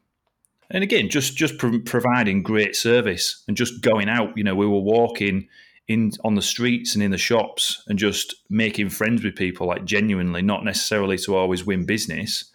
And 0.70 0.84
again, 0.84 1.10
just 1.10 1.38
just 1.38 1.58
pro- 1.58 1.80
providing 1.80 2.44
great 2.44 2.75
service 2.75 3.44
and 3.48 3.56
just 3.56 3.82
going 3.82 4.10
out. 4.10 4.38
You 4.38 4.44
know, 4.44 4.56
we 4.56 4.68
were 4.68 4.80
walking 4.98 5.48
in 5.88 6.12
on 6.24 6.36
the 6.36 6.41
streets 6.41 6.96
and 6.96 7.03
in 7.03 7.12
the 7.12 7.18
shops 7.18 7.84
and 7.88 8.00
just 8.00 8.36
making 8.50 8.89
friends 8.89 9.24
with 9.24 9.36
people, 9.36 9.68
like 9.68 9.86
genuinely, 9.86 10.41
not 10.41 10.63
necessarily 10.63 11.18
to 11.20 11.36
always 11.36 11.65
win 11.65 11.86
business, 11.86 12.51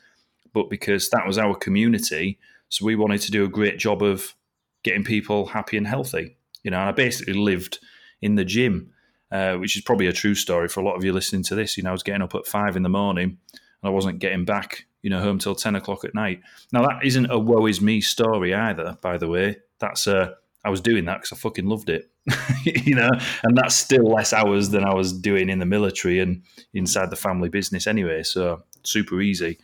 but 0.52 0.70
because 0.70 1.08
that 1.10 1.26
was 1.26 1.38
our 1.38 1.54
community. 1.54 2.38
So 2.68 2.84
we 2.84 2.96
wanted 2.96 3.20
to 3.22 3.30
do 3.30 3.44
a 3.44 3.48
great 3.58 3.78
job 3.78 4.02
of 4.02 4.34
getting 4.82 5.04
people 5.04 5.46
happy 5.46 5.76
and 5.76 5.86
healthy. 5.86 6.36
You 6.62 6.70
know, 6.70 6.80
and 6.80 6.88
I 6.88 6.92
basically 6.92 7.34
lived 7.34 7.78
in 8.20 8.34
the 8.36 8.44
gym, 8.44 8.90
uh, 9.30 9.56
which 9.56 9.76
is 9.76 9.82
probably 9.82 10.06
a 10.06 10.12
true 10.12 10.34
story 10.34 10.68
for 10.68 10.80
a 10.80 10.84
lot 10.84 10.96
of 10.96 11.04
you 11.04 11.12
listening 11.12 11.42
to 11.44 11.54
this. 11.54 11.76
You 11.76 11.82
know, 11.82 11.90
I 11.90 11.92
was 11.92 12.02
getting 12.02 12.22
up 12.22 12.34
at 12.34 12.46
five 12.46 12.76
in 12.76 12.82
the 12.82 12.88
morning 12.88 13.38
and 13.52 13.60
I 13.84 13.90
wasn't 13.90 14.18
getting 14.18 14.44
back, 14.44 14.86
you 15.02 15.10
know, 15.10 15.20
home 15.20 15.38
till 15.38 15.54
ten 15.54 15.74
o'clock 15.74 16.04
at 16.04 16.14
night. 16.14 16.40
Now 16.72 16.82
that 16.82 17.04
isn't 17.04 17.30
a 17.30 17.38
woe 17.38 17.66
is 17.66 17.80
me 17.80 18.00
story 18.00 18.54
either, 18.54 18.96
by 19.02 19.18
the 19.18 19.28
way. 19.28 19.56
That's 19.78 20.06
uh, 20.06 20.34
I 20.64 20.70
was 20.70 20.80
doing 20.80 21.04
that 21.04 21.18
because 21.18 21.32
I 21.32 21.36
fucking 21.36 21.66
loved 21.66 21.90
it, 21.90 22.10
you 22.64 22.96
know, 22.96 23.10
and 23.44 23.56
that's 23.56 23.76
still 23.76 24.04
less 24.04 24.32
hours 24.32 24.70
than 24.70 24.84
I 24.84 24.94
was 24.94 25.12
doing 25.12 25.48
in 25.48 25.60
the 25.60 25.66
military 25.66 26.18
and 26.18 26.42
inside 26.74 27.10
the 27.10 27.16
family 27.16 27.48
business 27.48 27.86
anyway. 27.86 28.24
So 28.24 28.64
super 28.82 29.20
easy. 29.20 29.58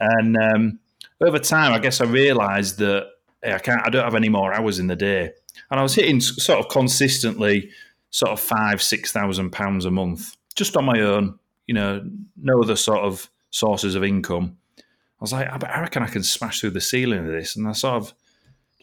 And 0.00 0.36
um, 0.36 0.78
over 1.20 1.38
time, 1.38 1.72
I 1.72 1.78
guess 1.78 2.00
I 2.00 2.04
realised 2.04 2.78
that 2.78 3.06
hey, 3.42 3.52
I 3.52 3.58
can't, 3.58 3.80
I 3.84 3.90
don't 3.90 4.04
have 4.04 4.16
any 4.16 4.28
more 4.28 4.52
hours 4.52 4.78
in 4.78 4.88
the 4.88 4.96
day, 4.96 5.30
and 5.70 5.78
I 5.78 5.82
was 5.82 5.94
hitting 5.94 6.20
sort 6.20 6.58
of 6.58 6.68
consistently, 6.68 7.70
sort 8.14 8.30
of 8.30 8.38
five, 8.38 8.80
six 8.80 9.10
thousand 9.10 9.50
pounds 9.50 9.84
a 9.84 9.90
month 9.90 10.36
just 10.54 10.76
on 10.76 10.84
my 10.84 11.00
own. 11.00 11.36
You 11.66 11.74
know, 11.74 12.08
no 12.36 12.62
other 12.62 12.76
sort 12.76 13.00
of 13.00 13.28
sources 13.50 13.96
of 13.96 14.04
income. 14.04 14.56
I 14.78 14.82
was 15.20 15.32
like, 15.32 15.48
I 15.48 15.80
reckon 15.80 16.04
I 16.04 16.06
can 16.06 16.22
smash 16.22 16.60
through 16.60 16.70
the 16.70 16.80
ceiling 16.80 17.26
of 17.26 17.32
this. 17.32 17.56
And 17.56 17.66
I 17.66 17.72
sort 17.72 17.96
of 17.96 18.14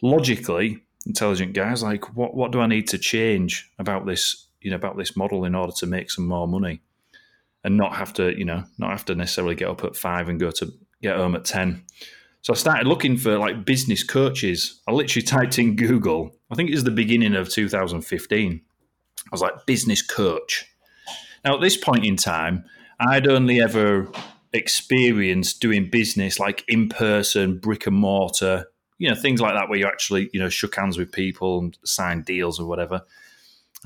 logically 0.02 0.82
intelligent 1.06 1.54
guys 1.54 1.82
like, 1.82 2.14
what 2.14 2.34
what 2.34 2.52
do 2.52 2.60
I 2.60 2.66
need 2.66 2.88
to 2.88 2.98
change 2.98 3.70
about 3.78 4.04
this, 4.04 4.48
you 4.60 4.70
know, 4.70 4.76
about 4.76 4.98
this 4.98 5.16
model 5.16 5.46
in 5.46 5.54
order 5.54 5.72
to 5.78 5.86
make 5.86 6.10
some 6.10 6.26
more 6.26 6.46
money, 6.46 6.82
and 7.64 7.78
not 7.78 7.94
have 7.94 8.12
to, 8.14 8.36
you 8.38 8.44
know, 8.44 8.64
not 8.76 8.90
have 8.90 9.06
to 9.06 9.14
necessarily 9.14 9.54
get 9.54 9.68
up 9.68 9.82
at 9.82 9.96
five 9.96 10.28
and 10.28 10.38
go 10.38 10.50
to 10.50 10.70
get 11.00 11.16
home 11.16 11.34
at 11.34 11.46
ten. 11.46 11.84
So 12.42 12.52
I 12.52 12.56
started 12.56 12.86
looking 12.86 13.16
for 13.16 13.38
like 13.38 13.64
business 13.64 14.04
coaches. 14.04 14.82
I 14.86 14.92
literally 14.92 15.24
typed 15.24 15.58
in 15.58 15.76
Google. 15.76 16.36
I 16.50 16.54
think 16.54 16.68
it 16.68 16.74
was 16.74 16.84
the 16.84 16.90
beginning 16.90 17.34
of 17.34 17.48
2015. 17.48 18.60
I 19.32 19.34
was 19.34 19.40
like 19.40 19.64
business 19.64 20.02
coach. 20.02 20.66
Now 21.42 21.54
at 21.54 21.62
this 21.62 21.78
point 21.78 22.04
in 22.04 22.16
time, 22.16 22.66
I'd 23.00 23.26
only 23.26 23.62
ever 23.62 24.08
experienced 24.52 25.60
doing 25.60 25.88
business 25.88 26.38
like 26.38 26.64
in 26.68 26.90
person, 26.90 27.58
brick 27.58 27.86
and 27.86 27.96
mortar, 27.96 28.66
you 28.98 29.08
know, 29.08 29.14
things 29.14 29.40
like 29.40 29.54
that 29.54 29.70
where 29.70 29.78
you 29.78 29.86
actually, 29.86 30.28
you 30.34 30.38
know, 30.38 30.50
shook 30.50 30.76
hands 30.76 30.98
with 30.98 31.10
people 31.10 31.60
and 31.60 31.78
signed 31.82 32.26
deals 32.26 32.60
or 32.60 32.66
whatever. 32.66 33.00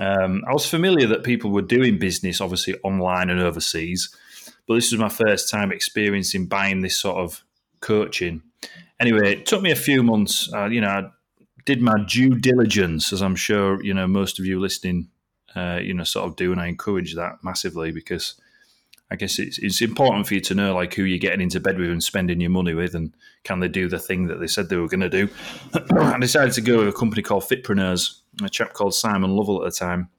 Um, 0.00 0.42
I 0.48 0.52
was 0.52 0.68
familiar 0.68 1.06
that 1.06 1.22
people 1.22 1.52
were 1.52 1.62
doing 1.62 1.98
business, 1.98 2.40
obviously 2.40 2.74
online 2.82 3.30
and 3.30 3.40
overseas, 3.40 4.14
but 4.66 4.74
this 4.74 4.90
was 4.90 5.00
my 5.00 5.08
first 5.08 5.48
time 5.48 5.70
experiencing 5.70 6.46
buying 6.46 6.80
this 6.80 7.00
sort 7.00 7.18
of 7.18 7.44
coaching. 7.80 8.42
Anyway, 8.98 9.32
it 9.32 9.46
took 9.46 9.62
me 9.62 9.70
a 9.70 9.76
few 9.76 10.02
months. 10.02 10.52
Uh, 10.52 10.66
you 10.66 10.80
know, 10.80 10.88
I 10.88 11.04
did 11.64 11.80
my 11.80 11.94
due 12.06 12.34
diligence, 12.34 13.12
as 13.12 13.22
I'm 13.22 13.36
sure 13.36 13.82
you 13.82 13.94
know 13.94 14.06
most 14.06 14.38
of 14.38 14.44
you 14.44 14.58
listening, 14.58 15.08
uh, 15.56 15.80
you 15.82 15.94
know, 15.94 16.04
sort 16.04 16.28
of 16.28 16.36
do, 16.36 16.52
and 16.52 16.60
I 16.60 16.66
encourage 16.66 17.14
that 17.14 17.42
massively 17.42 17.90
because 17.90 18.34
I 19.10 19.16
guess 19.16 19.38
it's 19.38 19.58
it's 19.58 19.80
important 19.80 20.26
for 20.26 20.34
you 20.34 20.40
to 20.40 20.54
know 20.54 20.74
like 20.74 20.94
who 20.94 21.04
you're 21.04 21.18
getting 21.18 21.40
into 21.40 21.60
bed 21.60 21.78
with 21.78 21.90
and 21.90 22.04
spending 22.04 22.40
your 22.40 22.50
money 22.50 22.74
with, 22.74 22.94
and 22.94 23.14
can 23.42 23.60
they 23.60 23.68
do 23.68 23.88
the 23.88 23.98
thing 23.98 24.26
that 24.26 24.38
they 24.38 24.46
said 24.46 24.68
they 24.68 24.76
were 24.76 24.88
going 24.88 25.00
to 25.00 25.08
do. 25.08 25.28
I 25.96 26.18
decided 26.18 26.52
to 26.54 26.60
go 26.60 26.78
with 26.78 26.88
a 26.88 26.92
company 26.92 27.22
called 27.22 27.44
Fitpreneurs, 27.44 28.20
a 28.44 28.50
chap 28.50 28.74
called 28.74 28.94
Simon 28.94 29.34
Lovell 29.34 29.64
at 29.64 29.72
the 29.72 29.78
time, 29.78 30.10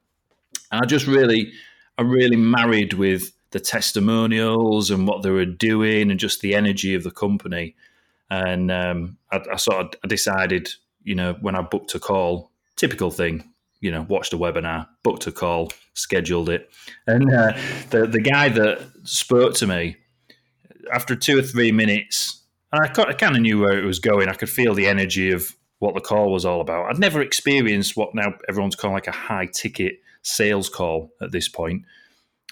and 0.71 0.82
I 0.82 0.86
just 0.86 1.06
really, 1.06 1.52
I 1.97 2.02
really 2.02 2.38
married 2.38 2.93
with 2.93 3.32
the 3.52 3.60
testimonials 3.60 4.89
and 4.89 5.08
what 5.08 5.21
they 5.21 5.30
were 5.30 5.45
doing 5.45 6.10
and 6.10 6.19
just 6.19 6.41
the 6.41 6.56
energy 6.56 6.95
of 6.95 7.04
the 7.04 7.12
company. 7.12 7.76
And 8.30 8.71
um, 8.71 9.17
I, 9.32 9.41
I 9.54 9.56
sort 9.58 9.86
of 9.86 10.00
I 10.04 10.08
decided, 10.08 10.69
you 11.04 11.15
know, 11.15 11.34
when 11.41 11.56
I 11.56 11.62
booked 11.62 11.93
a 11.93 12.00
call, 12.00 12.52
typical 12.76 13.12
thing, 13.12 13.54
you 13.81 13.91
know, 13.91 14.05
watched 14.09 14.33
a 14.33 14.37
webinar, 14.37 14.87
booked 15.03 15.27
a 15.27 15.31
call, 15.31 15.71
scheduled 15.93 16.49
it, 16.49 16.69
and 17.05 17.31
uh, 17.33 17.53
the 17.89 18.07
the 18.07 18.21
guy 18.21 18.49
that 18.49 18.79
spoke 19.03 19.53
to 19.55 19.67
me 19.67 19.97
after 20.91 21.15
two 21.15 21.39
or 21.39 21.41
three 21.41 21.71
minutes, 21.71 22.43
I, 22.71 22.87
kind 22.87 23.35
of 23.35 23.41
knew 23.41 23.59
where 23.59 23.77
it 23.77 23.85
was 23.85 23.99
going. 23.99 24.29
I 24.29 24.33
could 24.33 24.49
feel 24.49 24.73
the 24.73 24.87
energy 24.87 25.31
of 25.31 25.55
what 25.79 25.93
the 25.93 26.01
call 26.01 26.31
was 26.31 26.45
all 26.45 26.61
about. 26.61 26.89
I'd 26.89 26.99
never 26.99 27.21
experienced 27.21 27.95
what 27.95 28.15
now 28.15 28.33
everyone's 28.49 28.75
calling 28.75 28.95
like 28.95 29.07
a 29.07 29.11
high 29.11 29.47
ticket 29.47 29.99
sales 30.23 30.69
call 30.69 31.11
at 31.21 31.31
this 31.31 31.47
point, 31.47 31.83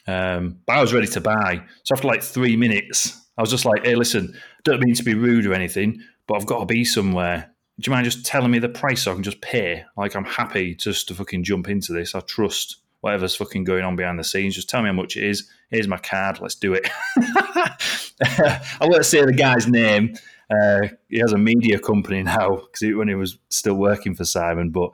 um, 0.08 0.60
but 0.66 0.78
I 0.78 0.82
was 0.82 0.94
ready 0.94 1.08
to 1.08 1.22
buy. 1.22 1.64
So 1.84 1.96
after 1.96 2.08
like 2.08 2.24
three 2.24 2.56
minutes, 2.56 3.20
I 3.38 3.42
was 3.42 3.50
just 3.50 3.66
like, 3.66 3.86
"Hey, 3.86 3.96
listen, 3.96 4.38
don't 4.64 4.84
mean 4.84 4.96
to 4.96 5.04
be 5.04 5.16
rude 5.16 5.46
or 5.46 5.54
anything, 5.54 6.02
but 6.28 6.36
I've 6.36 6.46
got 6.46 6.60
to 6.60 6.66
be 6.66 6.86
somewhere." 6.86 7.52
Do 7.80 7.90
you 7.90 7.92
mind 7.92 8.06
just 8.06 8.26
telling 8.26 8.52
me 8.52 8.60
the 8.60 8.70
price 8.70 9.04
so 9.04 9.12
I 9.12 9.16
can 9.16 9.24
just 9.24 9.42
pay? 9.42 9.84
Like, 9.98 10.16
I'm 10.16 10.26
happy 10.26 10.76
just 10.76 11.10
to 11.10 11.16
fucking 11.16 11.44
jump 11.44 11.68
into 11.68 11.92
this. 11.92 12.16
I 12.16 12.22
trust 12.22 12.78
whatever's 13.02 13.36
fucking 13.36 13.66
going 13.66 13.84
on 13.84 13.96
behind 13.96 14.18
the 14.18 14.24
scenes. 14.24 14.56
Just 14.56 14.70
tell 14.70 14.82
me 14.82 14.88
how 14.88 14.94
much 14.94 15.18
it 15.18 15.24
is. 15.24 15.50
Here's 15.70 15.88
my 15.88 15.98
card. 15.98 16.40
Let's 16.40 16.56
do 16.56 16.74
it. 16.74 16.90
I 17.18 18.60
won't 18.82 19.06
say 19.06 19.24
the 19.26 19.34
guy's 19.34 19.68
name. 19.68 20.16
Uh, 20.50 20.88
he 21.10 21.20
has 21.20 21.34
a 21.34 21.38
media 21.38 21.80
company 21.80 22.24
now 22.24 22.56
because 22.56 22.96
when 22.96 23.08
he 23.08 23.16
was 23.16 23.38
still 23.50 23.76
working 23.76 24.16
for 24.16 24.26
Simon. 24.26 24.70
But 24.70 24.92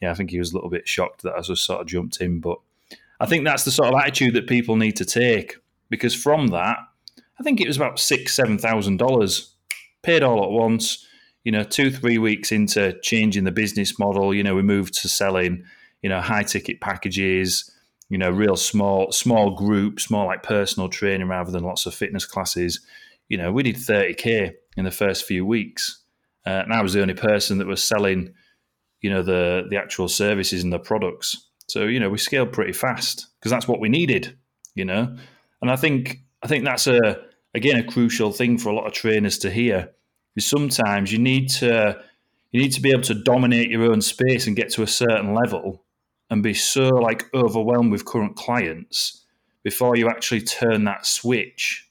yeah, 0.00 0.10
I 0.10 0.14
think 0.14 0.30
he 0.30 0.38
was 0.38 0.52
a 0.52 0.54
little 0.54 0.70
bit 0.70 0.88
shocked 0.88 1.22
that 1.22 1.34
I 1.34 1.40
just 1.42 1.64
sort 1.64 1.82
of 1.82 1.86
jumped 1.86 2.20
in. 2.20 2.40
But 2.40 2.58
I 3.20 3.26
think 3.26 3.44
that's 3.44 3.64
the 3.64 3.70
sort 3.70 3.92
of 3.92 4.00
attitude 4.00 4.34
that 4.34 4.48
people 4.48 4.76
need 4.76 4.96
to 4.96 5.04
take 5.04 5.56
because 5.90 6.14
from 6.14 6.48
that, 6.48 6.78
I 7.38 7.42
think 7.42 7.60
it 7.60 7.68
was 7.68 7.76
about 7.76 7.98
six, 7.98 8.34
seven 8.34 8.58
thousand 8.58 8.96
dollars 8.96 9.54
paid 10.02 10.22
all 10.22 10.42
at 10.42 10.50
once. 10.50 11.06
You 11.44 11.52
know, 11.52 11.64
two, 11.64 11.90
three 11.90 12.18
weeks 12.18 12.52
into 12.52 12.98
changing 13.02 13.44
the 13.44 13.50
business 13.50 13.98
model, 13.98 14.32
you 14.32 14.42
know, 14.42 14.54
we 14.54 14.62
moved 14.62 14.94
to 15.02 15.08
selling, 15.08 15.64
you 16.02 16.08
know, 16.08 16.20
high 16.20 16.44
ticket 16.44 16.80
packages, 16.80 17.70
you 18.08 18.18
know, 18.18 18.30
real 18.30 18.56
small, 18.56 19.10
small 19.10 19.54
groups, 19.54 20.10
more 20.10 20.26
like 20.26 20.42
personal 20.42 20.88
training 20.88 21.28
rather 21.28 21.50
than 21.50 21.64
lots 21.64 21.86
of 21.86 21.94
fitness 21.94 22.24
classes. 22.24 22.80
You 23.28 23.38
know, 23.38 23.50
we 23.50 23.62
did 23.62 23.76
30k 23.76 24.52
in 24.76 24.84
the 24.84 24.90
first 24.90 25.24
few 25.24 25.46
weeks, 25.46 26.02
uh, 26.46 26.62
and 26.64 26.72
I 26.72 26.82
was 26.82 26.92
the 26.92 27.00
only 27.00 27.14
person 27.14 27.58
that 27.58 27.66
was 27.66 27.82
selling, 27.82 28.34
you 29.00 29.10
know, 29.10 29.22
the 29.22 29.64
the 29.70 29.78
actual 29.78 30.08
services 30.08 30.62
and 30.62 30.72
the 30.72 30.78
products. 30.78 31.48
So 31.68 31.84
you 31.84 31.98
know, 31.98 32.10
we 32.10 32.18
scaled 32.18 32.52
pretty 32.52 32.74
fast 32.74 33.28
because 33.38 33.50
that's 33.50 33.66
what 33.66 33.80
we 33.80 33.88
needed. 33.88 34.36
You 34.74 34.84
know, 34.84 35.16
and 35.62 35.70
I 35.70 35.76
think 35.76 36.18
I 36.42 36.48
think 36.48 36.64
that's 36.64 36.86
a 36.86 37.22
again 37.54 37.76
a 37.76 37.84
crucial 37.84 38.30
thing 38.32 38.58
for 38.58 38.68
a 38.68 38.74
lot 38.74 38.86
of 38.86 38.92
trainers 38.92 39.38
to 39.38 39.50
hear 39.50 39.90
is 40.36 40.46
sometimes 40.46 41.12
you 41.12 41.18
need 41.18 41.48
to 41.48 42.00
you 42.50 42.60
need 42.60 42.72
to 42.72 42.82
be 42.82 42.90
able 42.90 43.02
to 43.02 43.14
dominate 43.14 43.70
your 43.70 43.90
own 43.90 44.00
space 44.02 44.46
and 44.46 44.56
get 44.56 44.70
to 44.70 44.82
a 44.82 44.86
certain 44.86 45.34
level 45.34 45.84
and 46.30 46.42
be 46.42 46.54
so 46.54 46.88
like 46.88 47.24
overwhelmed 47.34 47.90
with 47.90 48.04
current 48.04 48.36
clients 48.36 49.24
before 49.62 49.96
you 49.96 50.08
actually 50.08 50.40
turn 50.40 50.84
that 50.84 51.06
switch 51.06 51.88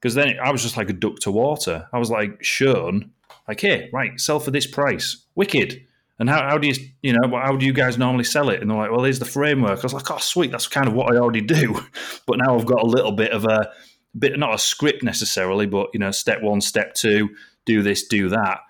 because 0.00 0.14
then 0.14 0.36
I 0.42 0.52
was 0.52 0.62
just 0.62 0.76
like 0.76 0.90
a 0.90 0.92
duck 0.92 1.16
to 1.20 1.32
water. 1.32 1.88
I 1.92 1.98
was 1.98 2.10
like 2.10 2.42
shown 2.42 3.10
like, 3.48 3.60
hey, 3.60 3.88
right, 3.92 4.18
sell 4.20 4.40
for 4.40 4.50
this 4.50 4.66
price, 4.66 5.24
wicked. 5.34 5.84
And 6.18 6.30
how, 6.30 6.48
how 6.48 6.58
do 6.58 6.66
you, 6.68 6.74
you 7.02 7.12
know, 7.12 7.36
how 7.36 7.56
do 7.56 7.66
you 7.66 7.72
guys 7.72 7.98
normally 7.98 8.24
sell 8.24 8.48
it? 8.48 8.60
And 8.60 8.70
they're 8.70 8.78
like, 8.78 8.90
well, 8.90 9.04
here's 9.04 9.18
the 9.18 9.26
framework. 9.26 9.78
I 9.78 9.82
was 9.82 9.92
like, 9.92 10.10
oh, 10.10 10.18
sweet, 10.18 10.50
that's 10.50 10.66
kind 10.66 10.88
of 10.88 10.94
what 10.94 11.12
I 11.12 11.18
already 11.18 11.42
do. 11.42 11.80
But 12.26 12.38
now 12.38 12.56
I've 12.56 12.66
got 12.66 12.82
a 12.82 12.86
little 12.86 13.12
bit 13.12 13.30
of 13.30 13.44
a 13.44 13.70
bit, 14.18 14.36
not 14.36 14.54
a 14.54 14.58
script 14.58 15.04
necessarily, 15.04 15.66
but 15.66 15.90
you 15.92 16.00
know, 16.00 16.10
step 16.10 16.42
one, 16.42 16.60
step 16.60 16.94
two, 16.94 17.28
do 17.66 17.82
this, 17.82 18.06
do 18.06 18.30
that, 18.30 18.60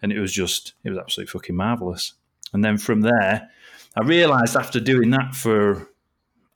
and 0.00 0.12
it 0.12 0.20
was 0.20 0.32
just, 0.32 0.74
it 0.84 0.90
was 0.90 0.98
absolutely 0.98 1.32
fucking 1.32 1.56
marvelous. 1.56 2.12
And 2.52 2.64
then 2.64 2.78
from 2.78 3.00
there, 3.00 3.50
I 3.96 4.04
realised 4.04 4.56
after 4.56 4.78
doing 4.78 5.10
that 5.10 5.34
for, 5.34 5.88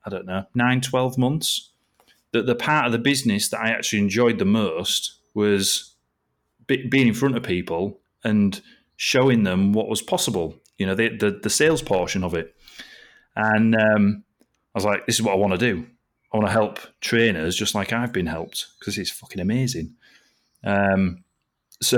I 0.05 0.09
don't 0.09 0.25
know, 0.25 0.45
nine, 0.55 0.81
12 0.81 1.17
months, 1.17 1.71
that 2.31 2.45
the 2.45 2.55
part 2.55 2.85
of 2.85 2.91
the 2.91 2.99
business 2.99 3.49
that 3.49 3.59
I 3.59 3.69
actually 3.69 3.99
enjoyed 3.99 4.39
the 4.39 4.45
most 4.45 5.15
was 5.33 5.95
being 6.67 7.07
in 7.07 7.13
front 7.13 7.37
of 7.37 7.43
people 7.43 7.99
and 8.23 8.61
showing 8.97 9.43
them 9.43 9.73
what 9.73 9.87
was 9.87 10.01
possible. 10.01 10.55
You 10.77 10.85
know, 10.85 10.95
the 10.95 11.09
the, 11.09 11.31
the 11.31 11.49
sales 11.49 11.81
portion 11.81 12.23
of 12.23 12.33
it. 12.33 12.55
And 13.35 13.75
um, 13.75 14.23
I 14.73 14.77
was 14.77 14.85
like, 14.85 15.05
this 15.05 15.15
is 15.15 15.21
what 15.21 15.33
I 15.33 15.37
want 15.37 15.53
to 15.53 15.59
do. 15.59 15.85
I 16.33 16.37
want 16.37 16.47
to 16.47 16.51
help 16.51 16.79
trainers 16.99 17.55
just 17.55 17.75
like 17.75 17.93
I've 17.93 18.11
been 18.11 18.25
helped 18.25 18.67
because 18.79 18.97
it's 18.97 19.11
fucking 19.11 19.39
amazing. 19.39 19.95
Um, 20.63 21.23
so 21.81 21.97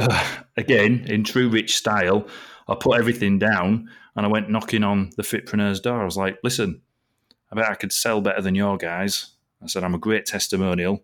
again, 0.58 1.06
in 1.08 1.24
true 1.24 1.50
rich 1.50 1.78
style, 1.78 2.28
I 2.68 2.76
put 2.76 3.00
everything 3.00 3.40
down 3.40 3.90
and 4.16 4.26
I 4.26 4.30
went 4.30 4.50
knocking 4.50 4.84
on 4.84 5.12
the 5.18 5.24
fitpreneur's 5.24 5.80
door. 5.80 6.02
I 6.02 6.06
was 6.06 6.18
like, 6.18 6.38
listen, 6.44 6.82
I 7.52 7.56
bet 7.56 7.70
I 7.70 7.76
could 7.76 7.92
sell 7.92 8.22
better 8.22 8.42
than 8.42 8.56
your 8.56 8.78
guys. 8.78 9.32
I 9.62 9.68
said, 9.68 9.84
I'm 9.84 9.96
a 9.96 10.00
great 10.00 10.26
testimonial 10.26 11.04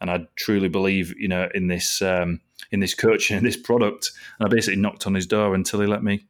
and 0.00 0.10
I 0.10 0.26
truly 0.36 0.68
believe, 0.68 1.14
you 1.18 1.28
know, 1.28 1.48
in 1.54 1.66
this 1.66 2.00
um, 2.00 2.40
in 2.70 2.80
this 2.80 2.94
coaching 2.94 3.36
and 3.36 3.46
this 3.46 3.56
product. 3.56 4.10
And 4.38 4.46
I 4.46 4.50
basically 4.50 4.80
knocked 4.80 5.06
on 5.06 5.14
his 5.14 5.26
door 5.26 5.54
until 5.54 5.80
he 5.80 5.86
let 5.86 6.02
me 6.02 6.26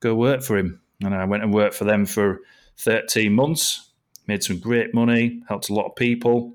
go 0.00 0.14
work 0.14 0.42
for 0.42 0.56
him. 0.56 0.80
And 1.02 1.14
I 1.14 1.24
went 1.24 1.42
and 1.42 1.52
worked 1.52 1.74
for 1.74 1.84
them 1.84 2.06
for 2.06 2.40
13 2.78 3.32
months, 3.32 3.90
made 4.26 4.42
some 4.42 4.58
great 4.58 4.94
money, 4.94 5.42
helped 5.48 5.68
a 5.68 5.74
lot 5.74 5.86
of 5.86 5.96
people. 5.96 6.54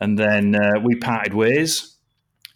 And 0.00 0.18
then 0.18 0.54
uh, 0.54 0.80
we 0.82 0.94
parted 0.94 1.34
ways. 1.34 1.94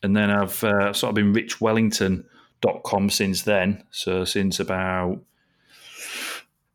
And 0.02 0.16
then 0.16 0.30
I've 0.30 0.62
uh, 0.64 0.92
sort 0.92 1.10
of 1.10 1.14
been 1.14 1.32
richwellington.com 1.32 3.10
since 3.10 3.42
then. 3.42 3.84
So 3.90 4.24
since 4.24 4.58
about, 4.58 5.20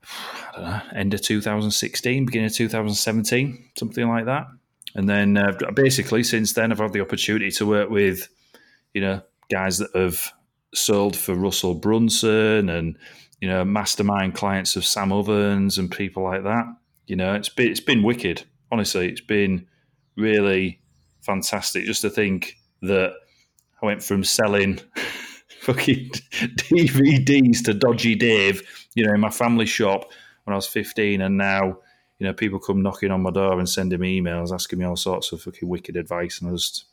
I 0.03 0.51
don't 0.55 0.63
know, 0.63 0.81
end 0.95 1.13
of 1.13 1.21
2016, 1.21 2.25
beginning 2.25 2.47
of 2.47 2.53
2017, 2.53 3.71
something 3.77 4.07
like 4.07 4.25
that. 4.25 4.47
And 4.95 5.09
then 5.09 5.37
uh, 5.37 5.51
basically 5.75 6.23
since 6.23 6.53
then, 6.53 6.71
I've 6.71 6.79
had 6.79 6.93
the 6.93 7.01
opportunity 7.01 7.51
to 7.51 7.65
work 7.65 7.89
with, 7.89 8.29
you 8.93 9.01
know, 9.01 9.21
guys 9.51 9.77
that 9.79 9.89
have 9.93 10.31
sold 10.73 11.15
for 11.15 11.35
Russell 11.35 11.75
Brunson 11.75 12.69
and, 12.69 12.97
you 13.41 13.49
know, 13.49 13.63
mastermind 13.65 14.35
clients 14.35 14.75
of 14.75 14.85
Sam 14.85 15.11
Ovens 15.11 15.77
and 15.77 15.91
people 15.91 16.23
like 16.23 16.43
that. 16.43 16.65
You 17.05 17.15
know, 17.15 17.33
it's 17.35 17.49
been, 17.49 17.69
it's 17.69 17.79
been 17.79 18.03
wicked. 18.03 18.43
Honestly, 18.71 19.09
it's 19.09 19.21
been 19.21 19.67
really 20.15 20.81
fantastic 21.21 21.85
just 21.85 22.01
to 22.01 22.09
think 22.09 22.55
that 22.81 23.13
I 23.81 23.85
went 23.85 24.03
from 24.03 24.23
selling 24.23 24.79
fucking 25.61 26.09
DVDs 26.09 27.63
to 27.65 27.73
Dodgy 27.73 28.15
Dave, 28.15 28.87
you 28.95 29.05
know, 29.05 29.13
in 29.13 29.19
my 29.19 29.29
family 29.29 29.65
shop 29.65 30.11
when 30.43 30.53
I 30.53 30.57
was 30.57 30.67
15 30.67 31.21
and 31.21 31.37
now 31.37 31.77
you 32.19 32.25
know, 32.25 32.33
people 32.33 32.59
come 32.59 32.81
knocking 32.81 33.11
on 33.11 33.21
my 33.21 33.31
door 33.31 33.59
and 33.59 33.69
sending 33.69 33.99
me 33.99 34.19
emails 34.19 34.51
asking 34.51 34.79
me 34.79 34.85
all 34.85 34.95
sorts 34.95 35.31
of 35.31 35.41
fucking 35.41 35.69
wicked 35.69 35.95
advice, 35.95 36.41
and 36.41 36.49
I 36.49 36.53
just, 36.53 36.85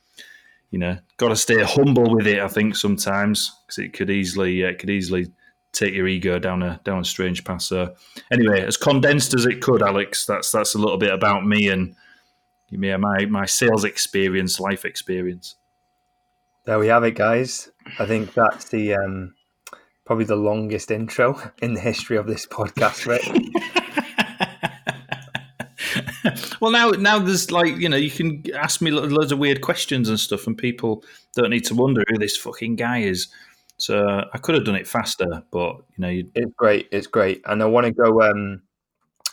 you 0.70 0.78
know, 0.78 0.98
got 1.16 1.28
to 1.28 1.36
stay 1.36 1.62
humble 1.62 2.14
with 2.14 2.26
it. 2.26 2.40
I 2.40 2.48
think 2.48 2.76
sometimes 2.76 3.52
because 3.66 3.78
it 3.78 3.92
could 3.94 4.10
easily, 4.10 4.62
it 4.62 4.78
could 4.78 4.90
easily 4.90 5.32
take 5.72 5.94
your 5.94 6.06
ego 6.06 6.38
down 6.38 6.62
a 6.62 6.80
down 6.84 7.00
a 7.00 7.04
strange 7.04 7.42
path. 7.44 7.62
So, 7.62 7.94
anyway, 8.30 8.60
as 8.66 8.76
condensed 8.76 9.34
as 9.34 9.46
it 9.46 9.62
could, 9.62 9.82
Alex, 9.82 10.26
that's 10.26 10.50
that's 10.50 10.74
a 10.74 10.78
little 10.78 10.98
bit 10.98 11.12
about 11.12 11.46
me 11.46 11.68
and 11.68 11.96
yeah, 12.70 12.98
my 12.98 13.24
my 13.26 13.46
sales 13.46 13.84
experience, 13.84 14.60
life 14.60 14.84
experience. 14.84 15.56
There 16.66 16.78
we 16.78 16.86
have 16.86 17.04
it, 17.04 17.14
guys. 17.14 17.70
I 17.98 18.06
think 18.06 18.32
that's 18.32 18.70
the 18.70 18.94
um, 18.94 19.34
probably 20.06 20.24
the 20.24 20.36
longest 20.36 20.90
intro 20.90 21.38
in 21.62 21.74
the 21.74 21.80
history 21.80 22.16
of 22.16 22.26
this 22.26 22.46
podcast, 22.46 23.06
right? 23.06 23.22
well, 26.60 26.70
now 26.70 26.90
now 26.92 27.18
there's 27.18 27.50
like 27.50 27.76
you 27.76 27.90
know 27.90 27.98
you 27.98 28.10
can 28.10 28.42
ask 28.54 28.80
me 28.80 28.90
loads 28.90 29.30
of 29.30 29.38
weird 29.38 29.60
questions 29.60 30.08
and 30.08 30.18
stuff, 30.18 30.46
and 30.46 30.56
people 30.56 31.04
don't 31.36 31.50
need 31.50 31.66
to 31.66 31.74
wonder 31.74 32.02
who 32.08 32.18
this 32.18 32.36
fucking 32.36 32.76
guy 32.76 33.00
is. 33.00 33.28
So 33.76 34.24
I 34.32 34.38
could 34.38 34.54
have 34.54 34.64
done 34.64 34.76
it 34.76 34.88
faster, 34.88 35.42
but 35.50 35.76
you 35.76 35.98
know, 35.98 36.08
you'd... 36.08 36.30
it's 36.34 36.54
great. 36.56 36.88
It's 36.90 37.06
great, 37.06 37.42
and 37.44 37.62
I 37.62 37.66
want 37.66 37.84
to 37.86 37.92
go. 37.92 38.22
Um, 38.22 38.62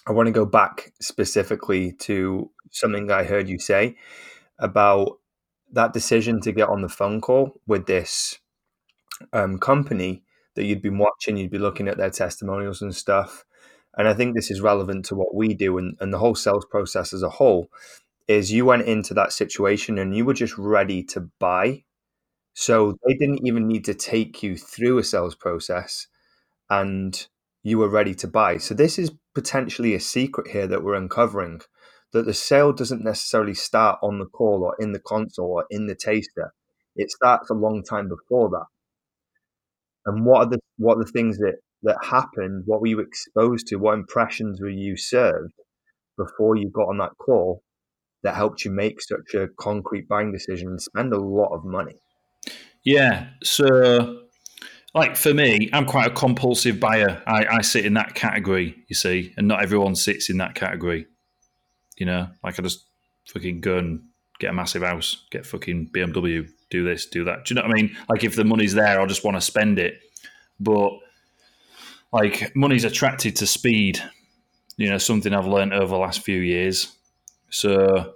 I 0.06 0.12
want 0.12 0.28
to 0.28 0.34
go 0.34 0.46
back 0.46 0.92
specifically 1.00 1.94
to 2.00 2.50
something 2.72 3.10
I 3.10 3.24
heard 3.24 3.48
you 3.48 3.58
say 3.58 3.96
about 4.60 5.21
that 5.74 5.94
decision 5.94 6.42
to 6.42 6.52
get 6.52 6.70
on 6.70 6.82
the 6.82 6.90
phone 6.90 7.22
call 7.22 7.60
with 7.68 7.86
this 7.86 8.40
um, 9.34 9.58
company 9.58 10.24
that 10.56 10.66
you'd 10.66 10.82
been 10.82 10.98
watching. 10.98 11.38
You'd 11.38 11.52
be 11.52 11.58
looking 11.58 11.88
at 11.88 11.98
their 11.98 12.10
testimonials 12.10 12.82
and 12.82 12.96
stuff, 12.96 13.46
and 13.98 14.08
I 14.08 14.14
think 14.14 14.36
this 14.36 14.52
is 14.52 14.62
relevant 14.62 15.06
to 15.06 15.16
what 15.16 15.36
we 15.36 15.54
do 15.54 15.78
and, 15.78 15.98
and 16.00 16.14
the 16.14 16.20
whole 16.20 16.36
sales 16.36 16.66
process 16.66 17.14
as 17.14 17.24
a 17.24 17.30
whole, 17.30 17.70
is 18.28 18.52
you 18.52 18.66
went 18.66 18.88
into 18.88 19.14
that 19.14 19.34
situation 19.34 19.98
and 19.98 20.16
you 20.16 20.26
were 20.26 20.34
just 20.34 20.58
ready 20.58 21.04
to 21.04 21.30
buy. 21.40 21.84
So 22.54 22.98
they 23.06 23.14
didn't 23.14 23.46
even 23.46 23.68
need 23.68 23.86
to 23.86 23.94
take 23.94 24.44
you 24.44 24.58
through 24.58 24.98
a 24.98 25.04
sales 25.04 25.36
process 25.36 26.08
and 26.70 27.28
you 27.64 27.78
were 27.78 27.90
ready 27.90 28.14
to 28.16 28.28
buy. 28.28 28.58
So 28.58 28.74
this 28.74 28.98
is 28.98 29.12
potentially 29.34 29.94
a 29.94 30.00
secret 30.00 30.48
here 30.52 30.68
that 30.68 30.84
we're 30.84 30.96
uncovering 30.96 31.62
that 32.14 32.26
the 32.26 32.34
sale 32.34 32.74
doesn't 32.74 33.04
necessarily 33.04 33.54
start 33.54 34.00
on 34.02 34.20
the 34.20 34.26
call 34.26 34.64
or 34.64 34.76
in 34.80 34.92
the 34.92 35.00
console 35.00 35.48
or 35.48 35.66
in 35.70 35.88
the 35.88 35.96
taster. 35.96 36.54
It 36.96 37.10
starts 37.10 37.50
a 37.50 37.54
long 37.54 37.84
time 37.84 38.10
before 38.10 38.50
that. 38.50 38.66
And 40.06 40.26
what 40.26 40.40
are 40.40 40.50
the 40.50 40.60
what 40.78 40.98
are 40.98 41.04
the 41.04 41.12
things 41.12 41.38
that 41.38 41.58
that 41.84 41.98
happened? 42.04 42.64
What 42.66 42.82
were 42.82 42.88
you 42.88 43.00
exposed 43.00 43.68
to? 43.68 43.78
What 43.78 43.94
impressions 43.94 44.60
were 44.62 44.70
you 44.70 44.98
served 44.98 45.54
before 46.18 46.56
you 46.56 46.70
got 46.70 46.90
on 46.90 46.98
that 46.98 47.18
call 47.18 47.64
that 48.24 48.36
helped 48.36 48.66
you 48.66 48.72
make 48.72 49.02
such 49.02 49.34
a 49.36 49.48
concrete 49.60 50.08
buying 50.08 50.32
decision 50.32 50.70
and 50.70 50.82
spend 50.82 51.14
a 51.14 51.20
lot 51.20 51.54
of 51.54 51.64
money? 51.64 51.96
Yeah. 52.84 53.28
So, 53.44 54.24
like 54.94 55.16
for 55.16 55.34
me, 55.34 55.70
I'm 55.72 55.86
quite 55.86 56.08
a 56.08 56.14
compulsive 56.14 56.80
buyer. 56.80 57.22
I, 57.26 57.46
I 57.46 57.62
sit 57.62 57.86
in 57.86 57.94
that 57.94 58.16
category, 58.16 58.84
you 58.88 58.96
see, 58.96 59.34
and 59.38 59.48
not 59.48 59.62
everyone 59.62 59.96
sits 59.96 60.30
in 60.30 60.38
that 60.38 60.56
category. 60.56 61.08
You 62.02 62.08
know, 62.08 62.28
like 62.44 62.58
I 62.58 62.64
just 62.64 62.86
fucking 63.28 63.62
go 63.62 63.78
and 63.78 64.02
get 64.40 64.50
a 64.50 64.54
massive 64.54 64.82
house, 64.82 65.28
get 65.30 65.46
fucking 65.46 65.92
BMW, 65.94 66.50
do 66.72 66.84
this, 66.84 67.06
do 67.06 67.26
that. 67.26 67.46
Do 67.46 67.54
you 67.54 67.62
know 67.62 67.68
what 67.68 67.78
I 67.78 67.80
mean? 67.80 67.96
Like 68.10 68.24
if 68.24 68.36
the 68.36 68.44
money's 68.44 68.74
there, 68.74 69.00
I 69.00 69.06
just 69.06 69.24
want 69.24 69.38
to 69.38 69.42
spend 69.42 69.78
it. 69.78 70.00
But 70.60 70.94
like 72.12 72.56
money's 72.56 72.86
attracted 72.86 73.36
to 73.36 73.46
speed. 73.46 74.02
You 74.78 74.90
know, 74.90 74.98
something 74.98 75.32
I've 75.32 75.46
learned 75.46 75.76
over 75.76 75.94
the 75.94 76.00
last 76.00 76.22
few 76.22 76.40
years. 76.40 76.92
So 77.52 78.16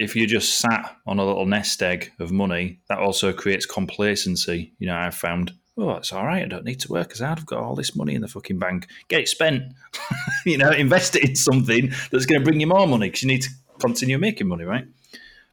if 0.00 0.16
you 0.16 0.26
just 0.26 0.58
sat 0.58 0.96
on 1.06 1.20
a 1.20 1.24
little 1.24 1.46
nest 1.46 1.80
egg 1.80 2.10
of 2.18 2.32
money, 2.32 2.80
that 2.88 2.98
also 2.98 3.32
creates 3.32 3.66
complacency. 3.66 4.72
You 4.80 4.88
know, 4.88 4.96
I've 4.96 5.14
found, 5.14 5.52
oh, 5.78 5.90
it's 5.92 6.12
all 6.12 6.26
right. 6.26 6.42
I 6.42 6.48
don't 6.48 6.64
need 6.64 6.80
to 6.80 6.92
work 6.92 7.12
as 7.12 7.20
hard. 7.20 7.38
I've 7.38 7.46
got 7.46 7.62
all 7.62 7.74
this 7.74 7.96
money 7.96 8.14
in 8.14 8.20
the 8.20 8.28
fucking 8.28 8.58
bank. 8.58 8.86
Get 9.08 9.20
it 9.20 9.28
spent. 9.28 9.72
you 10.46 10.58
know, 10.58 10.70
invest 10.70 11.16
it 11.16 11.24
in 11.24 11.36
something 11.36 11.92
that's 12.10 12.26
going 12.26 12.40
to 12.40 12.44
bring 12.44 12.60
you 12.60 12.66
more 12.66 12.86
money 12.86 13.08
because 13.08 13.22
you 13.22 13.28
need 13.28 13.42
to 13.42 13.50
continue 13.80 14.18
making 14.18 14.48
money, 14.48 14.64
right? 14.64 14.86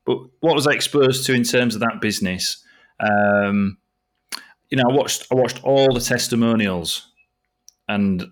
But 0.05 0.19
what 0.39 0.55
was 0.55 0.67
I 0.67 0.71
exposed 0.71 1.25
to 1.25 1.33
in 1.33 1.43
terms 1.43 1.75
of 1.75 1.81
that 1.81 2.01
business? 2.01 2.63
Um, 2.99 3.77
you 4.69 4.77
know, 4.77 4.83
I 4.89 4.93
watched 4.93 5.27
I 5.31 5.35
watched 5.35 5.63
all 5.63 5.93
the 5.93 5.99
testimonials, 5.99 7.07
and 7.87 8.25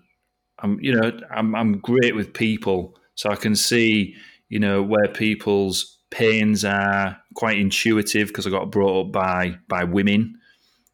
I'm 0.58 0.78
you 0.80 0.94
know 0.94 1.12
I'm 1.30 1.54
I'm 1.54 1.78
great 1.78 2.14
with 2.14 2.32
people, 2.32 2.96
so 3.14 3.30
I 3.30 3.36
can 3.36 3.56
see 3.56 4.14
you 4.48 4.58
know 4.58 4.82
where 4.82 5.08
people's 5.08 5.98
pains 6.10 6.64
are 6.64 7.18
quite 7.34 7.58
intuitive 7.58 8.28
because 8.28 8.46
I 8.46 8.50
got 8.50 8.70
brought 8.70 9.06
up 9.06 9.12
by 9.12 9.56
by 9.68 9.84
women, 9.84 10.37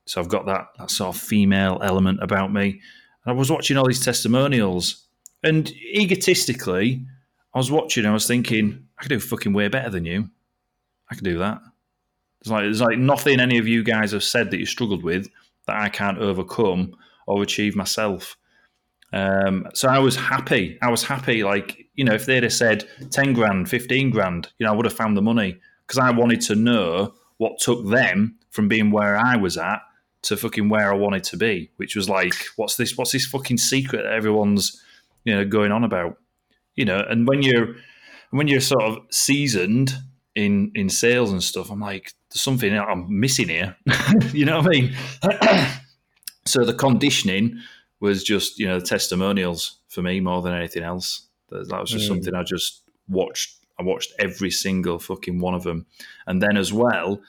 so 0.07 0.21
I've 0.21 0.29
got 0.29 0.47
that 0.47 0.69
that 0.79 0.91
sort 0.91 1.15
of 1.15 1.21
female 1.21 1.81
element 1.83 2.23
about 2.23 2.53
me. 2.53 2.81
And 3.25 3.27
I 3.27 3.33
was 3.33 3.51
watching 3.51 3.77
all 3.77 3.87
these 3.87 4.05
testimonials, 4.05 5.07
and 5.43 5.71
egotistically, 5.71 7.05
I 7.55 7.59
was 7.59 7.71
watching. 7.71 8.07
I 8.07 8.13
was 8.13 8.27
thinking, 8.27 8.87
I 8.99 9.03
could 9.03 9.09
do 9.11 9.21
fucking 9.21 9.53
way 9.53 9.69
better 9.69 9.91
than 9.91 10.05
you. 10.05 10.29
I 11.11 11.15
could 11.15 11.25
do 11.25 11.39
that. 11.39 11.61
It's 12.41 12.51
like 12.51 12.65
there's 12.65 12.81
like 12.81 12.99
nothing 12.99 13.41
any 13.41 13.59
of 13.59 13.67
you 13.67 13.83
guys 13.83 14.13
have 14.13 14.25
said 14.25 14.51
that 14.51 14.59
you 14.59 14.67
struggled 14.67 15.03
with 15.03 15.29
that 15.67 15.77
I 15.77 15.89
can't 15.89 16.19
overcome 16.19 16.95
or 17.27 17.43
achieve 17.43 17.75
myself. 17.75 18.37
Um, 19.15 19.69
so 19.73 19.89
I 19.89 19.99
was 19.99 20.17
happy. 20.17 20.79
I 20.83 20.91
was 20.91 21.03
happy. 21.03 21.43
Like 21.43 21.87
you 21.95 22.05
know, 22.05 22.15
if 22.15 22.27
they'd 22.27 22.43
have 22.43 22.53
said 22.53 22.87
ten 23.11 23.33
grand, 23.33 23.71
fifteen 23.71 24.11
grand, 24.11 24.51
you 24.59 24.67
know, 24.67 24.73
I 24.73 24.77
would 24.77 24.85
have 24.85 24.95
found 24.95 25.17
the 25.17 25.23
money 25.23 25.59
because 25.87 25.99
I 25.99 26.11
wanted 26.11 26.43
to 26.43 26.55
know 26.55 27.15
what 27.39 27.59
took 27.59 27.87
them 27.87 28.37
from 28.51 28.69
being 28.69 28.91
where 28.91 29.17
I 29.17 29.37
was 29.37 29.57
at 29.57 29.81
to 30.25 30.37
fucking 30.37 30.69
where 30.69 30.93
I 30.93 30.97
wanted 30.97 31.25
to 31.25 31.37
be, 31.37 31.71
which 31.77 31.95
was 31.95 32.09
like, 32.09 32.35
what's 32.57 32.77
this? 32.77 32.97
What's 32.97 33.13
this 33.13 33.27
fucking 33.27 33.59
secret 33.59 34.03
that 34.03 34.13
everyone's 34.13 34.83
you 35.25 35.35
know 35.35 35.45
going 35.45 35.73
on 35.73 35.85
about? 35.85 36.19
You 36.75 36.85
know, 36.85 37.05
and 37.09 37.29
when 37.29 37.43
you're 37.43 37.77
when 38.31 38.49
you're 38.49 38.61
sort 38.61 38.83
of 38.83 38.99
seasoned 39.11 39.95
in 40.35 40.73
in 40.75 40.89
sales 40.89 41.31
and 41.31 41.43
stuff, 41.43 41.71
I'm 41.71 41.81
like, 41.81 42.13
there's 42.31 42.43
something 42.43 42.77
I'm 42.77 43.21
missing 43.21 43.49
here. 43.49 43.77
you 44.33 44.45
know 44.45 44.59
what 44.59 44.67
I 44.67 44.71
mean? 44.71 44.97
so 46.47 46.65
the 46.65 46.75
conditioning 46.75 47.61
was 48.01 48.25
just 48.25 48.59
you 48.59 48.67
know 48.67 48.81
the 48.81 48.87
testimonials 48.87 49.79
for 49.89 50.03
me 50.03 50.21
more 50.21 50.43
than 50.43 50.55
anything 50.55 50.83
else. 50.83 51.29
That, 51.51 51.69
that 51.69 51.81
was 51.81 51.91
just 51.91 52.07
mm. 52.07 52.09
something 52.09 52.35
I 52.35 52.43
just 52.43 52.83
watched. 53.09 53.59
I 53.79 53.83
watched 53.83 54.13
every 54.19 54.51
single 54.51 54.99
fucking 54.99 55.39
one 55.39 55.55
of 55.55 55.65
them, 55.65 55.87
and 56.27 56.43
then 56.43 56.57
as 56.57 56.73
well, 56.73 57.21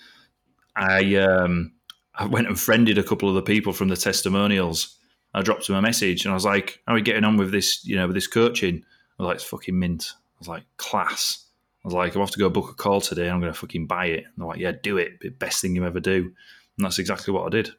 I 0.76 1.16
um, 1.16 1.75
I 2.18 2.26
went 2.26 2.48
and 2.48 2.60
friended 2.60 2.98
a 2.98 3.04
couple 3.04 3.30
of 3.30 3.36
the 3.36 3.42
people 3.42 3.74
from 3.74 3.90
the 3.90 3.98
testimonials. 3.98 4.98
I 5.34 5.42
dropped 5.42 5.68
them 5.68 5.76
a 5.76 5.82
message 5.82 6.24
and 6.26 6.32
I 6.32 6.36
was 6.36 6.46
like, 6.46 6.82
"How 6.88 6.94
are 6.94 6.96
we 6.96 7.02
getting 7.02 7.26
on 7.26 7.38
with 7.38 7.52
this? 7.52 7.86
You 7.86 7.96
know, 7.96 8.08
with 8.08 8.16
this 8.16 8.28
coaching?" 8.28 8.84
I 9.20 9.24
was 9.24 9.28
like, 9.28 9.36
"It's 9.36 9.44
fucking 9.44 9.78
mint." 9.78 10.14
I 10.16 10.40
was 10.40 10.48
like, 10.48 10.64
"Class." 10.78 11.46
I 11.86 11.88
was 11.88 11.94
like, 11.94 12.18
I 12.18 12.20
have 12.20 12.32
to 12.32 12.40
go 12.40 12.50
book 12.50 12.72
a 12.72 12.74
call 12.74 13.00
today. 13.00 13.30
I'm 13.30 13.40
going 13.40 13.54
to 13.54 13.60
fucking 13.60 13.86
buy 13.86 14.08
it. 14.08 14.24
And 14.24 14.34
they're 14.38 14.48
like, 14.48 14.60
yeah, 14.60 14.72
do 14.72 14.98
it. 14.98 15.20
The 15.22 15.30
best 15.30 15.62
thing 15.62 15.76
you 15.76 15.86
ever 15.86 16.00
do. 16.00 16.34
And 16.78 16.86
that's 16.86 16.98
exactly 16.98 17.32
what 17.32 17.46
I 17.46 17.50
did. 17.50 17.70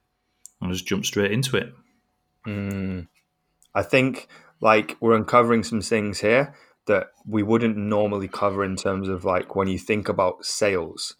I 0.62 0.70
just 0.70 0.86
jumped 0.86 1.06
straight 1.06 1.32
into 1.32 1.56
it. 1.56 1.74
Mm. 2.46 3.08
I 3.74 3.82
think 3.82 4.28
like 4.60 4.96
we're 5.00 5.16
uncovering 5.16 5.64
some 5.64 5.80
things 5.80 6.20
here 6.20 6.54
that 6.86 7.08
we 7.26 7.42
wouldn't 7.42 7.76
normally 7.76 8.28
cover 8.28 8.64
in 8.64 8.76
terms 8.76 9.08
of 9.08 9.24
like 9.24 9.56
when 9.56 9.66
you 9.66 9.78
think 9.78 10.08
about 10.08 10.44
sales. 10.44 11.16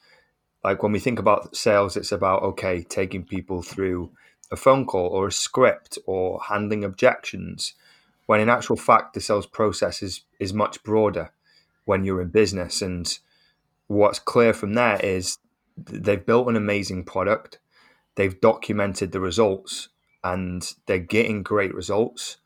Like 0.67 0.83
when 0.83 0.91
we 0.91 0.99
think 0.99 1.21
about 1.21 1.55
sales, 1.55 1.97
it's 1.97 2.11
about, 2.11 2.43
okay, 2.43 2.83
taking 2.83 3.23
people 3.23 3.63
through 3.63 4.11
a 4.51 4.57
phone 4.57 4.85
call 4.85 5.07
or 5.07 5.29
a 5.29 5.33
script 5.33 5.97
or 6.07 6.41
handling 6.49 6.83
objections. 6.83 7.75
When 8.27 8.41
in 8.41 8.49
actual 8.49 8.75
fact, 8.75 9.15
the 9.15 9.21
sales 9.21 9.47
process 9.47 10.03
is, 10.03 10.23
is 10.41 10.53
much 10.53 10.83
broader 10.83 11.31
when 11.85 12.03
you're 12.03 12.21
in 12.21 12.31
business. 12.31 12.83
And 12.83 13.17
what's 13.87 14.19
clear 14.19 14.53
from 14.53 14.75
there 14.75 14.99
is 14.99 15.39
they've 15.77 16.27
built 16.27 16.49
an 16.49 16.57
amazing 16.57 17.05
product, 17.05 17.61
they've 18.17 18.41
documented 18.41 19.13
the 19.13 19.21
results, 19.21 19.91
and 20.25 20.75
they're 20.87 20.99
getting 20.99 21.45
great 21.45 21.77
results, 21.77 22.39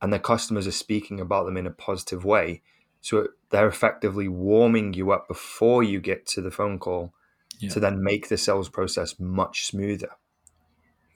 and 0.00 0.12
their 0.12 0.20
customers 0.20 0.68
are 0.68 0.70
speaking 0.70 1.18
about 1.18 1.46
them 1.46 1.56
in 1.56 1.66
a 1.66 1.72
positive 1.72 2.24
way. 2.24 2.62
So 3.00 3.26
they're 3.50 3.68
effectively 3.68 4.28
warming 4.28 4.94
you 4.94 5.10
up 5.10 5.28
before 5.28 5.82
you 5.82 6.00
get 6.00 6.26
to 6.26 6.40
the 6.40 6.50
phone 6.50 6.78
call 6.78 7.14
yeah. 7.60 7.70
to 7.70 7.80
then 7.80 8.02
make 8.02 8.28
the 8.28 8.36
sales 8.36 8.68
process 8.68 9.18
much 9.18 9.66
smoother. 9.66 10.10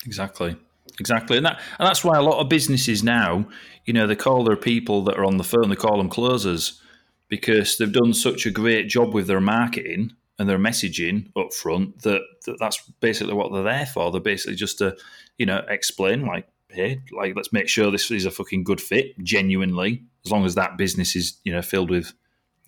Exactly. 0.06 0.56
Exactly, 0.98 1.36
and 1.36 1.46
that 1.46 1.60
and 1.78 1.86
that's 1.86 2.04
why 2.04 2.18
a 2.18 2.22
lot 2.22 2.40
of 2.40 2.48
businesses 2.48 3.04
now, 3.04 3.46
you 3.84 3.92
know, 3.92 4.06
they 4.06 4.16
call 4.16 4.44
their 4.44 4.56
people 4.56 5.04
that 5.04 5.16
are 5.16 5.24
on 5.24 5.36
the 5.36 5.44
phone, 5.44 5.68
they 5.68 5.76
call 5.76 5.96
them 5.96 6.08
closers 6.08 6.82
because 7.28 7.78
they've 7.78 7.92
done 7.92 8.12
such 8.12 8.44
a 8.44 8.50
great 8.50 8.88
job 8.88 9.14
with 9.14 9.26
their 9.26 9.40
marketing 9.40 10.12
and 10.38 10.48
their 10.48 10.58
messaging 10.58 11.30
up 11.36 11.52
front 11.52 12.02
that, 12.02 12.20
that 12.44 12.56
that's 12.58 12.82
basically 13.00 13.32
what 13.32 13.52
they're 13.52 13.62
there 13.62 13.86
for. 13.86 14.10
They're 14.10 14.20
basically 14.20 14.56
just 14.56 14.78
to, 14.78 14.96
you 15.38 15.46
know, 15.46 15.62
explain 15.68 16.26
like, 16.26 16.46
hey, 16.68 17.00
like 17.16 17.34
let's 17.36 17.52
make 17.52 17.68
sure 17.68 17.90
this 17.90 18.10
is 18.10 18.26
a 18.26 18.30
fucking 18.30 18.64
good 18.64 18.80
fit, 18.80 19.18
genuinely, 19.22 20.02
as 20.26 20.32
long 20.32 20.44
as 20.44 20.56
that 20.56 20.76
business 20.76 21.16
is, 21.16 21.38
you 21.44 21.52
know, 21.52 21.62
filled 21.62 21.90
with 21.90 22.12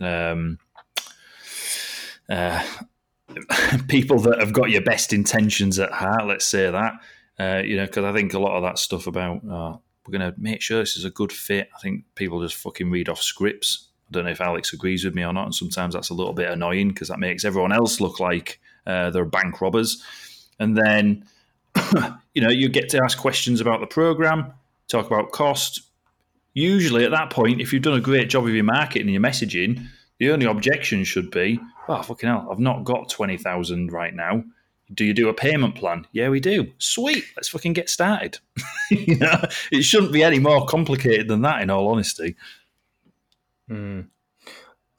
um 0.01 0.59
uh 2.29 2.65
people 3.89 4.19
that 4.21 4.39
have 4.39 4.53
got 4.53 4.71
your 4.71 4.83
best 4.83 5.13
intentions 5.13 5.79
at 5.79 5.93
heart, 5.93 6.27
let's 6.27 6.47
say 6.47 6.71
that. 6.71 6.95
Uh, 7.39 7.63
you 7.65 7.77
know, 7.77 7.87
because 7.87 8.05
I 8.05 8.13
think 8.13 8.33
a 8.33 8.39
lot 8.39 8.57
of 8.57 8.63
that 8.63 8.79
stuff 8.79 9.09
about 9.09 9.39
uh, 9.39 9.77
we're 10.07 10.19
going 10.19 10.33
to 10.33 10.35
make 10.39 10.63
sure 10.63 10.79
this 10.79 10.97
is 10.97 11.05
a 11.05 11.11
good 11.11 11.33
fit. 11.33 11.69
I 11.75 11.81
think 11.81 12.05
people 12.15 12.41
just 12.41 12.55
fucking 12.55 12.93
read 12.93 13.09
off 13.09 13.21
scripts 13.21 13.89
I 14.09 14.13
don't 14.13 14.25
know 14.25 14.31
if 14.31 14.41
Alex 14.41 14.73
agrees 14.73 15.05
with 15.05 15.15
me 15.15 15.25
or 15.25 15.33
not, 15.33 15.47
and 15.47 15.55
sometimes 15.55 15.95
that's 15.95 16.11
a 16.11 16.15
little 16.15 16.35
bit 16.35 16.51
annoying 16.51 16.89
because 16.89 17.09
that 17.09 17.19
makes 17.19 17.45
everyone 17.45 17.73
else 17.73 18.01
look 18.01 18.21
like 18.21 18.61
uh, 18.87 19.11
they're 19.11 19.25
bank 19.25 19.61
robbers. 19.61 20.05
And 20.59 20.77
then, 20.77 21.25
you 22.35 22.43
know, 22.43 22.51
you 22.51 22.69
get 22.69 22.91
to 22.91 23.03
ask 23.03 23.19
questions 23.19 23.61
about 23.61 23.81
the 23.81 23.87
program, 23.87 24.53
talk 24.89 25.07
about 25.07 25.33
cost. 25.33 25.81
Usually, 26.55 27.05
at 27.05 27.11
that 27.11 27.31
point, 27.31 27.61
if 27.61 27.73
you've 27.73 27.83
done 27.83 27.99
a 27.99 28.01
great 28.01 28.31
job 28.31 28.47
of 28.47 28.55
your 28.55 28.65
marketing 28.65 29.03
and 29.03 29.11
your 29.11 29.23
messaging, 29.23 29.87
the 30.19 30.31
only 30.31 30.47
objection 30.47 31.05
should 31.05 31.31
be, 31.31 31.61
"Oh, 31.89 32.01
fucking 32.01 32.29
hell, 32.29 32.49
I've 32.51 32.61
not 32.61 32.85
got 32.85 33.11
twenty 33.11 33.37
thousand 33.37 33.93
right 33.93 34.15
now." 34.15 34.45
Do 34.93 35.05
you 35.05 35.15
do 35.15 35.29
a 35.29 35.35
payment 35.35 35.75
plan? 35.75 36.07
Yeah, 36.13 36.29
we 36.29 36.41
do. 36.41 36.71
Sweet, 36.79 37.25
let's 37.37 37.49
fucking 37.49 37.73
get 37.73 37.89
started. 37.89 38.39
you 38.91 39.17
know, 39.17 39.43
it 39.73 39.83
shouldn't 39.83 40.13
be 40.13 40.23
any 40.23 40.39
more 40.39 40.67
complicated 40.67 41.27
than 41.27 41.43
that. 41.43 41.63
In 41.63 41.71
all 41.71 41.89
honesty. 41.89 42.37
Mm. 43.69 44.09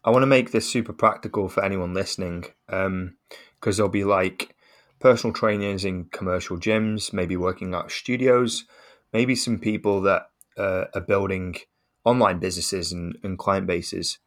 I 0.04 0.12
want 0.12 0.24
to 0.24 0.28
make 0.28 0.52
this 0.52 0.70
super 0.70 0.94
practical 0.94 1.50
for 1.50 1.64
anyone 1.64 1.94
listening 1.94 2.46
because 2.68 2.88
um, 2.88 3.16
there'll 3.62 3.90
be 3.90 4.04
like 4.04 4.56
personal 5.00 5.34
trainers 5.34 5.84
in 5.84 6.06
commercial 6.06 6.58
gyms, 6.58 7.12
maybe 7.12 7.38
working 7.38 7.74
out 7.74 7.92
studios, 7.92 8.66
maybe 9.14 9.36
some 9.36 9.58
people 9.58 10.02
that 10.02 10.30
uh, 10.58 10.86
are 10.94 11.02
building 11.02 11.56
online 12.04 12.40
businesses 12.40 12.92
and, 12.92 13.18
and 13.24 13.38
client 13.38 13.68
bases. 13.68 14.20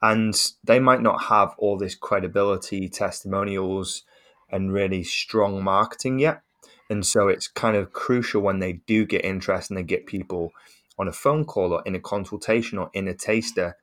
And 0.00 0.34
they 0.64 0.80
might 0.80 1.00
not 1.00 1.24
have 1.24 1.54
all 1.58 1.78
this 1.78 1.94
credibility, 1.94 2.88
testimonials, 2.88 4.02
and 4.50 4.72
really 4.72 5.04
strong 5.04 5.62
marketing 5.62 6.18
yet. 6.18 6.42
And 6.90 7.06
so 7.06 7.28
it's 7.28 7.48
kind 7.48 7.76
of 7.76 7.92
crucial 7.92 8.42
when 8.42 8.58
they 8.58 8.74
do 8.86 9.06
get 9.06 9.24
interest 9.24 9.70
and 9.70 9.78
they 9.78 9.82
get 9.82 10.06
people 10.06 10.50
on 10.98 11.08
a 11.08 11.12
phone 11.12 11.44
call 11.44 11.72
or 11.72 11.82
in 11.86 11.94
a 11.94 12.00
consultation 12.00 12.78
or 12.78 12.90
in 12.92 13.08
a 13.08 13.14
taster 13.14 13.76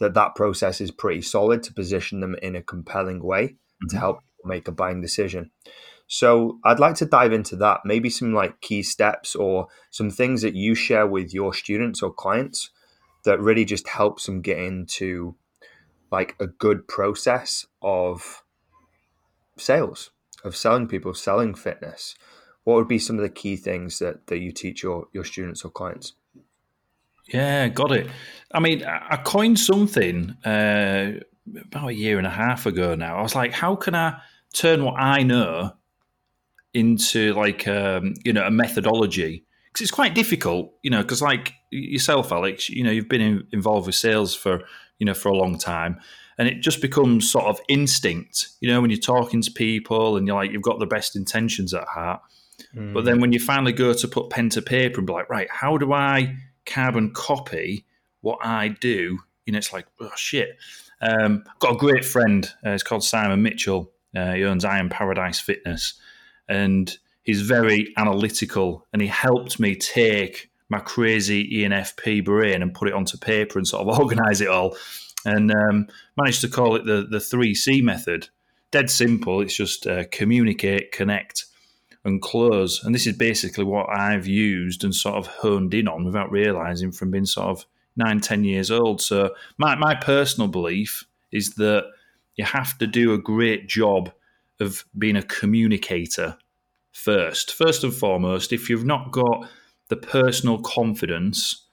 that 0.00 0.14
that 0.14 0.34
process 0.34 0.80
is 0.80 0.90
pretty 0.90 1.22
solid 1.22 1.62
to 1.62 1.72
position 1.72 2.20
them 2.20 2.34
in 2.42 2.56
a 2.56 2.62
compelling 2.62 3.22
way 3.22 3.44
mm-hmm. 3.44 3.88
to 3.88 3.98
help 3.98 4.18
make 4.44 4.66
a 4.66 4.72
buying 4.72 5.00
decision. 5.00 5.50
So 6.08 6.58
I'd 6.64 6.78
like 6.78 6.94
to 6.96 7.06
dive 7.06 7.32
into 7.32 7.56
that, 7.56 7.80
maybe 7.84 8.10
some 8.10 8.32
like 8.32 8.60
key 8.60 8.82
steps 8.82 9.34
or 9.34 9.66
some 9.90 10.10
things 10.10 10.42
that 10.42 10.54
you 10.54 10.74
share 10.74 11.06
with 11.06 11.34
your 11.34 11.52
students 11.52 12.02
or 12.02 12.12
clients 12.12 12.70
that 13.24 13.40
really 13.40 13.64
just 13.64 13.88
helps 13.88 14.26
them 14.26 14.40
get 14.40 14.58
into 14.58 15.34
like 16.12 16.36
a 16.38 16.46
good 16.46 16.86
process 16.86 17.66
of 17.82 18.44
sales, 19.58 20.10
of 20.44 20.56
selling 20.56 20.86
people, 20.86 21.12
selling 21.12 21.54
fitness. 21.54 22.14
What 22.62 22.76
would 22.76 22.88
be 22.88 23.00
some 23.00 23.16
of 23.16 23.22
the 23.22 23.28
key 23.28 23.56
things 23.56 23.98
that, 23.98 24.28
that 24.28 24.38
you 24.38 24.52
teach 24.52 24.82
your, 24.82 25.08
your 25.12 25.24
students 25.24 25.64
or 25.64 25.70
clients? 25.70 26.12
Yeah, 27.32 27.66
got 27.68 27.90
it. 27.90 28.08
I 28.52 28.60
mean, 28.60 28.84
I 28.84 29.16
coined 29.16 29.58
something 29.58 30.36
uh, 30.44 31.12
about 31.64 31.88
a 31.88 31.94
year 31.94 32.18
and 32.18 32.26
a 32.26 32.30
half 32.30 32.66
ago 32.66 32.94
now. 32.94 33.18
I 33.18 33.22
was 33.22 33.34
like, 33.34 33.52
how 33.52 33.74
can 33.74 33.96
I 33.96 34.20
turn 34.52 34.84
what 34.84 34.94
I 34.94 35.24
know 35.24 35.72
into 36.76 37.32
like 37.34 37.66
um, 37.66 38.14
you 38.24 38.32
know 38.32 38.46
a 38.46 38.50
methodology? 38.50 39.44
Because 39.72 39.82
it's 39.82 39.90
quite 39.90 40.14
difficult, 40.14 40.72
you 40.82 40.90
know. 40.90 41.02
Because 41.02 41.22
like 41.22 41.54
yourself, 41.70 42.30
Alex, 42.30 42.68
you 42.68 42.84
know, 42.84 42.90
you've 42.90 43.08
been 43.08 43.20
in, 43.20 43.46
involved 43.52 43.86
with 43.86 43.96
sales 43.96 44.34
for 44.34 44.62
you 44.98 45.06
know 45.06 45.14
for 45.14 45.28
a 45.28 45.36
long 45.36 45.58
time, 45.58 45.98
and 46.38 46.48
it 46.48 46.60
just 46.60 46.80
becomes 46.80 47.30
sort 47.30 47.46
of 47.46 47.60
instinct. 47.68 48.48
You 48.60 48.70
know, 48.70 48.80
when 48.80 48.90
you're 48.90 49.00
talking 49.00 49.42
to 49.42 49.50
people 49.50 50.16
and 50.16 50.26
you're 50.26 50.36
like, 50.36 50.52
you've 50.52 50.62
got 50.62 50.78
the 50.78 50.86
best 50.86 51.16
intentions 51.16 51.74
at 51.74 51.88
heart. 51.88 52.20
Mm. 52.74 52.92
But 52.92 53.04
then 53.04 53.20
when 53.20 53.32
you 53.32 53.40
finally 53.40 53.72
go 53.72 53.92
to 53.92 54.08
put 54.08 54.30
pen 54.30 54.50
to 54.50 54.62
paper 54.62 54.98
and 54.98 55.06
be 55.06 55.12
like, 55.12 55.30
right, 55.30 55.48
how 55.50 55.78
do 55.78 55.92
I 55.92 56.36
carbon 56.64 57.12
copy 57.12 57.86
what 58.20 58.38
I 58.42 58.68
do? 58.68 59.18
You 59.46 59.52
know, 59.52 59.58
it's 59.58 59.72
like, 59.72 59.86
oh 60.00 60.12
shit. 60.16 60.58
Um, 61.00 61.44
got 61.58 61.74
a 61.74 61.76
great 61.76 62.04
friend. 62.04 62.50
Uh, 62.64 62.70
it's 62.70 62.82
called 62.82 63.04
Simon 63.04 63.42
Mitchell. 63.42 63.92
Uh, 64.14 64.32
he 64.32 64.44
owns 64.44 64.64
Iron 64.64 64.88
Paradise 64.88 65.40
Fitness, 65.40 65.94
and 66.48 66.96
he's 67.22 67.42
very 67.42 67.92
analytical. 67.96 68.86
And 68.92 69.02
he 69.02 69.08
helped 69.08 69.58
me 69.60 69.74
take 69.74 70.50
my 70.68 70.78
crazy 70.78 71.62
ENFP 71.62 72.24
brain 72.24 72.62
and 72.62 72.74
put 72.74 72.88
it 72.88 72.94
onto 72.94 73.18
paper 73.18 73.58
and 73.58 73.66
sort 73.66 73.86
of 73.86 73.98
organize 74.00 74.40
it 74.40 74.48
all 74.48 74.76
and 75.26 75.52
um, 75.52 75.88
managed 76.16 76.40
to 76.40 76.48
call 76.48 76.76
it 76.76 76.86
the 76.86 77.06
the 77.10 77.20
three 77.20 77.54
C 77.54 77.82
method. 77.82 78.28
Dead 78.70 78.90
simple. 78.90 79.40
It's 79.40 79.56
just 79.56 79.86
uh, 79.86 80.04
communicate, 80.10 80.92
connect, 80.92 81.46
and 82.04 82.22
close. 82.22 82.82
And 82.82 82.94
this 82.94 83.06
is 83.06 83.16
basically 83.16 83.64
what 83.64 83.88
I've 83.90 84.26
used 84.26 84.84
and 84.84 84.94
sort 84.94 85.16
of 85.16 85.26
honed 85.26 85.74
in 85.74 85.88
on 85.88 86.04
without 86.04 86.30
realizing 86.30 86.92
from 86.92 87.10
being 87.10 87.26
sort 87.26 87.48
of 87.48 87.66
nine, 87.96 88.20
ten 88.20 88.44
years 88.44 88.70
old. 88.70 89.00
So 89.00 89.34
my 89.58 89.74
my 89.74 89.94
personal 89.94 90.48
belief 90.48 91.04
is 91.32 91.54
that 91.54 91.84
you 92.36 92.44
have 92.44 92.78
to 92.78 92.86
do 92.86 93.12
a 93.12 93.18
great 93.18 93.66
job 93.66 94.12
of 94.60 94.84
being 94.96 95.16
a 95.16 95.22
communicator 95.22 96.36
first. 96.92 97.52
First 97.52 97.84
and 97.84 97.94
foremost, 97.94 98.52
if 98.52 98.70
you've 98.70 98.84
not 98.84 99.12
got 99.12 99.48
the 99.88 99.96
personal 99.96 100.58
confidence 100.58 101.66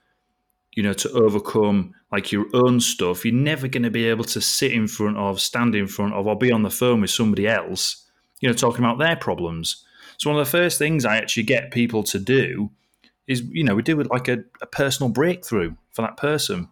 you 0.74 0.82
know, 0.82 0.92
to 0.92 1.10
overcome 1.12 1.94
like 2.10 2.32
your 2.32 2.46
own 2.52 2.80
stuff, 2.80 3.24
you're 3.24 3.34
never 3.34 3.68
going 3.68 3.82
to 3.82 3.90
be 3.90 4.06
able 4.06 4.24
to 4.24 4.40
sit 4.40 4.72
in 4.72 4.88
front 4.88 5.16
of, 5.16 5.40
stand 5.40 5.74
in 5.74 5.86
front 5.86 6.14
of, 6.14 6.26
or 6.26 6.36
be 6.36 6.52
on 6.52 6.62
the 6.62 6.70
phone 6.70 7.00
with 7.00 7.10
somebody 7.10 7.46
else, 7.46 8.04
you 8.40 8.48
know, 8.48 8.54
talking 8.54 8.84
about 8.84 8.98
their 8.98 9.16
problems. 9.16 9.84
So 10.18 10.30
one 10.30 10.38
of 10.38 10.46
the 10.46 10.50
first 10.50 10.78
things 10.78 11.04
I 11.04 11.16
actually 11.16 11.44
get 11.44 11.70
people 11.70 12.02
to 12.04 12.18
do 12.18 12.70
is, 13.26 13.42
you 13.50 13.64
know, 13.64 13.74
we 13.74 13.82
do 13.82 14.00
it 14.00 14.10
like 14.10 14.28
a, 14.28 14.44
a 14.60 14.66
personal 14.66 15.10
breakthrough 15.10 15.74
for 15.90 16.02
that 16.02 16.16
person. 16.16 16.68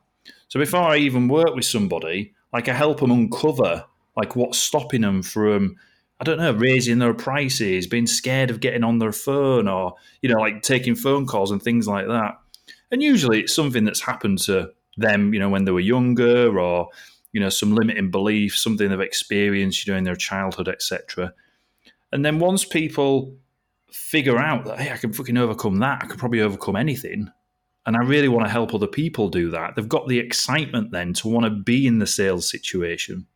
So 0.49 0.61
before 0.61 0.83
I 0.83 0.97
even 0.97 1.29
work 1.29 1.55
with 1.55 1.65
somebody, 1.65 2.35
like 2.53 2.69
I 2.69 2.75
help 2.75 3.01
them 3.01 3.11
uncover 3.11 3.85
like 4.17 4.37
what's 4.37 4.59
stopping 4.59 5.01
them 5.01 5.23
from 5.23 5.77
I 6.21 6.25
don't 6.25 6.39
know, 6.39 6.53
raising 6.53 6.99
their 6.99 7.15
prices, 7.15 7.87
being 7.87 8.07
scared 8.07 8.51
of 8.51 8.61
getting 8.61 8.85
on 8.85 8.99
their 8.99 9.13
phone, 9.13 9.69
or 9.69 9.95
you 10.21 10.29
know, 10.29 10.39
like 10.39 10.63
taking 10.63 10.95
phone 10.95 11.27
calls 11.27 11.51
and 11.51 11.63
things 11.63 11.89
like 11.89 12.07
that. 12.07 12.39
And 12.91 13.03
usually 13.03 13.41
it's 13.41 13.55
something 13.55 13.85
that's 13.85 14.03
happened 14.03 14.39
to 14.41 14.71
them, 14.97 15.33
you 15.33 15.41
know, 15.41 15.49
when 15.49 15.65
they 15.65 15.73
were 15.73 15.81
younger 15.81 16.59
or, 16.59 16.89
you 17.33 17.41
know, 17.41 17.49
some 17.49 17.75
limiting 17.75 18.11
belief, 18.11 18.57
something 18.57 18.91
they've 18.91 19.01
experienced, 19.01 19.87
you 19.87 19.93
know, 19.93 19.99
in 19.99 20.05
their 20.05 20.15
childhood, 20.15 20.69
etc. 20.69 21.33
And 22.13 22.25
then 22.25 22.39
once 22.39 22.65
people 22.65 23.35
figure 23.91 24.39
out 24.39 24.65
that, 24.67 24.79
hey, 24.79 24.93
I 24.93 24.99
can 24.99 25.13
fucking 25.13 25.39
overcome 25.39 25.79
that, 25.79 26.03
I 26.03 26.07
could 26.07 26.19
probably 26.19 26.43
overcome 26.43 26.77
anything. 26.77 27.31
And 27.85 27.97
I 27.97 28.01
really 28.01 28.29
want 28.29 28.47
to 28.47 28.53
help 28.53 28.75
other 28.75 28.87
people 28.87 29.29
do 29.29 29.51
that. 29.51 29.75
They've 29.75 29.89
got 29.89 30.07
the 30.07 30.19
excitement 30.19 30.93
then 30.93 31.15
to 31.15 31.29
want 31.29 31.45
to 31.45 31.51
be 31.51 31.87
in 31.87 31.99
the 31.99 32.07
sales 32.07 32.49
situation. 32.49 33.27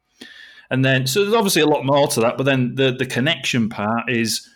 And 0.71 0.85
then, 0.85 1.07
so 1.07 1.23
there's 1.23 1.35
obviously 1.35 1.63
a 1.63 1.67
lot 1.67 1.85
more 1.85 2.09
to 2.09 2.21
that, 2.21 2.37
but 2.37 2.45
then 2.45 2.75
the, 2.75 2.93
the 2.93 3.07
connection 3.07 3.69
part 3.69 4.11
is 4.11 4.49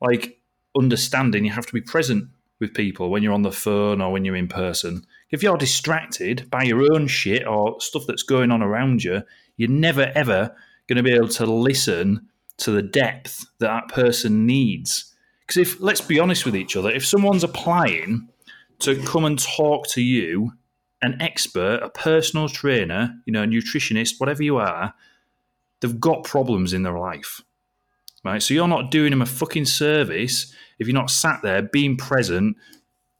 like 0.00 0.40
understanding 0.76 1.44
you 1.44 1.50
have 1.50 1.66
to 1.66 1.72
be 1.72 1.80
present 1.80 2.28
with 2.60 2.74
people 2.74 3.10
when 3.10 3.22
you're 3.22 3.32
on 3.32 3.42
the 3.42 3.52
phone 3.52 4.00
or 4.00 4.10
when 4.10 4.24
you're 4.24 4.36
in 4.36 4.48
person. 4.48 5.04
If 5.30 5.42
you're 5.42 5.56
distracted 5.56 6.48
by 6.50 6.62
your 6.62 6.92
own 6.92 7.06
shit 7.06 7.46
or 7.46 7.80
stuff 7.80 8.04
that's 8.06 8.22
going 8.22 8.50
on 8.50 8.62
around 8.62 9.04
you, 9.04 9.22
you're 9.56 9.68
never 9.68 10.12
ever 10.14 10.54
going 10.86 10.96
to 10.96 11.02
be 11.02 11.12
able 11.12 11.28
to 11.28 11.46
listen 11.46 12.28
to 12.58 12.70
the 12.70 12.82
depth 12.82 13.44
that 13.58 13.68
that 13.68 13.88
person 13.88 14.46
needs. 14.46 15.14
Because 15.42 15.56
if, 15.56 15.80
let's 15.80 16.00
be 16.00 16.18
honest 16.18 16.44
with 16.44 16.56
each 16.56 16.76
other, 16.76 16.90
if 16.90 17.06
someone's 17.06 17.44
applying 17.44 18.28
to 18.80 19.00
come 19.02 19.24
and 19.24 19.38
talk 19.38 19.86
to 19.88 20.02
you, 20.02 20.52
an 21.00 21.20
expert, 21.20 21.80
a 21.82 21.88
personal 21.88 22.48
trainer, 22.48 23.14
you 23.24 23.32
know, 23.32 23.44
a 23.44 23.46
nutritionist, 23.46 24.18
whatever 24.18 24.42
you 24.42 24.56
are, 24.56 24.94
they've 25.80 26.00
got 26.00 26.24
problems 26.24 26.72
in 26.72 26.82
their 26.82 26.98
life. 26.98 27.40
Right? 28.24 28.42
So 28.42 28.52
you're 28.54 28.68
not 28.68 28.90
doing 28.90 29.10
them 29.10 29.22
a 29.22 29.26
fucking 29.26 29.66
service 29.66 30.52
if 30.78 30.86
you're 30.86 30.94
not 30.94 31.10
sat 31.10 31.40
there 31.42 31.62
being 31.62 31.96
present, 31.96 32.56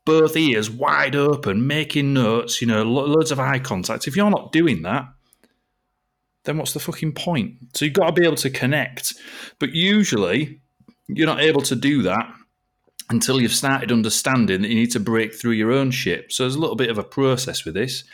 both 0.05 0.37
ears 0.37 0.71
wide 0.71 1.17
open, 1.17 1.67
making 1.67 2.15
notes, 2.15 2.61
you 2.61 2.67
know, 2.67 2.83
lo- 2.83 3.07
loads 3.07 3.31
of 3.31 3.41
eye 3.41 3.59
contact. 3.59 4.07
If 4.07 4.17
you're 4.17 4.31
not 4.31 4.53
doing 4.53 4.83
that, 4.83 5.07
then 6.45 6.57
what's 6.57 6.73
the 6.73 6.81
fucking 6.81 7.13
point? 7.13 7.57
So 7.75 7.85
you've 7.85 7.95
got 7.95 8.07
to 8.07 8.21
be 8.21 8.25
able 8.25 8.37
to 8.37 8.51
connect. 8.51 9.15
But 9.59 9.75
usually, 9.75 10.61
you're 11.09 11.27
not 11.27 11.41
able 11.41 11.61
to 11.63 11.75
do 11.75 12.03
that 12.03 12.33
until 13.11 13.41
you've 13.41 13.53
started 13.53 13.91
understanding 13.91 14.63
that 14.63 14.69
you 14.69 14.75
need 14.75 14.93
to 14.93 15.01
break 15.01 15.35
through 15.35 15.53
your 15.53 15.73
own 15.73 15.91
shit. 15.91 16.33
So 16.33 16.45
there's 16.45 16.55
a 16.55 16.61
little 16.61 16.77
bit 16.77 16.91
of 16.91 16.99
a 16.99 17.03
process 17.03 17.65
with 17.65 17.75
this. 17.75 18.05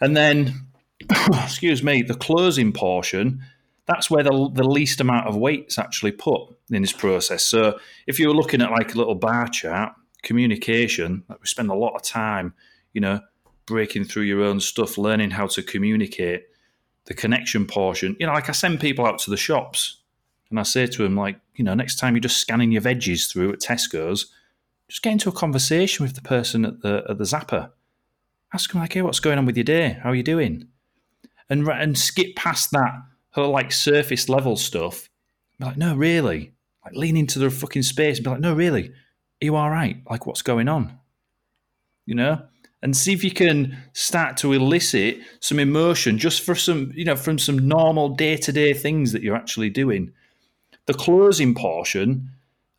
And 0.00 0.16
then, 0.16 0.54
excuse 1.42 1.82
me, 1.82 2.02
the 2.02 2.14
closing 2.14 2.72
portion 2.72 3.42
that's 3.88 4.10
where 4.10 4.22
the, 4.22 4.50
the 4.52 4.68
least 4.68 5.00
amount 5.00 5.26
of 5.26 5.36
weight's 5.36 5.78
actually 5.78 6.12
put 6.12 6.42
in 6.70 6.82
this 6.82 6.92
process. 6.92 7.42
So 7.42 7.80
if 8.06 8.20
you 8.20 8.28
were 8.28 8.34
looking 8.34 8.60
at 8.60 8.70
like 8.70 8.94
a 8.94 8.98
little 8.98 9.14
bar 9.14 9.48
chart, 9.48 9.94
communication, 10.22 11.24
like 11.28 11.40
we 11.40 11.46
spend 11.46 11.70
a 11.70 11.74
lot 11.74 11.94
of 11.94 12.02
time, 12.02 12.52
you 12.92 13.00
know, 13.00 13.20
breaking 13.64 14.04
through 14.04 14.24
your 14.24 14.42
own 14.42 14.60
stuff, 14.60 14.98
learning 14.98 15.30
how 15.30 15.46
to 15.46 15.62
communicate, 15.62 16.44
the 17.06 17.14
connection 17.14 17.66
portion. 17.66 18.14
You 18.20 18.26
know, 18.26 18.34
like 18.34 18.50
I 18.50 18.52
send 18.52 18.78
people 18.78 19.06
out 19.06 19.18
to 19.20 19.30
the 19.30 19.38
shops 19.38 20.02
and 20.50 20.60
I 20.60 20.64
say 20.64 20.86
to 20.86 21.02
them, 21.02 21.16
like, 21.16 21.40
you 21.56 21.64
know, 21.64 21.74
next 21.74 21.96
time 21.96 22.14
you're 22.14 22.20
just 22.20 22.38
scanning 22.38 22.70
your 22.70 22.82
veggies 22.82 23.30
through 23.30 23.54
at 23.54 23.60
Tesco's, 23.60 24.26
just 24.88 25.02
get 25.02 25.12
into 25.12 25.30
a 25.30 25.32
conversation 25.32 26.04
with 26.04 26.14
the 26.14 26.22
person 26.22 26.66
at 26.66 26.82
the 26.82 27.04
at 27.08 27.16
the 27.16 27.24
zapper. 27.24 27.70
Ask 28.52 28.72
them 28.72 28.82
like, 28.82 28.92
hey, 28.92 29.02
what's 29.02 29.20
going 29.20 29.38
on 29.38 29.46
with 29.46 29.56
your 29.56 29.64
day? 29.64 29.98
How 30.02 30.10
are 30.10 30.14
you 30.14 30.22
doing? 30.22 30.68
And 31.48 31.66
and 31.68 31.96
skip 31.98 32.36
past 32.36 32.70
that 32.72 32.92
of 33.44 33.50
like 33.50 33.72
surface 33.72 34.28
level 34.28 34.56
stuff. 34.56 35.08
Be 35.58 35.66
like, 35.66 35.76
no, 35.76 35.94
really. 35.94 36.52
Like 36.84 36.94
lean 36.94 37.16
into 37.16 37.38
the 37.38 37.50
fucking 37.50 37.82
space 37.82 38.18
and 38.18 38.24
be 38.24 38.30
like, 38.30 38.40
no, 38.40 38.54
really. 38.54 38.88
Are 38.88 39.44
you 39.44 39.56
all 39.56 39.70
right? 39.70 40.02
Like, 40.08 40.26
what's 40.26 40.42
going 40.42 40.68
on? 40.68 40.98
You 42.06 42.14
know? 42.14 42.42
And 42.80 42.96
see 42.96 43.12
if 43.12 43.24
you 43.24 43.32
can 43.32 43.76
start 43.92 44.36
to 44.38 44.52
elicit 44.52 45.18
some 45.40 45.58
emotion 45.58 46.18
just 46.18 46.42
for 46.42 46.54
some, 46.54 46.92
you 46.94 47.04
know, 47.04 47.16
from 47.16 47.38
some 47.38 47.68
normal 47.68 48.10
day 48.10 48.36
to 48.36 48.52
day 48.52 48.72
things 48.72 49.12
that 49.12 49.22
you're 49.22 49.36
actually 49.36 49.70
doing. 49.70 50.12
The 50.86 50.94
closing 50.94 51.54
portion, 51.54 52.30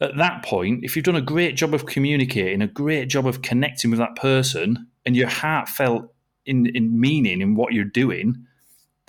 at 0.01 0.15
that 0.17 0.43
point, 0.43 0.83
if 0.83 0.95
you've 0.95 1.05
done 1.05 1.17
a 1.17 1.21
great 1.21 1.57
job 1.57 1.73
of 1.73 1.85
communicating, 1.85 2.61
a 2.61 2.67
great 2.67 3.09
job 3.09 3.27
of 3.27 3.41
connecting 3.41 3.91
with 3.91 3.99
that 3.99 4.15
person, 4.15 4.87
and 5.05 5.15
you're 5.15 5.27
heartfelt 5.27 6.13
in, 6.45 6.67
in 6.67 6.99
meaning 6.99 7.41
in 7.41 7.55
what 7.55 7.73
you're 7.73 7.83
doing, 7.83 8.45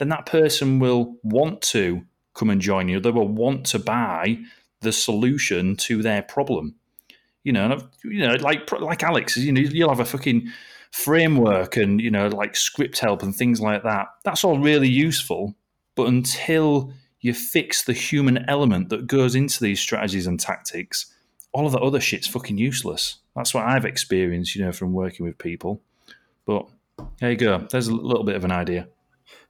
then 0.01 0.09
that 0.09 0.27
person 0.27 0.81
will 0.81 1.17
want 1.23 1.61
to 1.61 2.03
come 2.35 2.51
and 2.51 2.61
join 2.61 2.89
you. 2.89 2.99
They 2.99 3.11
will 3.11 3.29
want 3.29 3.67
to 3.67 3.79
buy 3.79 4.39
the 4.81 4.93
solution 4.93 5.77
to 5.77 6.03
their 6.03 6.23
problem. 6.23 6.75
You 7.45 7.53
know, 7.53 7.79
you 8.03 8.27
know, 8.27 8.35
like 8.37 8.71
like 8.73 9.03
Alex, 9.03 9.37
you 9.37 9.53
know, 9.53 9.61
you'll 9.61 9.91
have 9.91 10.01
a 10.01 10.05
fucking 10.05 10.49
framework 10.91 11.77
and 11.77 12.01
you 12.01 12.11
know, 12.11 12.29
like 12.29 12.57
script 12.57 12.99
help 12.99 13.23
and 13.23 13.35
things 13.35 13.61
like 13.61 13.83
that. 13.83 14.09
That's 14.25 14.43
all 14.43 14.59
really 14.59 14.89
useful, 14.89 15.55
but 15.95 16.09
until 16.09 16.93
you 17.21 17.35
fix 17.35 17.85
the 17.85 17.93
human 17.93 18.49
element 18.49 18.89
that 18.89 19.07
goes 19.07 19.35
into 19.35 19.63
these 19.63 19.79
strategies 19.79 20.27
and 20.27 20.41
tactics, 20.41 21.15
all 21.53 21.67
of 21.67 21.73
the 21.73 21.79
other 21.79 22.01
shit's 22.01 22.27
fucking 22.27 22.57
useless. 22.57 23.19
That's 23.37 23.53
what 23.53 23.67
I've 23.67 23.85
experienced, 23.85 24.57
you 24.57 24.65
know, 24.65 24.73
from 24.73 24.95
working 24.95 25.27
with 25.27 25.37
people. 25.37 25.83
But 26.47 26.67
there 27.21 27.31
you 27.31 27.37
go. 27.37 27.67
There's 27.71 27.89
a 27.89 27.95
little 27.95 28.25
bit 28.25 28.37
of 28.37 28.45
an 28.45 28.53
idea. 28.53 28.89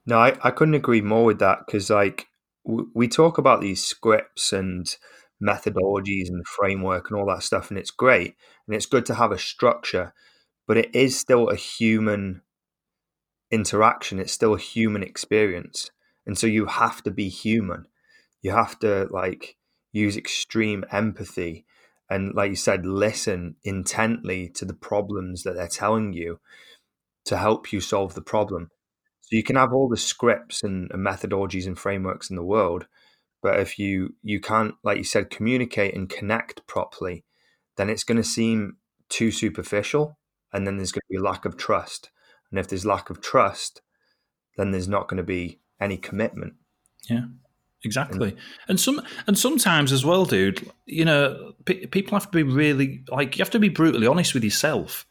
No, 0.06 0.18
I, 0.18 0.36
I 0.42 0.50
couldn't 0.50 0.74
agree 0.74 1.00
more 1.00 1.24
with 1.24 1.38
that 1.40 1.60
because, 1.66 1.90
like, 1.90 2.26
w- 2.66 2.90
we 2.94 3.08
talk 3.08 3.38
about 3.38 3.60
these 3.60 3.84
scripts 3.84 4.52
and 4.52 4.86
methodologies 5.42 6.28
and 6.28 6.46
framework 6.46 7.10
and 7.10 7.18
all 7.18 7.26
that 7.26 7.42
stuff, 7.42 7.70
and 7.70 7.78
it's 7.78 7.90
great 7.90 8.34
and 8.66 8.74
it's 8.74 8.86
good 8.86 9.06
to 9.06 9.14
have 9.14 9.32
a 9.32 9.38
structure, 9.38 10.12
but 10.66 10.76
it 10.78 10.94
is 10.94 11.18
still 11.18 11.48
a 11.48 11.56
human 11.56 12.42
interaction. 13.50 14.18
It's 14.18 14.32
still 14.32 14.54
a 14.54 14.58
human 14.58 15.02
experience, 15.02 15.90
and 16.26 16.36
so 16.38 16.46
you 16.46 16.66
have 16.66 17.02
to 17.04 17.10
be 17.10 17.28
human. 17.28 17.86
You 18.42 18.52
have 18.52 18.78
to 18.80 19.08
like 19.10 19.56
use 19.92 20.16
extreme 20.16 20.84
empathy 20.92 21.66
and, 22.10 22.34
like 22.34 22.50
you 22.50 22.56
said, 22.56 22.86
listen 22.86 23.56
intently 23.64 24.48
to 24.50 24.64
the 24.66 24.74
problems 24.74 25.44
that 25.44 25.54
they're 25.54 25.68
telling 25.68 26.12
you 26.12 26.40
to 27.26 27.36
help 27.38 27.72
you 27.72 27.80
solve 27.80 28.14
the 28.14 28.22
problem 28.22 28.70
so 29.30 29.36
you 29.36 29.44
can 29.44 29.54
have 29.54 29.72
all 29.72 29.88
the 29.88 29.96
scripts 29.96 30.64
and, 30.64 30.90
and 30.90 31.06
methodologies 31.06 31.66
and 31.66 31.78
frameworks 31.78 32.30
in 32.30 32.36
the 32.36 32.42
world, 32.42 32.88
but 33.42 33.60
if 33.60 33.78
you 33.78 34.16
you 34.24 34.40
can't, 34.40 34.74
like 34.82 34.98
you 34.98 35.04
said, 35.04 35.30
communicate 35.30 35.94
and 35.94 36.08
connect 36.08 36.66
properly, 36.66 37.24
then 37.76 37.88
it's 37.88 38.02
going 38.02 38.16
to 38.16 38.24
seem 38.24 38.78
too 39.08 39.30
superficial, 39.30 40.18
and 40.52 40.66
then 40.66 40.76
there's 40.78 40.90
going 40.90 41.02
to 41.02 41.12
be 41.12 41.16
a 41.16 41.22
lack 41.22 41.44
of 41.44 41.56
trust. 41.56 42.10
And 42.50 42.58
if 42.58 42.66
there's 42.66 42.84
lack 42.84 43.08
of 43.08 43.20
trust, 43.20 43.82
then 44.56 44.72
there's 44.72 44.88
not 44.88 45.06
going 45.06 45.18
to 45.18 45.22
be 45.22 45.60
any 45.80 45.96
commitment. 45.96 46.54
Yeah, 47.08 47.26
exactly. 47.84 48.36
And 48.66 48.80
some 48.80 49.00
and 49.28 49.38
sometimes 49.38 49.92
as 49.92 50.04
well, 50.04 50.24
dude. 50.24 50.68
You 50.86 51.04
know, 51.04 51.52
p- 51.66 51.86
people 51.86 52.18
have 52.18 52.28
to 52.32 52.36
be 52.36 52.42
really 52.42 53.04
like 53.08 53.38
you 53.38 53.44
have 53.44 53.50
to 53.50 53.60
be 53.60 53.68
brutally 53.68 54.08
honest 54.08 54.34
with 54.34 54.42
yourself. 54.42 55.06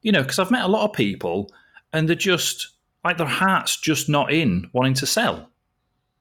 You 0.00 0.10
know, 0.10 0.22
because 0.22 0.40
I've 0.40 0.50
met 0.50 0.64
a 0.64 0.68
lot 0.68 0.84
of 0.84 0.96
people, 0.96 1.48
and 1.92 2.08
they're 2.08 2.16
just 2.16 2.72
like 3.04 3.18
their 3.18 3.26
heart's 3.26 3.76
just 3.76 4.08
not 4.08 4.32
in 4.32 4.70
wanting 4.72 4.94
to 4.94 5.06
sell. 5.06 5.48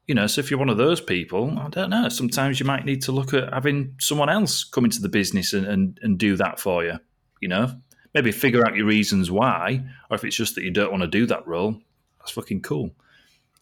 You 0.08 0.16
know, 0.16 0.28
so 0.28 0.40
if 0.40 0.50
you're 0.50 0.60
one 0.60 0.70
of 0.70 0.78
those 0.78 1.00
people, 1.00 1.58
I 1.58 1.70
don't 1.70 1.90
know. 1.90 2.10
Sometimes 2.10 2.60
you 2.60 2.66
might 2.66 2.86
need 2.86 3.02
to 3.04 3.12
look 3.12 3.34
at 3.34 3.54
having 3.54 3.96
someone 4.00 4.30
else 4.30 4.64
come 4.64 4.84
into 4.84 5.02
the 5.02 5.10
business 5.10 5.54
and, 5.54 5.66
and, 5.66 6.00
and 6.02 6.18
do 6.18 6.36
that 6.38 6.60
for 6.60 6.84
you. 6.84 6.98
You 7.40 7.48
know, 7.48 7.76
maybe 8.14 8.32
figure 8.32 8.66
out 8.66 8.76
your 8.76 8.88
reasons 8.88 9.32
why, 9.32 9.84
or 10.10 10.16
if 10.16 10.24
it's 10.24 10.36
just 10.36 10.56
that 10.56 10.64
you 10.64 10.72
don't 10.72 10.92
want 10.92 11.02
to 11.02 11.08
do 11.08 11.26
that 11.28 11.48
role, 11.48 11.80
that's 12.20 12.32
fucking 12.32 12.62
cool. 12.62 12.92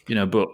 You 0.08 0.16
know, 0.16 0.26
but 0.26 0.50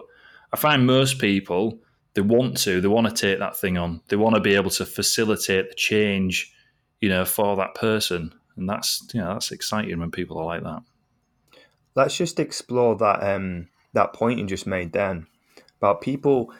I 0.52 0.56
find 0.56 0.86
most 0.86 1.18
people 1.18 1.80
they 2.14 2.22
want 2.22 2.56
to, 2.58 2.80
they 2.80 2.88
want 2.88 3.06
to 3.06 3.14
take 3.14 3.38
that 3.38 3.56
thing 3.56 3.76
on, 3.76 4.00
they 4.08 4.16
want 4.16 4.34
to 4.34 4.40
be 4.40 4.54
able 4.54 4.70
to 4.70 4.86
facilitate 4.86 5.68
the 5.68 5.74
change, 5.74 6.52
you 7.00 7.08
know, 7.08 7.24
for 7.24 7.56
that 7.56 7.74
person, 7.74 8.32
and 8.56 8.68
that's 8.68 9.06
you 9.12 9.20
know 9.20 9.34
that's 9.34 9.52
exciting 9.52 9.98
when 9.98 10.10
people 10.10 10.38
are 10.38 10.44
like 10.44 10.62
that. 10.62 10.82
Let's 11.96 12.16
just 12.16 12.38
explore 12.38 12.96
that 12.96 13.22
um, 13.22 13.68
that 13.94 14.12
point 14.12 14.38
you 14.38 14.46
just 14.46 14.66
made 14.66 14.92
then 14.92 15.26
about 15.78 16.00
people 16.00 16.52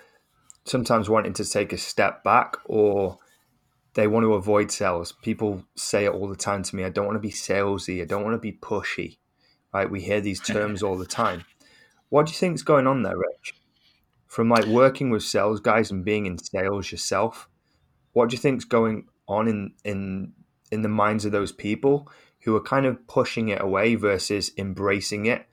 sometimes 0.64 1.08
wanting 1.08 1.34
to 1.34 1.44
take 1.44 1.72
a 1.72 1.78
step 1.78 2.24
back 2.24 2.56
or 2.64 3.18
they 3.94 4.06
want 4.06 4.24
to 4.24 4.34
avoid 4.34 4.70
sales. 4.70 5.12
People 5.22 5.64
say 5.76 6.04
it 6.04 6.12
all 6.12 6.28
the 6.28 6.36
time 6.36 6.62
to 6.62 6.76
me. 6.76 6.84
I 6.84 6.90
don't 6.90 7.06
want 7.06 7.16
to 7.16 7.20
be 7.20 7.30
salesy. 7.30 8.02
I 8.02 8.04
don't 8.04 8.24
want 8.24 8.34
to 8.34 8.38
be 8.38 8.52
pushy. 8.52 9.18
Right? 9.72 9.90
We 9.90 10.00
hear 10.00 10.20
these 10.20 10.40
terms 10.40 10.82
all 10.82 10.96
the 10.96 11.06
time. 11.06 11.44
What 12.08 12.26
do 12.26 12.32
you 12.32 12.36
think 12.36 12.54
is 12.54 12.62
going 12.62 12.86
on 12.86 13.02
there, 13.02 13.16
Rich? 13.16 13.54
From 14.26 14.48
like 14.48 14.66
working 14.66 15.10
with 15.10 15.22
sales 15.22 15.60
guys 15.60 15.90
and 15.90 16.04
being 16.04 16.26
in 16.26 16.38
sales 16.38 16.90
yourself, 16.90 17.48
what 18.12 18.28
do 18.28 18.34
you 18.34 18.40
think 18.40 18.58
is 18.58 18.64
going 18.64 19.08
on 19.28 19.48
in 19.48 19.74
in 19.84 20.32
in 20.70 20.82
the 20.82 20.88
minds 20.88 21.24
of 21.24 21.32
those 21.32 21.52
people 21.52 22.08
who 22.46 22.54
are 22.54 22.62
kind 22.62 22.86
of 22.86 23.04
pushing 23.08 23.48
it 23.48 23.60
away 23.60 23.96
versus 23.96 24.52
embracing 24.56 25.26
it 25.26 25.44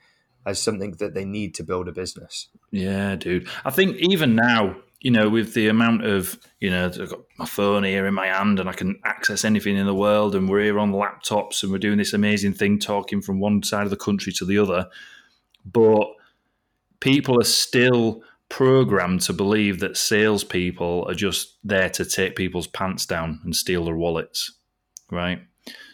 as 0.46 0.62
something 0.62 0.92
that 0.92 1.16
they 1.16 1.26
need 1.26 1.56
to 1.56 1.64
build 1.64 1.88
a 1.88 1.92
business? 1.92 2.50
Yeah, 2.70 3.16
dude. 3.16 3.50
I 3.66 3.72
think 3.72 3.98
even 3.98 4.36
now, 4.36 4.76
you 5.02 5.10
know, 5.10 5.28
with 5.28 5.56
the 5.56 5.70
amount 5.70 6.06
of, 6.06 6.38
you 6.60 6.70
know, 6.70 6.86
I've 6.86 7.10
got 7.10 7.22
my 7.40 7.48
phone 7.48 7.84
here 7.84 8.06
in 8.06 8.14
my 8.14 8.28
hand 8.28 8.60
and 8.60 8.70
I 8.70 8.74
can 8.74 9.00
access 9.04 9.44
anything 9.44 9.76
in 9.76 9.88
the 9.88 9.96
world 9.96 10.36
and 10.36 10.48
we're 10.48 10.62
here 10.62 10.78
on 10.78 10.92
laptops 10.92 11.64
and 11.64 11.72
we're 11.72 11.80
doing 11.80 11.98
this 11.98 12.14
amazing 12.14 12.54
thing 12.54 12.78
talking 12.78 13.24
from 13.24 13.40
one 13.40 13.64
side 13.64 13.86
of 13.86 13.90
the 13.90 13.98
country 13.98 14.32
to 14.34 14.46
the 14.46 14.60
other. 14.60 14.88
But 15.66 16.06
people 17.00 17.42
are 17.42 17.44
still 17.44 18.22
programmed 18.50 19.22
to 19.22 19.34
believe 19.34 19.80
that 19.80 19.98
salespeople 19.98 21.06
are 21.10 21.16
just 21.16 21.58
there 21.64 21.90
to 21.90 22.06
take 22.06 22.36
people's 22.36 22.68
pants 22.68 23.08
down 23.08 23.42
and 23.44 23.56
steal 23.56 23.84
their 23.84 23.96
wallets, 23.96 24.52
right? 25.10 25.42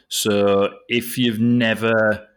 So 0.10 0.70
if 0.88 1.18
you've 1.18 1.39
never 1.39 2.28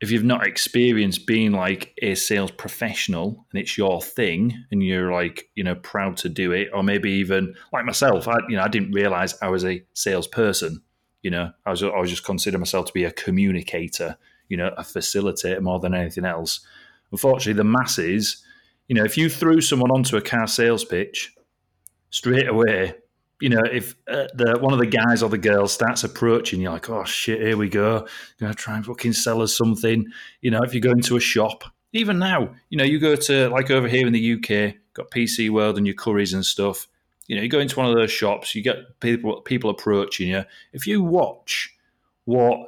if 0.00 0.10
you've 0.10 0.24
not 0.24 0.46
experienced 0.46 1.26
being 1.26 1.52
like 1.52 1.96
a 2.02 2.14
sales 2.14 2.50
professional 2.50 3.46
and 3.50 3.60
it's 3.62 3.78
your 3.78 4.02
thing 4.02 4.52
and 4.70 4.82
you're 4.82 5.12
like 5.12 5.48
you 5.54 5.64
know 5.64 5.74
proud 5.76 6.16
to 6.18 6.28
do 6.28 6.52
it 6.52 6.68
or 6.74 6.82
maybe 6.82 7.10
even 7.10 7.54
like 7.72 7.86
myself 7.86 8.28
i 8.28 8.36
you 8.50 8.56
know 8.56 8.62
i 8.62 8.68
didn't 8.68 8.90
realize 8.90 9.40
i 9.40 9.48
was 9.48 9.64
a 9.64 9.82
salesperson 9.94 10.82
you 11.22 11.30
know 11.30 11.50
i 11.64 11.70
was 11.70 11.82
i 11.82 11.98
was 11.98 12.10
just 12.10 12.24
consider 12.24 12.58
myself 12.58 12.84
to 12.86 12.92
be 12.92 13.04
a 13.04 13.12
communicator 13.12 14.18
you 14.48 14.56
know 14.56 14.68
a 14.76 14.82
facilitator 14.82 15.60
more 15.60 15.80
than 15.80 15.94
anything 15.94 16.24
else. 16.24 16.60
Unfortunately 17.10 17.54
the 17.54 17.64
masses 17.64 18.44
you 18.88 18.94
know 18.94 19.04
if 19.04 19.16
you 19.16 19.28
threw 19.28 19.60
someone 19.60 19.90
onto 19.90 20.16
a 20.16 20.20
car 20.20 20.46
sales 20.46 20.84
pitch 20.84 21.34
straight 22.10 22.48
away 22.48 22.94
you 23.40 23.48
know, 23.48 23.62
if 23.70 23.94
uh, 24.08 24.26
the 24.34 24.58
one 24.60 24.72
of 24.72 24.78
the 24.78 24.86
guys 24.86 25.22
or 25.22 25.28
the 25.28 25.38
girls 25.38 25.72
starts 25.72 26.04
approaching, 26.04 26.60
you're 26.60 26.72
like, 26.72 26.88
oh 26.88 27.04
shit, 27.04 27.40
here 27.40 27.56
we 27.56 27.68
go. 27.68 28.06
Gonna 28.38 28.54
try 28.54 28.76
and 28.76 28.86
fucking 28.86 29.12
sell 29.12 29.42
us 29.42 29.56
something. 29.56 30.06
You 30.40 30.50
know, 30.50 30.60
if 30.62 30.74
you 30.74 30.80
go 30.80 30.92
into 30.92 31.16
a 31.16 31.20
shop, 31.20 31.64
even 31.92 32.18
now, 32.18 32.54
you 32.70 32.78
know, 32.78 32.84
you 32.84 32.98
go 32.98 33.16
to 33.16 33.48
like 33.48 33.70
over 33.70 33.88
here 33.88 34.06
in 34.06 34.12
the 34.12 34.34
UK, 34.34 34.76
got 34.94 35.10
PC 35.10 35.50
World 35.50 35.78
and 35.78 35.86
your 35.86 35.96
Currys 35.96 36.34
and 36.34 36.44
stuff. 36.44 36.86
You 37.26 37.36
know, 37.36 37.42
you 37.42 37.48
go 37.48 37.60
into 37.60 37.78
one 37.78 37.88
of 37.88 37.94
those 37.94 38.10
shops, 38.10 38.54
you 38.54 38.62
get 38.62 39.00
people 39.00 39.40
people 39.42 39.70
approaching 39.70 40.28
you. 40.28 40.44
If 40.72 40.86
you 40.86 41.02
watch 41.02 41.74
what 42.26 42.58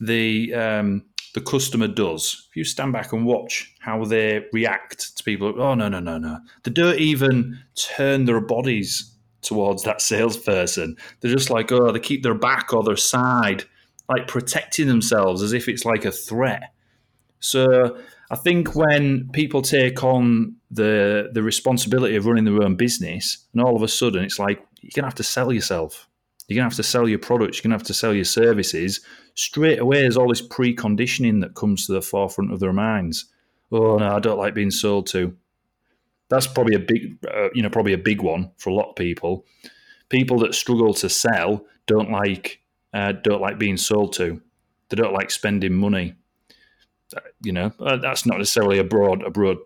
the 0.00 0.54
um, 0.54 1.04
the 1.34 1.40
customer 1.40 1.88
does, 1.88 2.46
if 2.50 2.56
you 2.56 2.64
stand 2.64 2.92
back 2.92 3.12
and 3.12 3.26
watch 3.26 3.74
how 3.80 4.04
they 4.04 4.44
react 4.52 5.16
to 5.16 5.22
people, 5.22 5.60
oh 5.60 5.74
no 5.74 5.88
no 5.88 6.00
no 6.00 6.18
no, 6.18 6.40
they 6.64 6.70
don't 6.72 6.98
even 6.98 7.58
turn 7.74 8.24
their 8.24 8.40
bodies 8.40 9.15
towards 9.46 9.84
that 9.84 10.02
salesperson. 10.02 10.96
They're 11.20 11.32
just 11.32 11.50
like, 11.50 11.72
oh, 11.72 11.92
they 11.92 12.00
keep 12.00 12.22
their 12.22 12.34
back 12.34 12.72
or 12.72 12.82
their 12.82 12.96
side, 12.96 13.64
like 14.08 14.26
protecting 14.26 14.88
themselves 14.88 15.42
as 15.42 15.52
if 15.52 15.68
it's 15.68 15.84
like 15.84 16.04
a 16.04 16.10
threat. 16.10 16.72
So 17.40 17.98
I 18.30 18.36
think 18.36 18.74
when 18.74 19.28
people 19.32 19.62
take 19.62 20.02
on 20.02 20.56
the 20.70 21.30
the 21.32 21.42
responsibility 21.42 22.16
of 22.16 22.26
running 22.26 22.44
their 22.44 22.62
own 22.62 22.76
business, 22.76 23.46
and 23.52 23.62
all 23.62 23.76
of 23.76 23.82
a 23.82 23.88
sudden 23.88 24.24
it's 24.24 24.38
like 24.38 24.64
you're 24.80 24.90
gonna 24.94 25.06
have 25.06 25.14
to 25.16 25.22
sell 25.22 25.52
yourself. 25.52 26.08
You're 26.48 26.56
gonna 26.56 26.68
have 26.68 26.76
to 26.76 26.82
sell 26.82 27.08
your 27.08 27.18
products. 27.18 27.58
You're 27.58 27.64
gonna 27.64 27.78
have 27.78 27.86
to 27.86 27.94
sell 27.94 28.14
your 28.14 28.24
services. 28.24 29.00
Straight 29.34 29.78
away, 29.78 30.00
there's 30.00 30.16
all 30.16 30.28
this 30.28 30.46
preconditioning 30.46 31.40
that 31.42 31.54
comes 31.54 31.86
to 31.86 31.92
the 31.92 32.02
forefront 32.02 32.52
of 32.52 32.60
their 32.60 32.72
minds. 32.72 33.26
Oh 33.70 33.98
no, 33.98 34.16
I 34.16 34.20
don't 34.20 34.38
like 34.38 34.54
being 34.54 34.70
sold 34.70 35.06
to 35.08 35.36
that's 36.28 36.46
probably 36.46 36.74
a 36.74 36.80
big, 36.80 37.18
uh, 37.26 37.48
you 37.54 37.62
know, 37.62 37.70
probably 37.70 37.92
a 37.92 37.98
big 37.98 38.22
one 38.22 38.50
for 38.56 38.70
a 38.70 38.74
lot 38.74 38.90
of 38.90 38.96
people. 38.96 39.44
People 40.08 40.38
that 40.40 40.54
struggle 40.54 40.94
to 40.94 41.08
sell 41.08 41.64
don't 41.86 42.10
like 42.10 42.60
uh, 42.92 43.12
don't 43.12 43.40
like 43.40 43.58
being 43.58 43.76
sold 43.76 44.12
to. 44.14 44.40
They 44.88 44.96
don't 44.96 45.12
like 45.12 45.30
spending 45.30 45.74
money. 45.74 46.14
Uh, 47.16 47.20
you 47.42 47.52
know, 47.52 47.72
uh, 47.78 47.96
that's 47.96 48.26
not 48.26 48.38
necessarily 48.38 48.78
a 48.78 48.84
broad 48.84 49.22
a 49.22 49.30
broad 49.30 49.58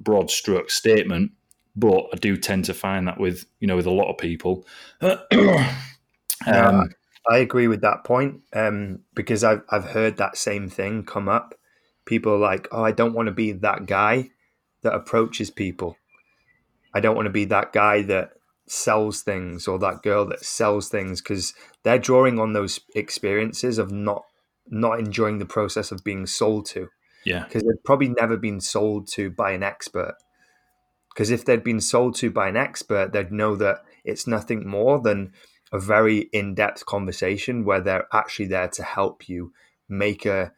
broad 0.00 0.30
stroke 0.30 0.70
statement, 0.70 1.32
but 1.74 2.04
I 2.12 2.16
do 2.16 2.36
tend 2.36 2.64
to 2.66 2.74
find 2.74 3.08
that 3.08 3.18
with 3.18 3.46
you 3.60 3.66
know 3.66 3.76
with 3.76 3.86
a 3.86 3.90
lot 3.90 4.10
of 4.10 4.18
people. 4.18 4.66
um, 5.00 6.90
I 7.28 7.38
agree 7.38 7.66
with 7.68 7.80
that 7.80 8.04
point 8.04 8.42
um, 8.54 9.00
because 9.14 9.44
I've 9.44 9.62
I've 9.70 9.84
heard 9.84 10.16
that 10.16 10.36
same 10.36 10.68
thing 10.68 11.04
come 11.04 11.28
up. 11.28 11.54
People 12.04 12.34
are 12.34 12.38
like, 12.38 12.68
"Oh, 12.70 12.82
I 12.82 12.92
don't 12.92 13.14
want 13.14 13.26
to 13.26 13.32
be 13.32 13.52
that 13.52 13.86
guy 13.86 14.30
that 14.82 14.94
approaches 14.94 15.50
people." 15.50 15.96
I 16.96 17.00
don't 17.00 17.14
want 17.14 17.26
to 17.26 17.30
be 17.30 17.44
that 17.46 17.74
guy 17.74 18.00
that 18.02 18.30
sells 18.66 19.20
things 19.20 19.68
or 19.68 19.78
that 19.78 20.02
girl 20.02 20.24
that 20.26 20.42
sells 20.42 20.88
things 20.88 21.20
because 21.20 21.52
they're 21.84 21.98
drawing 21.98 22.38
on 22.38 22.54
those 22.54 22.80
experiences 22.94 23.76
of 23.76 23.92
not 23.92 24.22
not 24.68 24.98
enjoying 24.98 25.38
the 25.38 25.44
process 25.44 25.92
of 25.92 26.02
being 26.02 26.26
sold 26.26 26.64
to. 26.66 26.88
Yeah. 27.26 27.44
Because 27.44 27.64
they've 27.64 27.84
probably 27.84 28.08
never 28.08 28.38
been 28.38 28.60
sold 28.60 29.08
to 29.08 29.30
by 29.30 29.52
an 29.52 29.62
expert. 29.62 30.14
Because 31.12 31.30
if 31.30 31.44
they'd 31.44 31.62
been 31.62 31.82
sold 31.82 32.14
to 32.16 32.30
by 32.30 32.48
an 32.48 32.56
expert, 32.56 33.12
they'd 33.12 33.30
know 33.30 33.56
that 33.56 33.82
it's 34.04 34.26
nothing 34.26 34.66
more 34.66 34.98
than 34.98 35.32
a 35.72 35.78
very 35.78 36.30
in-depth 36.32 36.86
conversation 36.86 37.64
where 37.64 37.80
they're 37.80 38.06
actually 38.12 38.46
there 38.46 38.68
to 38.68 38.82
help 38.82 39.28
you 39.28 39.52
make 39.88 40.24
a 40.24 40.52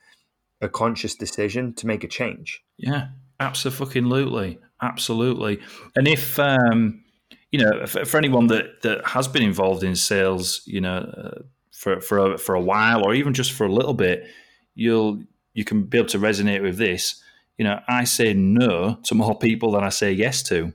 a 0.61 0.69
conscious 0.69 1.15
decision 1.15 1.75
to 1.75 1.87
make 1.87 2.05
a 2.05 2.09
change. 2.09 2.63
Yeah, 2.77 3.09
absolutely. 3.41 4.59
Absolutely. 4.81 5.61
And 5.97 6.07
if 6.07 6.39
um, 6.39 7.03
you 7.51 7.59
know, 7.59 7.87
for, 7.87 8.05
for, 8.05 8.19
anyone 8.19 8.49
that 8.49 8.83
that 8.83 9.07
has 9.07 9.27
been 9.27 9.43
involved 9.43 9.83
in 9.83 9.97
sales, 9.97 10.63
you 10.67 10.81
know, 10.81 10.99
uh, 10.99 11.43
for 11.73 12.01
for 12.01 12.35
a, 12.35 12.39
for 12.39 12.55
a 12.55 12.61
while 12.61 13.05
or 13.05 13.15
even 13.15 13.35
just 13.35 13.53
for 13.53 13.65
a 13.65 13.73
little 13.73 13.95
bit, 13.95 14.27
you'll 14.75 15.23
you 15.55 15.65
can 15.65 15.85
be 15.85 15.99
able 15.99 16.09
to 16.09 16.19
resonate 16.19 16.63
with 16.63 16.77
this. 16.77 17.23
You 17.57 17.65
know, 17.65 17.81
I 17.89 18.05
say 18.05 18.35
no 18.35 18.99
to 19.05 19.15
more 19.15 19.37
people 19.37 19.73
than 19.73 19.83
I 19.83 19.89
say 19.89 20.13
yes 20.13 20.43
to. 20.45 20.73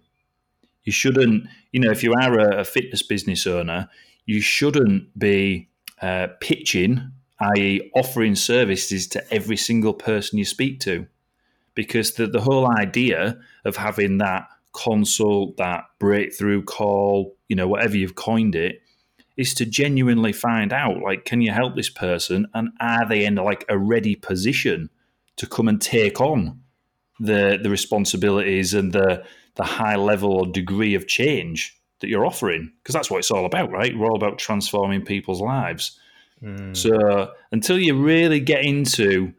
You 0.83 0.91
shouldn't, 0.91 1.45
you 1.71 1.79
know, 1.79 1.91
if 1.91 2.03
you 2.03 2.13
are 2.13 2.39
a, 2.39 2.59
a 2.61 2.63
fitness 2.65 3.01
business 3.01 3.47
owner, 3.47 3.87
you 4.25 4.41
shouldn't 4.41 5.17
be 5.17 5.69
uh, 6.01 6.27
pitching, 6.41 7.11
i.e., 7.39 7.89
offering 7.95 8.35
services 8.35 9.07
to 9.09 9.33
every 9.33 9.55
single 9.55 9.93
person 9.93 10.39
you 10.39 10.43
speak 10.43 10.81
to 10.81 11.07
because 11.75 12.13
the, 12.13 12.27
the 12.27 12.41
whole 12.41 12.69
idea 12.77 13.39
of 13.65 13.75
having 13.75 14.19
that 14.19 14.47
consult, 14.73 15.57
that 15.57 15.85
breakthrough 15.99 16.63
call, 16.63 17.35
you 17.47 17.55
know, 17.55 17.67
whatever 17.67 17.97
you've 17.97 18.15
coined 18.15 18.55
it, 18.55 18.81
is 19.37 19.53
to 19.55 19.65
genuinely 19.65 20.33
find 20.33 20.71
out 20.71 21.01
like, 21.01 21.25
can 21.25 21.41
you 21.41 21.51
help 21.51 21.75
this 21.75 21.89
person 21.89 22.45
and 22.53 22.69
are 22.79 23.07
they 23.07 23.25
in 23.25 23.35
like 23.35 23.65
a 23.69 23.77
ready 23.77 24.15
position 24.15 24.89
to 25.37 25.47
come 25.47 25.67
and 25.67 25.81
take 25.81 26.21
on 26.21 26.59
the 27.19 27.59
the 27.61 27.69
responsibilities 27.69 28.73
and 28.73 28.91
the 28.91 29.23
the 29.55 29.63
high 29.63 29.95
level 29.95 30.31
or 30.31 30.45
degree 30.45 30.93
of 30.95 31.07
change 31.07 31.79
that 31.99 32.09
you're 32.09 32.25
offering? 32.25 32.71
Because 32.81 32.93
that's 32.93 33.09
what 33.09 33.19
it's 33.19 33.31
all 33.31 33.45
about, 33.45 33.71
right? 33.71 33.97
We're 33.97 34.07
all 34.07 34.15
about 34.15 34.37
transforming 34.37 35.03
people's 35.03 35.41
lives. 35.41 35.99
Mm. 36.43 36.75
So 36.75 37.31
until 37.51 37.79
you 37.79 37.95
really 37.95 38.39
get 38.39 38.63
into 38.65 39.33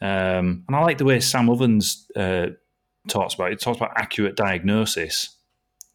um, 0.00 0.64
and 0.66 0.76
I 0.76 0.80
like 0.80 0.98
the 0.98 1.04
way 1.04 1.20
Sam 1.20 1.50
Ovens 1.50 2.06
uh, 2.16 2.48
talks 3.08 3.34
about. 3.34 3.52
It 3.52 3.60
talks 3.60 3.76
about 3.76 3.92
accurate 3.96 4.36
diagnosis. 4.36 5.36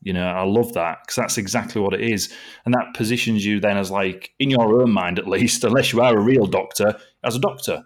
You 0.02 0.14
know, 0.14 0.28
I 0.28 0.44
love 0.44 0.74
that 0.74 1.00
because 1.02 1.16
that's 1.16 1.38
exactly 1.38 1.82
what 1.82 1.94
it 1.96 2.02
is, 2.02 2.32
and 2.66 2.74
that 2.76 2.94
positions 2.94 3.44
you 3.44 3.60
then 3.60 3.78
as 3.78 3.90
like 3.90 4.34
in 4.38 4.52
your 4.52 4.82
own 4.82 4.92
mind 4.92 5.18
at 5.18 5.28
least, 5.28 5.64
unless 5.64 5.92
you 5.92 6.02
are 6.02 6.16
a 6.16 6.22
real 6.22 6.46
doctor, 6.46 7.00
as 7.24 7.36
a 7.36 7.40
doctor, 7.40 7.84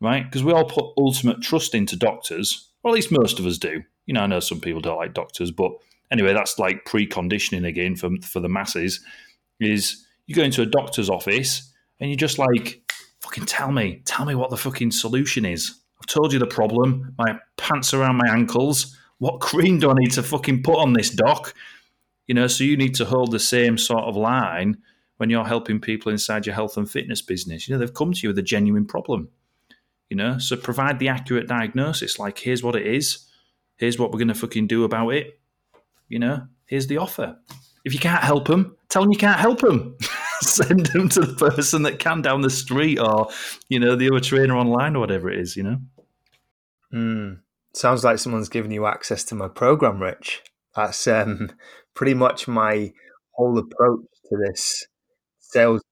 right? 0.00 0.24
Because 0.24 0.44
we 0.44 0.52
all 0.52 0.64
put 0.64 0.92
ultimate 0.96 1.42
trust 1.42 1.74
into 1.74 1.96
doctors, 1.96 2.70
or 2.84 2.90
at 2.90 2.94
least 2.94 3.10
most 3.10 3.40
of 3.40 3.46
us 3.46 3.58
do. 3.58 3.82
You 4.06 4.14
know, 4.14 4.20
I 4.20 4.26
know 4.26 4.40
some 4.40 4.60
people 4.60 4.80
don't 4.80 4.98
like 4.98 5.14
doctors, 5.14 5.50
but 5.50 5.72
anyway, 6.12 6.32
that's 6.32 6.58
like 6.58 6.84
preconditioning 6.84 7.66
again 7.66 7.96
for 7.96 8.10
for 8.22 8.38
the 8.38 8.48
masses. 8.48 9.00
Is 9.58 10.06
you 10.26 10.36
go 10.36 10.42
into 10.42 10.62
a 10.62 10.66
doctor's 10.66 11.10
office 11.10 11.72
and 11.98 12.08
you're 12.08 12.16
just 12.16 12.38
like 12.38 12.89
fucking 13.30 13.46
tell 13.46 13.70
me, 13.70 14.02
tell 14.04 14.24
me 14.24 14.34
what 14.34 14.50
the 14.50 14.56
fucking 14.56 14.90
solution 14.90 15.44
is. 15.44 15.78
I've 16.00 16.06
told 16.06 16.32
you 16.32 16.40
the 16.40 16.46
problem. 16.46 17.14
My 17.16 17.38
pants 17.56 17.94
around 17.94 18.16
my 18.16 18.28
ankles. 18.28 18.96
What 19.18 19.40
cream 19.40 19.78
do 19.78 19.90
I 19.90 19.94
need 19.94 20.10
to 20.12 20.22
fucking 20.24 20.64
put 20.64 20.78
on 20.78 20.94
this 20.94 21.10
doc? 21.10 21.54
You 22.26 22.34
know, 22.34 22.48
so 22.48 22.64
you 22.64 22.76
need 22.76 22.96
to 22.96 23.04
hold 23.04 23.30
the 23.30 23.38
same 23.38 23.78
sort 23.78 24.04
of 24.04 24.16
line 24.16 24.78
when 25.18 25.30
you're 25.30 25.44
helping 25.44 25.80
people 25.80 26.10
inside 26.10 26.44
your 26.44 26.56
health 26.56 26.76
and 26.76 26.90
fitness 26.90 27.22
business. 27.22 27.68
You 27.68 27.74
know, 27.74 27.78
they've 27.78 27.94
come 27.94 28.12
to 28.12 28.20
you 28.20 28.30
with 28.30 28.38
a 28.38 28.42
genuine 28.42 28.86
problem. 28.86 29.28
You 30.08 30.16
know, 30.16 30.38
so 30.38 30.56
provide 30.56 30.98
the 30.98 31.08
accurate 31.08 31.46
diagnosis. 31.46 32.18
Like, 32.18 32.38
here's 32.38 32.64
what 32.64 32.74
it 32.74 32.84
is. 32.84 33.28
Here's 33.76 33.96
what 33.96 34.10
we're 34.10 34.18
going 34.18 34.28
to 34.28 34.34
fucking 34.34 34.66
do 34.66 34.82
about 34.82 35.10
it. 35.10 35.38
You 36.08 36.18
know, 36.18 36.48
here's 36.66 36.88
the 36.88 36.96
offer. 36.96 37.38
If 37.84 37.94
you 37.94 38.00
can't 38.00 38.24
help 38.24 38.48
them, 38.48 38.76
tell 38.88 39.02
them 39.02 39.12
you 39.12 39.18
can't 39.18 39.38
help 39.38 39.60
them. 39.60 39.96
Send 40.46 40.86
them 40.86 41.08
to 41.10 41.20
the 41.20 41.50
person 41.50 41.82
that 41.82 41.98
can 41.98 42.22
down 42.22 42.40
the 42.40 42.50
street 42.50 42.98
or, 42.98 43.28
you 43.68 43.78
know, 43.78 43.94
the 43.94 44.08
other 44.08 44.20
trainer 44.20 44.56
online 44.56 44.96
or 44.96 45.00
whatever 45.00 45.30
it 45.30 45.38
is, 45.38 45.56
you 45.56 45.62
know? 45.62 45.78
Mm. 46.92 47.40
Sounds 47.74 48.04
like 48.04 48.18
someone's 48.18 48.48
giving 48.48 48.72
you 48.72 48.86
access 48.86 49.22
to 49.24 49.34
my 49.34 49.48
program, 49.48 50.02
Rich. 50.02 50.42
That's 50.74 51.06
um, 51.06 51.50
pretty 51.94 52.14
much 52.14 52.48
my 52.48 52.92
whole 53.32 53.58
approach 53.58 54.00
to 54.28 54.36
this 54.36 54.86
sales 55.38 55.82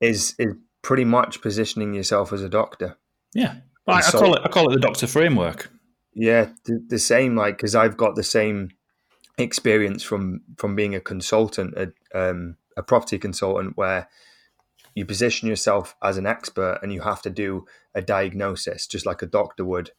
is 0.00 0.34
is 0.38 0.54
pretty 0.82 1.04
much 1.04 1.40
positioning 1.40 1.94
yourself 1.94 2.32
as 2.32 2.42
a 2.42 2.48
doctor. 2.48 2.96
Yeah, 3.34 3.56
I, 3.86 3.98
I 3.98 4.10
call 4.10 4.34
it 4.34 4.42
I 4.44 4.48
call 4.48 4.70
it 4.70 4.74
the 4.74 4.80
doctor 4.80 5.06
framework. 5.06 5.70
Yeah, 6.14 6.50
the, 6.64 6.84
the 6.88 6.98
same. 6.98 7.36
Like 7.36 7.56
because 7.56 7.74
I've 7.74 7.96
got 7.96 8.16
the 8.16 8.22
same 8.22 8.70
experience 9.38 10.02
from 10.02 10.42
from 10.58 10.74
being 10.76 10.94
a 10.94 11.00
consultant, 11.00 11.74
a, 11.76 11.92
um, 12.14 12.56
a 12.76 12.82
property 12.82 13.18
consultant, 13.18 13.76
where 13.76 14.08
you 14.94 15.06
position 15.06 15.48
yourself 15.48 15.96
as 16.02 16.18
an 16.18 16.26
expert 16.26 16.78
and 16.82 16.92
you 16.92 17.00
have 17.00 17.22
to 17.22 17.30
do 17.30 17.64
a 17.94 18.02
diagnosis 18.02 18.86
just 18.86 19.06
like 19.06 19.22
a 19.22 19.26
doctor 19.26 19.64
would. 19.64 19.90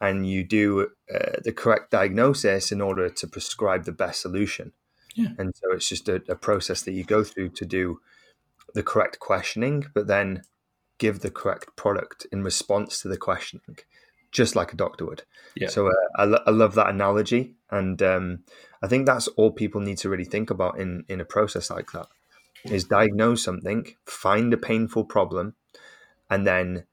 And 0.00 0.28
you 0.28 0.44
do 0.44 0.88
uh, 1.14 1.36
the 1.42 1.52
correct 1.52 1.90
diagnosis 1.90 2.72
in 2.72 2.80
order 2.80 3.08
to 3.08 3.26
prescribe 3.26 3.84
the 3.84 3.92
best 3.92 4.20
solution. 4.20 4.72
Yeah. 5.14 5.28
and 5.38 5.54
so 5.54 5.72
it's 5.72 5.88
just 5.88 6.08
a, 6.08 6.22
a, 6.28 6.34
process 6.34 6.82
that 6.82 6.92
you 6.92 7.04
go 7.04 7.22
through 7.22 7.50
to 7.50 7.64
do 7.64 8.00
the 8.74 8.82
correct 8.82 9.20
questioning 9.20 9.86
but 9.94 10.08
then 10.08 10.42
give 10.98 11.20
the 11.20 11.30
correct 11.30 11.76
product 11.76 12.26
in 12.32 12.42
response 12.42 13.00
to 13.00 13.08
the 13.08 13.16
questioning 13.16 13.78
just 14.34 14.54
like 14.54 14.72
a 14.72 14.76
doctor 14.76 15.06
would 15.06 15.22
yeah. 15.56 15.68
so 15.68 15.86
uh, 15.86 15.92
I, 16.16 16.24
lo- 16.24 16.42
I 16.46 16.50
love 16.50 16.74
that 16.74 16.90
analogy 16.90 17.54
and 17.70 18.02
um, 18.02 18.40
i 18.82 18.86
think 18.86 19.06
that's 19.06 19.28
all 19.28 19.50
people 19.52 19.80
need 19.80 19.98
to 19.98 20.10
really 20.10 20.24
think 20.26 20.50
about 20.50 20.78
in 20.78 21.04
in 21.08 21.20
a 21.20 21.24
process 21.24 21.70
like 21.70 21.92
that 21.92 22.08
is 22.64 22.84
diagnose 22.84 23.44
something, 23.44 23.94
find 24.06 24.52
a 24.52 24.56
painful 24.56 25.04
problem, 25.04 25.54
and 26.30 26.46
then 26.46 26.84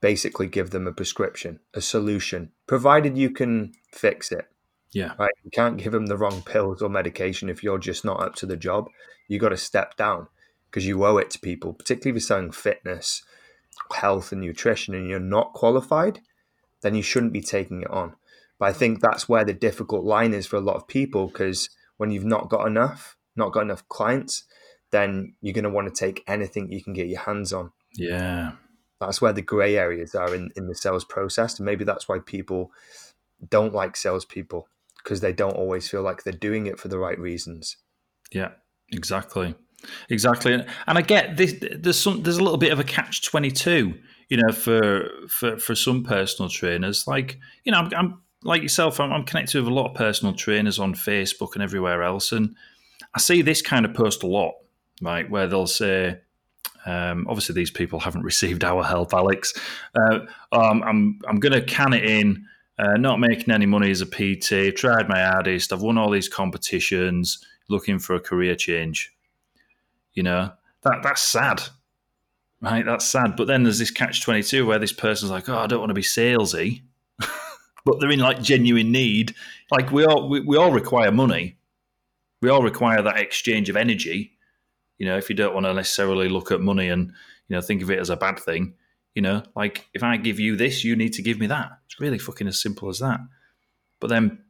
basically 0.00 0.46
give 0.46 0.70
them 0.70 0.86
a 0.86 0.92
prescription, 0.92 1.60
a 1.74 1.80
solution, 1.80 2.52
provided 2.66 3.18
you 3.18 3.30
can 3.30 3.72
fix 3.92 4.32
it. 4.32 4.46
Yeah. 4.92 5.12
Right. 5.18 5.32
You 5.44 5.50
can't 5.50 5.76
give 5.76 5.92
them 5.92 6.06
the 6.06 6.16
wrong 6.16 6.42
pills 6.42 6.82
or 6.82 6.88
medication 6.88 7.48
if 7.48 7.62
you're 7.62 7.78
just 7.78 8.04
not 8.04 8.20
up 8.20 8.34
to 8.36 8.46
the 8.46 8.56
job. 8.56 8.88
You 9.28 9.38
got 9.38 9.50
to 9.50 9.56
step 9.56 9.96
down 9.96 10.26
because 10.68 10.86
you 10.86 11.04
owe 11.04 11.18
it 11.18 11.30
to 11.30 11.38
people, 11.38 11.74
particularly 11.74 12.10
if 12.10 12.22
you're 12.22 12.26
selling 12.26 12.50
fitness, 12.50 13.22
health, 13.92 14.32
and 14.32 14.40
nutrition, 14.40 14.94
and 14.94 15.08
you're 15.08 15.20
not 15.20 15.52
qualified, 15.52 16.20
then 16.82 16.94
you 16.94 17.02
shouldn't 17.02 17.32
be 17.32 17.40
taking 17.40 17.82
it 17.82 17.90
on. 17.90 18.14
But 18.58 18.66
I 18.66 18.72
hmm. 18.72 18.78
think 18.78 19.00
that's 19.00 19.28
where 19.28 19.44
the 19.44 19.54
difficult 19.54 20.04
line 20.04 20.34
is 20.34 20.46
for 20.46 20.56
a 20.56 20.60
lot 20.60 20.76
of 20.76 20.88
people 20.88 21.26
because 21.26 21.70
when 21.96 22.10
you've 22.10 22.24
not 22.24 22.48
got 22.48 22.66
enough, 22.66 23.16
not 23.36 23.52
got 23.52 23.62
enough 23.62 23.88
clients, 23.88 24.44
then 24.90 25.34
you're 25.40 25.54
going 25.54 25.64
to 25.64 25.70
want 25.70 25.92
to 25.92 25.98
take 25.98 26.24
anything 26.26 26.70
you 26.70 26.82
can 26.82 26.92
get 26.92 27.08
your 27.08 27.20
hands 27.20 27.52
on. 27.52 27.72
Yeah. 27.94 28.52
That's 29.00 29.20
where 29.20 29.32
the 29.32 29.42
grey 29.42 29.76
areas 29.76 30.14
are 30.14 30.34
in, 30.34 30.50
in 30.56 30.66
the 30.66 30.74
sales 30.74 31.04
process. 31.04 31.58
And 31.58 31.66
maybe 31.66 31.84
that's 31.84 32.08
why 32.08 32.18
people 32.18 32.70
don't 33.48 33.72
like 33.72 33.96
salespeople 33.96 34.68
because 35.02 35.20
they 35.20 35.32
don't 35.32 35.56
always 35.56 35.88
feel 35.88 36.02
like 36.02 36.22
they're 36.22 36.32
doing 36.32 36.66
it 36.66 36.78
for 36.78 36.88
the 36.88 36.98
right 36.98 37.18
reasons. 37.18 37.76
Yeah, 38.30 38.50
exactly. 38.92 39.54
Exactly. 40.10 40.52
And 40.52 40.66
I 40.86 41.00
get 41.00 41.36
this, 41.36 41.54
there's 41.58 41.98
some, 41.98 42.22
there's 42.22 42.36
a 42.36 42.42
little 42.42 42.58
bit 42.58 42.72
of 42.72 42.78
a 42.78 42.84
catch 42.84 43.22
22, 43.22 43.94
you 44.30 44.38
know, 44.38 44.52
for, 44.52 45.10
for, 45.28 45.58
for 45.58 45.74
some 45.74 46.02
personal 46.02 46.48
trainers. 46.48 47.06
Like, 47.06 47.38
you 47.64 47.72
know, 47.72 47.78
I'm, 47.78 47.90
I'm 47.94 48.22
like 48.42 48.62
yourself, 48.62 48.98
I'm, 48.98 49.12
I'm 49.12 49.24
connected 49.24 49.58
with 49.58 49.70
a 49.70 49.74
lot 49.74 49.90
of 49.90 49.94
personal 49.94 50.32
trainers 50.32 50.78
on 50.78 50.94
Facebook 50.94 51.52
and 51.52 51.62
everywhere 51.62 52.02
else. 52.02 52.32
And 52.32 52.56
I 53.14 53.18
see 53.18 53.42
this 53.42 53.60
kind 53.60 53.84
of 53.84 53.92
post 53.92 54.22
a 54.22 54.26
lot 54.26 54.54
right? 55.00 55.28
Where 55.28 55.46
they'll 55.46 55.66
say, 55.66 56.18
um, 56.86 57.26
obviously 57.28 57.54
these 57.54 57.70
people 57.70 58.00
haven't 58.00 58.22
received 58.24 58.64
our 58.64 58.82
help, 58.82 59.12
Alex. 59.12 59.52
Uh, 59.94 60.20
um, 60.52 60.82
I'm 60.82 61.20
I'm 61.28 61.40
going 61.40 61.52
to 61.52 61.62
can 61.62 61.92
it 61.92 62.04
in. 62.04 62.46
Uh, 62.78 62.96
not 62.96 63.20
making 63.20 63.52
any 63.52 63.66
money 63.66 63.90
as 63.90 64.00
a 64.00 64.06
PT. 64.06 64.74
Tried 64.74 65.06
my 65.06 65.22
hardest. 65.22 65.70
I've 65.70 65.82
won 65.82 65.98
all 65.98 66.10
these 66.10 66.30
competitions. 66.30 67.44
Looking 67.68 67.98
for 67.98 68.14
a 68.14 68.20
career 68.20 68.54
change. 68.54 69.12
You 70.14 70.22
know 70.22 70.52
that 70.82 71.02
that's 71.02 71.22
sad, 71.22 71.62
right? 72.60 72.84
That's 72.84 73.06
sad. 73.06 73.36
But 73.36 73.46
then 73.46 73.62
there's 73.62 73.78
this 73.78 73.90
catch 73.90 74.22
twenty 74.22 74.42
two 74.42 74.66
where 74.66 74.78
this 74.78 74.92
person's 74.92 75.30
like, 75.30 75.48
"Oh, 75.48 75.58
I 75.58 75.66
don't 75.66 75.80
want 75.80 75.90
to 75.90 75.94
be 75.94 76.02
salesy," 76.02 76.82
but 77.84 78.00
they're 78.00 78.10
in 78.10 78.20
like 78.20 78.42
genuine 78.42 78.92
need. 78.92 79.34
Like 79.70 79.90
we 79.90 80.04
all 80.04 80.28
we, 80.28 80.40
we 80.40 80.56
all 80.56 80.72
require 80.72 81.12
money. 81.12 81.56
We 82.42 82.48
all 82.48 82.62
require 82.62 83.02
that 83.02 83.18
exchange 83.18 83.68
of 83.68 83.76
energy 83.76 84.38
you 85.00 85.06
know, 85.06 85.16
if 85.16 85.30
you 85.30 85.34
don't 85.34 85.54
want 85.54 85.64
to 85.64 85.72
necessarily 85.72 86.28
look 86.28 86.52
at 86.52 86.60
money 86.60 86.88
and 86.90 87.08
you 87.48 87.56
know 87.56 87.62
think 87.62 87.82
of 87.82 87.90
it 87.90 87.98
as 87.98 88.10
a 88.10 88.16
bad 88.16 88.38
thing, 88.38 88.74
you 89.14 89.22
know, 89.22 89.42
like 89.56 89.88
if 89.94 90.02
I 90.02 90.18
give 90.18 90.38
you 90.38 90.56
this, 90.56 90.84
you 90.84 90.94
need 90.94 91.14
to 91.14 91.22
give 91.22 91.40
me 91.40 91.46
that. 91.46 91.70
It's 91.86 91.98
really 91.98 92.18
fucking 92.18 92.46
as 92.46 92.60
simple 92.60 92.90
as 92.90 92.98
that. 92.98 93.18
But 93.98 94.10
then 94.10 94.44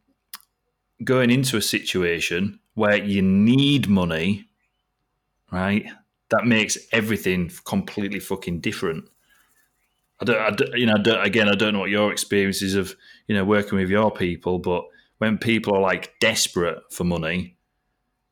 going 1.04 1.30
into 1.30 1.56
a 1.56 1.62
situation 1.62 2.58
where 2.74 2.96
you 2.96 3.22
need 3.22 3.88
money, 3.88 4.46
right? 5.52 5.86
That 6.30 6.46
makes 6.46 6.78
everything 6.92 7.50
completely 7.64 8.20
fucking 8.20 8.60
different. 8.60 9.04
I 10.20 10.24
don't, 10.24 10.40
I 10.40 10.50
don't 10.50 10.78
you 10.78 10.86
know, 10.86 10.94
I 10.94 11.02
don't, 11.02 11.26
again, 11.26 11.48
I 11.48 11.54
don't 11.54 11.72
know 11.72 11.80
what 11.80 11.90
your 11.90 12.12
experiences 12.12 12.74
of, 12.74 12.94
you 13.26 13.34
know, 13.34 13.44
working 13.44 13.78
with 13.78 13.90
your 13.90 14.10
people, 14.10 14.58
but 14.58 14.84
when 15.18 15.38
people 15.38 15.74
are 15.74 15.80
like 15.80 16.14
desperate 16.20 16.78
for 16.90 17.04
money, 17.04 17.56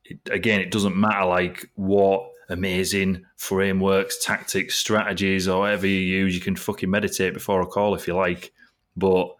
it, 0.04 0.18
again, 0.30 0.60
it 0.60 0.70
doesn't 0.70 0.96
matter 0.96 1.24
like 1.24 1.70
what 1.74 2.30
amazing 2.48 3.24
frameworks, 3.36 4.24
tactics, 4.24 4.76
strategies, 4.76 5.48
or 5.48 5.60
whatever 5.60 5.86
you 5.86 5.98
use. 5.98 6.34
You 6.34 6.40
can 6.40 6.56
fucking 6.56 6.90
meditate 6.90 7.34
before 7.34 7.60
a 7.60 7.66
call 7.66 7.94
if 7.94 8.06
you 8.06 8.14
like, 8.14 8.52
but 8.96 9.34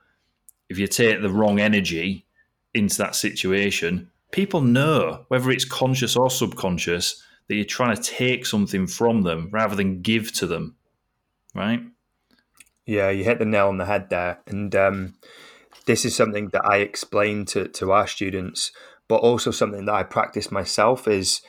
if 0.69 0.79
you 0.79 0.87
take 0.87 1.23
the 1.23 1.31
wrong 1.31 1.61
energy 1.61 2.27
into 2.75 2.99
that 2.99 3.17
situation, 3.17 4.11
people 4.31 4.61
know 4.61 5.25
whether 5.29 5.51
it's 5.51 5.65
conscious 5.65 6.17
or 6.17 6.31
subconscious 6.31 7.23
that 7.49 7.55
you're 7.55 7.65
trying 7.65 7.97
to 7.97 8.03
take 8.03 8.47
something 8.47 8.87
from 8.87 9.23
them 9.23 9.49
rather 9.53 9.75
than 9.75 10.03
give 10.03 10.33
to 10.35 10.47
them, 10.47 10.77
right? 11.55 11.81
Yeah, 12.87 13.11
you 13.11 13.25
hit 13.25 13.39
the 13.39 13.45
nail 13.45 13.69
on 13.69 13.79
the 13.79 13.85
head 13.85 14.11
there, 14.11 14.41
and 14.47 14.75
um, 14.75 15.15
this 15.87 16.05
is 16.05 16.17
something 16.17 16.49
that 16.53 16.65
I 16.65 16.79
explain 16.79 17.45
to 17.47 17.69
to 17.69 17.93
our 17.93 18.07
students 18.07 18.73
but 19.09 19.17
also 19.17 19.51
something 19.51 19.87
that 19.87 19.95
I 19.95 20.03
practice 20.03 20.53
myself 20.53 21.09
is 21.09 21.41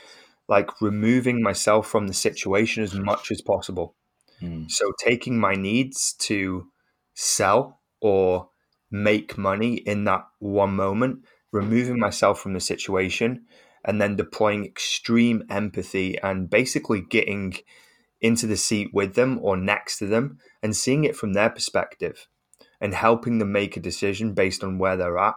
like 0.48 0.82
removing 0.82 1.44
myself 1.44 1.88
from 1.88 2.08
the 2.08 2.14
situation 2.14 2.82
as 2.82 2.96
much 2.96 3.32
as 3.32 3.42
possible. 3.42 3.96
Mm. 4.42 4.72
So 4.72 4.92
taking 4.98 5.38
my 5.38 5.54
needs 5.54 6.14
to 6.14 6.68
sell 7.14 7.82
or 8.02 8.50
make 8.90 9.38
money 9.38 9.76
in 9.76 10.06
that 10.06 10.26
one 10.40 10.76
moment, 10.76 11.26
removing 11.52 12.00
myself 12.00 12.40
from 12.40 12.54
the 12.54 12.60
situation, 12.62 13.46
and 13.86 14.02
then 14.02 14.16
deploying 14.16 14.66
extreme 14.66 15.44
empathy 15.50 16.18
and 16.22 16.50
basically 16.50 17.02
getting 17.02 17.56
into 18.22 18.46
the 18.46 18.58
seat 18.58 18.90
with 18.94 19.16
them 19.16 19.40
or 19.42 19.56
next 19.56 19.98
to 19.98 20.06
them 20.06 20.38
and 20.62 20.76
seeing 20.76 21.06
it 21.06 21.16
from 21.16 21.34
their 21.34 21.50
perspective 21.50 22.28
and 22.82 22.94
helping 22.94 23.40
them 23.40 23.52
make 23.52 23.78
a 23.78 23.80
decision 23.80 24.34
based 24.34 24.64
on 24.64 24.78
where 24.78 24.98
they're 24.98 25.18
at 25.18 25.36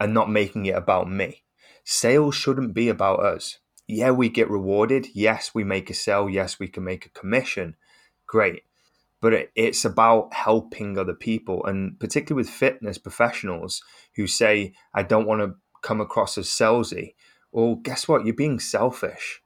and 0.00 0.14
not 0.14 0.30
making 0.30 0.66
it 0.66 0.74
about 0.74 1.10
me. 1.10 1.42
Sales 1.84 2.34
shouldn't 2.34 2.74
be 2.74 2.88
about 2.88 3.20
us. 3.20 3.58
Yeah, 3.86 4.10
we 4.12 4.28
get 4.28 4.48
rewarded. 4.50 5.08
Yes, 5.12 5.50
we 5.54 5.64
make 5.64 5.90
a 5.90 5.94
sale. 5.94 6.28
Yes, 6.30 6.58
we 6.58 6.68
can 6.68 6.84
make 6.84 7.04
a 7.04 7.10
commission. 7.10 7.76
Great. 8.26 8.62
but 9.20 9.32
it, 9.32 9.52
it's 9.54 9.84
about 9.84 10.34
helping 10.34 10.98
other 10.98 11.14
people, 11.14 11.64
and 11.64 11.98
particularly 12.00 12.42
with 12.42 12.50
fitness 12.50 12.98
professionals 12.98 13.82
who 14.16 14.26
say, 14.26 14.74
"I 14.92 15.02
don't 15.04 15.26
want 15.26 15.40
to 15.42 15.54
come 15.82 16.00
across 16.00 16.36
as 16.36 16.48
salesy." 16.48 17.14
Well, 17.52 17.76
guess 17.76 18.08
what? 18.08 18.24
You're 18.24 18.34
being 18.34 18.58
selfish. 18.58 19.42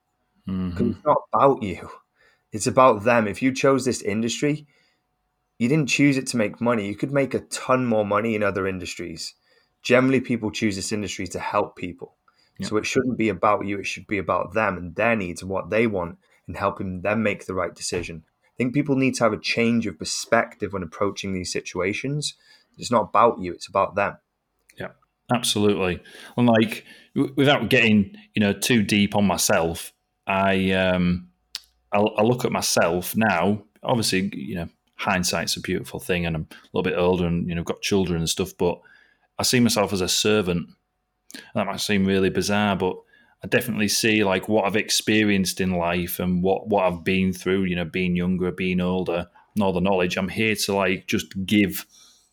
Mhm. 0.48 0.92
It's 0.96 1.04
not 1.04 1.22
about 1.32 1.62
you. 1.62 1.90
It's 2.52 2.66
about 2.66 3.04
them. 3.04 3.26
If 3.26 3.42
you 3.42 3.52
chose 3.52 3.84
this 3.84 4.00
industry, 4.00 4.66
you 5.58 5.68
didn't 5.68 5.88
choose 5.88 6.16
it 6.16 6.26
to 6.28 6.36
make 6.36 6.60
money. 6.60 6.86
You 6.86 6.94
could 6.94 7.12
make 7.12 7.34
a 7.34 7.40
ton 7.40 7.84
more 7.84 8.06
money 8.06 8.34
in 8.34 8.42
other 8.42 8.66
industries. 8.66 9.34
Generally, 9.82 10.20
people 10.20 10.50
choose 10.50 10.76
this 10.76 10.92
industry 10.92 11.26
to 11.28 11.38
help 11.38 11.76
people. 11.76 12.16
Yeah. 12.58 12.68
So 12.68 12.76
it 12.76 12.86
shouldn't 12.86 13.18
be 13.18 13.28
about 13.28 13.66
you. 13.66 13.78
It 13.78 13.86
should 13.86 14.06
be 14.06 14.18
about 14.18 14.54
them 14.54 14.76
and 14.76 14.94
their 14.94 15.16
needs 15.16 15.42
and 15.42 15.50
what 15.50 15.70
they 15.70 15.86
want 15.86 16.18
and 16.46 16.56
helping 16.56 17.02
them 17.02 17.22
make 17.22 17.46
the 17.46 17.54
right 17.54 17.74
decision. 17.74 18.24
I 18.44 18.56
think 18.56 18.72
people 18.72 18.96
need 18.96 19.14
to 19.16 19.24
have 19.24 19.32
a 19.32 19.38
change 19.40 19.86
of 19.86 19.98
perspective 19.98 20.72
when 20.72 20.82
approaching 20.82 21.32
these 21.34 21.52
situations. 21.52 22.34
It's 22.78 22.90
not 22.90 23.08
about 23.10 23.40
you, 23.40 23.52
it's 23.52 23.66
about 23.68 23.94
them. 23.94 24.16
Absolutely. 25.32 26.00
And 26.36 26.46
like, 26.46 26.84
w- 27.14 27.34
without 27.36 27.68
getting 27.68 28.14
you 28.34 28.40
know 28.40 28.52
too 28.52 28.82
deep 28.82 29.16
on 29.16 29.24
myself, 29.26 29.92
I 30.26 30.70
um, 30.72 31.28
I, 31.92 31.98
I 31.98 32.22
look 32.22 32.44
at 32.44 32.52
myself 32.52 33.16
now. 33.16 33.62
Obviously, 33.82 34.30
you 34.34 34.54
know, 34.56 34.68
hindsight's 34.96 35.56
a 35.56 35.60
beautiful 35.60 36.00
thing, 36.00 36.26
and 36.26 36.36
I'm 36.36 36.48
a 36.52 36.56
little 36.72 36.88
bit 36.90 36.98
older, 36.98 37.26
and 37.26 37.48
you 37.48 37.54
know, 37.54 37.62
got 37.64 37.82
children 37.82 38.18
and 38.20 38.28
stuff. 38.28 38.52
But 38.56 38.80
I 39.38 39.42
see 39.42 39.60
myself 39.60 39.92
as 39.92 40.00
a 40.00 40.08
servant. 40.08 40.68
That 41.54 41.66
might 41.66 41.80
seem 41.80 42.06
really 42.06 42.30
bizarre, 42.30 42.76
but 42.76 42.96
I 43.44 43.48
definitely 43.48 43.88
see 43.88 44.24
like 44.24 44.48
what 44.48 44.64
I've 44.64 44.76
experienced 44.76 45.60
in 45.60 45.72
life 45.72 46.20
and 46.20 46.42
what 46.42 46.68
what 46.68 46.84
I've 46.84 47.04
been 47.04 47.32
through. 47.32 47.64
You 47.64 47.76
know, 47.76 47.84
being 47.84 48.14
younger, 48.16 48.52
being 48.52 48.80
older, 48.80 49.26
and 49.54 49.62
all 49.64 49.72
the 49.72 49.80
knowledge. 49.80 50.16
I'm 50.16 50.28
here 50.28 50.54
to 50.54 50.74
like 50.74 51.08
just 51.08 51.44
give 51.46 51.84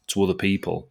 to 0.08 0.24
other 0.24 0.34
people. 0.36 0.89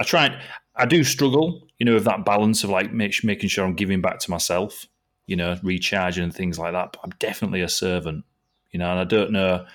I 0.00 0.04
try. 0.04 0.40
I 0.76 0.86
do 0.86 1.02
struggle, 1.02 1.66
you 1.78 1.86
know, 1.86 1.94
with 1.94 2.04
that 2.04 2.24
balance 2.24 2.62
of 2.62 2.70
like 2.70 2.92
make, 2.92 3.24
making 3.24 3.48
sure 3.48 3.64
I'm 3.64 3.74
giving 3.74 4.00
back 4.00 4.20
to 4.20 4.30
myself, 4.30 4.86
you 5.26 5.34
know, 5.34 5.58
recharging 5.62 6.24
and 6.24 6.34
things 6.34 6.58
like 6.58 6.72
that. 6.72 6.92
But 6.92 7.00
I'm 7.02 7.10
definitely 7.18 7.62
a 7.62 7.68
servant, 7.68 8.24
you 8.70 8.78
know, 8.78 8.90
and 8.90 9.00
I 9.00 9.04
don't 9.04 9.32
know 9.32 9.66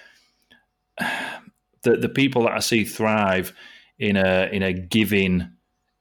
the 1.83 1.97
the 1.97 2.09
people 2.09 2.43
that 2.43 2.53
I 2.53 2.59
see 2.59 2.85
thrive 2.85 3.53
in 3.99 4.15
a 4.17 4.49
in 4.51 4.63
a 4.63 4.73
giving 4.73 5.51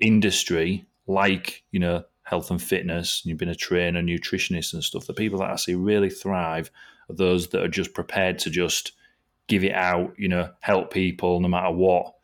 industry 0.01 0.87
like 1.07 1.63
you 1.71 1.81
know 1.81 2.05
health 2.23 2.51
and 2.51 2.63
fitness. 2.63 3.23
and 3.23 3.31
You've 3.31 3.39
been 3.39 3.49
a 3.49 3.55
trainer, 3.55 4.01
nutritionist, 4.01 4.73
and 4.73 4.83
stuff. 4.83 5.07
The 5.07 5.15
people 5.15 5.41
that 5.41 5.51
I 5.51 5.57
see 5.57 5.75
really 5.75 6.11
thrive 6.11 6.71
are 7.11 7.15
those 7.15 7.49
that 7.49 7.63
are 7.63 7.69
just 7.69 7.93
prepared 7.93 8.39
to 8.41 8.51
just 8.51 8.93
give 9.49 9.65
it 9.65 9.75
out, 9.75 10.15
you 10.17 10.29
know, 10.29 10.51
help 10.61 10.93
people 10.93 11.41
no 11.41 11.49
matter 11.49 11.73
what, 11.73 12.15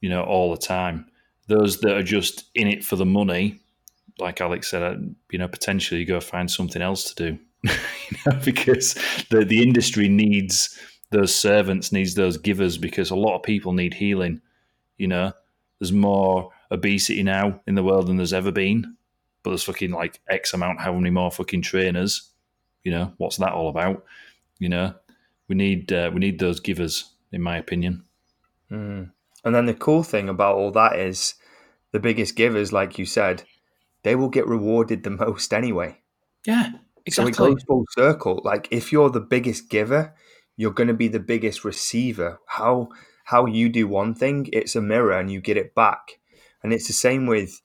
you 0.00 0.10
know, 0.10 0.22
all 0.22 0.50
the 0.50 0.58
time 0.58 1.06
those 1.48 1.80
that 1.80 1.96
are 1.96 2.02
just 2.02 2.44
in 2.54 2.68
it 2.68 2.84
for 2.84 2.96
the 2.96 3.06
money, 3.06 3.60
like 4.18 4.40
Alex 4.40 4.70
said, 4.70 4.82
uh, 4.82 4.96
you 5.30 5.38
know, 5.38 5.48
potentially 5.48 6.04
go 6.04 6.20
find 6.20 6.50
something 6.50 6.82
else 6.82 7.12
to 7.12 7.30
do, 7.30 7.38
you 7.62 8.16
know, 8.26 8.38
because 8.44 8.94
the 9.30 9.44
the 9.44 9.62
industry 9.62 10.08
needs 10.08 10.78
those 11.10 11.34
servants, 11.34 11.92
needs 11.92 12.14
those 12.14 12.36
givers, 12.38 12.78
because 12.78 13.10
a 13.10 13.16
lot 13.16 13.36
of 13.36 13.42
people 13.42 13.72
need 13.72 13.94
healing. 13.94 14.40
You 14.98 15.08
know, 15.08 15.32
there's 15.78 15.92
more 15.92 16.50
obesity 16.70 17.22
now 17.22 17.60
in 17.66 17.74
the 17.74 17.82
world 17.82 18.06
than 18.06 18.16
there's 18.16 18.32
ever 18.32 18.52
been, 18.52 18.96
but 19.42 19.50
there's 19.50 19.64
fucking 19.64 19.90
like 19.90 20.20
X 20.28 20.54
amount, 20.54 20.80
how 20.80 20.92
many 20.94 21.10
more 21.10 21.30
fucking 21.30 21.62
trainers? 21.62 22.30
You 22.84 22.92
know, 22.92 23.12
what's 23.16 23.38
that 23.38 23.52
all 23.52 23.68
about? 23.68 24.04
You 24.58 24.68
know, 24.68 24.94
we 25.48 25.56
need 25.56 25.92
uh, 25.92 26.10
we 26.12 26.20
need 26.20 26.38
those 26.38 26.60
givers, 26.60 27.10
in 27.32 27.42
my 27.42 27.58
opinion. 27.58 28.04
Mm. 28.70 29.10
And 29.44 29.54
then 29.54 29.66
the 29.66 29.74
cool 29.74 30.02
thing 30.02 30.28
about 30.28 30.56
all 30.56 30.70
that 30.72 30.98
is 30.98 31.34
the 31.92 32.00
biggest 32.00 32.36
givers, 32.36 32.72
like 32.72 32.98
you 32.98 33.06
said, 33.06 33.44
they 34.02 34.14
will 34.14 34.28
get 34.28 34.46
rewarded 34.46 35.02
the 35.02 35.10
most 35.24 35.52
anyway. 35.52 36.00
Yeah, 36.46 36.72
exactly. 37.06 37.32
So 37.34 37.44
it 37.46 37.50
goes 37.50 37.62
full 37.64 37.84
circle. 37.90 38.40
Like 38.44 38.68
if 38.70 38.92
you're 38.92 39.10
the 39.10 39.20
biggest 39.20 39.68
giver, 39.68 40.14
you're 40.56 40.72
going 40.72 40.88
to 40.88 40.94
be 40.94 41.08
the 41.08 41.20
biggest 41.20 41.64
receiver. 41.64 42.38
How 42.46 42.88
how 43.24 43.46
you 43.46 43.68
do 43.68 43.88
one 43.88 44.14
thing, 44.14 44.48
it's 44.52 44.76
a 44.76 44.82
mirror 44.82 45.18
and 45.18 45.30
you 45.32 45.40
get 45.40 45.56
it 45.56 45.74
back. 45.74 46.18
And 46.62 46.72
it's 46.72 46.86
the 46.86 46.92
same 46.92 47.26
with 47.26 47.60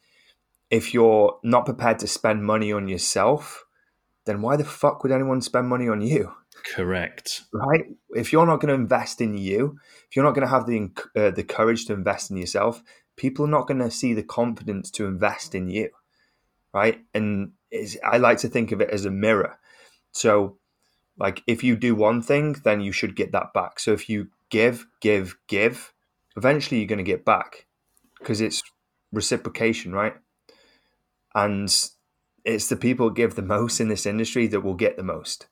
if 0.70 0.94
you're 0.94 1.40
not 1.44 1.66
prepared 1.66 2.00
to 2.00 2.08
spend 2.08 2.46
money 2.46 2.72
on 2.72 2.88
yourself, 2.88 3.66
then 4.26 4.42
why 4.42 4.56
the 4.56 4.64
fuck 4.64 5.04
would 5.04 5.12
anyone 5.12 5.42
spend 5.42 5.68
money 5.68 5.90
on 5.90 6.02
you? 6.02 6.34
Correct. 6.64 7.44
right? 7.54 7.86
If 8.12 8.32
you're 8.32 8.46
not 8.46 8.62
going 8.62 8.70
to 8.70 8.82
invest 8.82 9.22
in 9.22 9.38
you, 9.38 9.80
if 10.10 10.16
you're 10.16 10.26
not 10.26 10.36
going 10.36 10.48
to 10.48 10.54
have 10.54 10.66
the 10.66 10.92
uh, 11.16 11.32
the 11.32 11.44
courage 11.44 11.86
to 11.86 11.94
invest 11.94 12.32
in 12.32 12.38
yourself, 12.38 12.82
people 13.16 13.46
are 13.46 13.50
not 13.50 13.68
going 13.68 13.80
to 13.80 13.92
see 13.92 14.14
the 14.14 14.24
confidence 14.24 14.90
to 14.92 15.06
invest 15.06 15.54
in 15.54 15.70
you, 15.70 15.90
right? 16.74 17.00
And 17.14 17.52
I 18.04 18.18
like 18.18 18.40
to 18.40 18.48
think 18.48 18.72
of 18.72 18.82
it 18.82 18.90
as 18.90 19.06
a 19.06 19.12
mirror. 19.12 19.60
So, 20.12 20.58
like, 21.18 21.44
if 21.46 21.64
you 21.64 21.76
do 21.76 21.96
one 21.96 22.22
thing, 22.22 22.56
then 22.64 22.82
you 22.82 22.92
should 22.92 23.16
get 23.16 23.32
that 23.34 23.54
back. 23.54 23.80
So, 23.80 23.92
if 23.92 24.10
you 24.10 24.30
give, 24.50 24.88
give, 25.02 25.36
give, 25.48 25.94
eventually 26.38 26.80
you're 26.80 26.88
going 26.88 26.98
to 26.98 27.04
get 27.04 27.26
back 27.26 27.68
because 28.20 28.42
it's 28.42 28.64
reciprocation, 29.12 29.92
right? 29.94 30.16
And 31.36 31.70
it's 32.46 32.70
the 32.70 32.76
people 32.76 33.10
who 33.10 33.14
give 33.14 33.36
the 33.36 33.42
most 33.42 33.80
in 33.80 33.90
this 33.90 34.06
industry 34.06 34.48
that 34.48 34.62
will 34.62 34.76
get 34.76 34.98
the 34.98 35.04
most. 35.04 35.48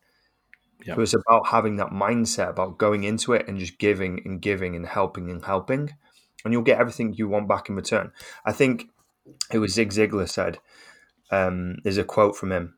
Yep. 0.87 0.95
So 0.95 1.01
it's 1.01 1.13
about 1.13 1.47
having 1.47 1.75
that 1.77 1.89
mindset 1.89 2.49
about 2.49 2.77
going 2.77 3.03
into 3.03 3.33
it 3.33 3.47
and 3.47 3.59
just 3.59 3.77
giving 3.77 4.21
and 4.25 4.41
giving 4.41 4.75
and 4.75 4.87
helping 4.87 5.29
and 5.29 5.43
helping, 5.43 5.93
and 6.43 6.53
you'll 6.53 6.63
get 6.63 6.79
everything 6.79 7.13
you 7.13 7.27
want 7.27 7.47
back 7.47 7.69
in 7.69 7.75
return. 7.75 8.11
I 8.45 8.53
think 8.53 8.89
it 9.51 9.59
was 9.59 9.73
Zig 9.73 9.89
Ziglar 9.89 10.29
said. 10.29 10.59
Um, 11.29 11.77
there's 11.83 11.97
a 11.97 12.03
quote 12.05 12.37
from 12.37 12.51
him. 12.51 12.77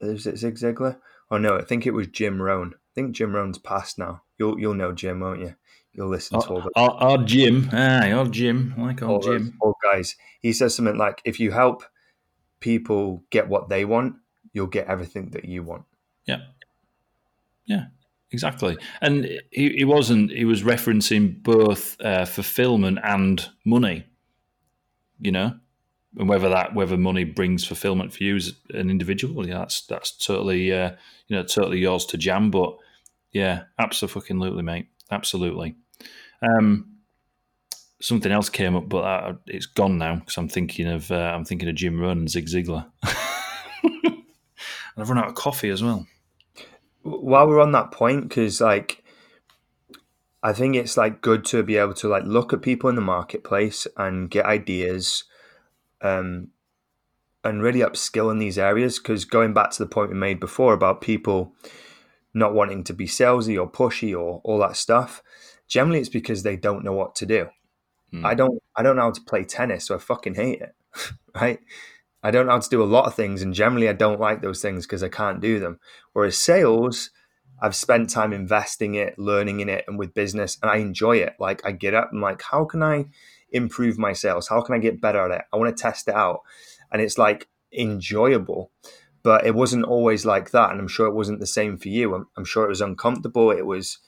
Is 0.00 0.26
it 0.26 0.38
Zig 0.38 0.54
Ziglar? 0.54 0.98
Oh 1.30 1.38
no, 1.38 1.56
I 1.56 1.64
think 1.64 1.86
it 1.86 1.92
was 1.92 2.06
Jim 2.06 2.40
Rohn. 2.40 2.74
I 2.74 2.92
think 2.94 3.12
Jim 3.12 3.34
Rohn's 3.34 3.58
passed 3.58 3.98
now. 3.98 4.22
You'll 4.38 4.58
you'll 4.58 4.74
know 4.74 4.92
Jim, 4.92 5.20
won't 5.20 5.40
you? 5.40 5.54
You'll 5.92 6.08
listen 6.08 6.40
to 6.40 6.48
all 6.48 6.60
the 6.60 6.70
Our, 6.76 6.90
our 6.90 7.18
Jim, 7.18 7.68
aye, 7.72 8.12
our 8.12 8.26
Jim, 8.26 8.74
I 8.78 8.82
like 8.82 9.02
all 9.02 9.14
old 9.14 9.24
Jim. 9.24 9.58
old 9.60 9.74
guys. 9.82 10.14
He 10.40 10.52
says 10.52 10.74
something 10.74 10.96
like, 10.96 11.20
"If 11.24 11.40
you 11.40 11.50
help 11.50 11.82
people 12.60 13.24
get 13.30 13.48
what 13.48 13.68
they 13.68 13.84
want, 13.84 14.14
you'll 14.52 14.68
get 14.68 14.86
everything 14.86 15.30
that 15.30 15.44
you 15.44 15.64
want." 15.64 15.84
Yeah, 16.24 16.42
yeah, 17.68 17.84
exactly. 18.32 18.76
And 19.00 19.24
he, 19.52 19.68
he 19.70 19.84
wasn't. 19.84 20.32
He 20.32 20.44
was 20.44 20.62
referencing 20.62 21.42
both 21.42 22.00
uh, 22.00 22.24
fulfillment 22.24 22.98
and 23.04 23.48
money. 23.64 24.06
You 25.20 25.32
know, 25.32 25.54
and 26.16 26.28
whether 26.28 26.48
that 26.48 26.74
whether 26.74 26.96
money 26.96 27.24
brings 27.24 27.64
fulfillment 27.64 28.12
for 28.12 28.24
you 28.24 28.36
as 28.36 28.54
an 28.70 28.90
individual, 28.90 29.46
yeah, 29.46 29.58
that's 29.58 29.86
that's 29.86 30.10
totally 30.12 30.72
uh, 30.72 30.92
you 31.28 31.36
know 31.36 31.42
totally 31.42 31.78
yours 31.78 32.06
to 32.06 32.18
jam. 32.18 32.50
But 32.50 32.76
yeah, 33.32 33.64
absolutely, 33.78 34.62
mate, 34.62 34.86
absolutely. 35.10 35.76
Um, 36.40 36.98
something 38.00 38.32
else 38.32 38.48
came 38.48 38.76
up, 38.76 38.88
but 38.88 39.04
uh, 39.04 39.32
it's 39.46 39.66
gone 39.66 39.98
now 39.98 40.16
because 40.16 40.36
I'm 40.36 40.48
thinking 40.48 40.86
of 40.86 41.10
uh, 41.10 41.32
I'm 41.34 41.44
thinking 41.44 41.68
of 41.68 41.74
Jim 41.74 42.00
Rohn 42.00 42.18
and 42.18 42.30
Zig 42.30 42.46
Ziglar. 42.46 42.86
and 43.82 44.24
I've 44.96 45.08
run 45.08 45.18
out 45.18 45.28
of 45.28 45.34
coffee 45.34 45.70
as 45.70 45.82
well. 45.82 46.06
While 47.08 47.46
we're 47.48 47.60
on 47.60 47.72
that 47.72 47.90
point 47.90 48.28
because 48.28 48.60
like 48.60 49.02
i 50.42 50.52
think 50.52 50.76
it's 50.76 50.96
like 50.96 51.20
good 51.20 51.44
to 51.44 51.62
be 51.62 51.76
able 51.76 51.94
to 51.94 52.08
like 52.08 52.24
look 52.24 52.52
at 52.52 52.62
people 52.62 52.88
in 52.88 52.96
the 52.96 53.00
marketplace 53.02 53.86
and 53.96 54.30
get 54.30 54.44
ideas 54.46 55.24
um 56.02 56.48
and 57.44 57.62
really 57.62 57.80
upskill 57.80 58.30
in 58.30 58.38
these 58.38 58.58
areas 58.58 58.98
because 58.98 59.24
going 59.24 59.52
back 59.54 59.70
to 59.70 59.82
the 59.82 59.88
point 59.88 60.10
we 60.10 60.16
made 60.16 60.40
before 60.40 60.72
about 60.74 61.00
people 61.00 61.54
not 62.34 62.52
wanting 62.54 62.84
to 62.84 62.92
be 62.92 63.06
salesy 63.06 63.58
or 63.58 63.70
pushy 63.70 64.12
or 64.12 64.40
all 64.44 64.58
that 64.58 64.76
stuff 64.76 65.22
generally 65.66 66.00
it's 66.00 66.08
because 66.08 66.42
they 66.42 66.56
don't 66.56 66.84
know 66.84 66.92
what 66.92 67.14
to 67.14 67.26
do 67.26 67.48
Hmm. 68.10 68.24
i 68.24 68.32
don't 68.32 68.62
i 68.74 68.82
don't 68.82 68.96
know 68.96 69.02
how 69.02 69.10
to 69.10 69.20
play 69.20 69.44
tennis 69.44 69.84
so 69.84 69.94
i 69.94 69.98
fucking 69.98 70.34
hate 70.34 70.62
it 70.62 70.74
right 71.34 71.60
I 72.22 72.30
don't 72.30 72.46
know 72.46 72.52
how 72.52 72.58
to 72.58 72.68
do 72.68 72.82
a 72.82 72.84
lot 72.84 73.06
of 73.06 73.14
things, 73.14 73.42
and 73.42 73.54
generally, 73.54 73.88
I 73.88 73.92
don't 73.92 74.20
like 74.20 74.42
those 74.42 74.60
things 74.60 74.86
because 74.86 75.02
I 75.02 75.08
can't 75.08 75.40
do 75.40 75.60
them. 75.60 75.78
Whereas 76.12 76.36
sales, 76.36 77.10
I've 77.60 77.76
spent 77.76 78.10
time 78.10 78.32
investing 78.32 78.94
it, 78.94 79.18
learning 79.18 79.60
in 79.60 79.68
it, 79.68 79.84
and 79.86 79.98
with 79.98 80.14
business, 80.14 80.58
and 80.62 80.70
I 80.70 80.76
enjoy 80.76 81.18
it. 81.18 81.34
Like 81.38 81.64
I 81.64 81.72
get 81.72 81.94
up 81.94 82.10
and 82.12 82.20
like, 82.20 82.42
how 82.42 82.64
can 82.64 82.82
I 82.82 83.06
improve 83.50 83.98
my 83.98 84.12
sales? 84.12 84.48
How 84.48 84.60
can 84.60 84.74
I 84.74 84.78
get 84.78 85.00
better 85.00 85.24
at 85.24 85.40
it? 85.40 85.44
I 85.52 85.56
want 85.56 85.76
to 85.76 85.82
test 85.82 86.08
it 86.08 86.14
out, 86.14 86.40
and 86.92 87.00
it's 87.00 87.18
like 87.18 87.48
enjoyable. 87.72 88.70
But 89.22 89.44
it 89.46 89.54
wasn't 89.54 89.84
always 89.84 90.24
like 90.24 90.50
that, 90.52 90.70
and 90.70 90.80
I'm 90.80 90.88
sure 90.88 91.06
it 91.06 91.14
wasn't 91.14 91.40
the 91.40 91.46
same 91.46 91.76
for 91.76 91.88
you. 91.88 92.14
I'm, 92.14 92.26
I'm 92.36 92.44
sure 92.44 92.64
it 92.64 92.68
was 92.68 92.80
uncomfortable. 92.80 93.50
It 93.50 93.66
was, 93.66 93.98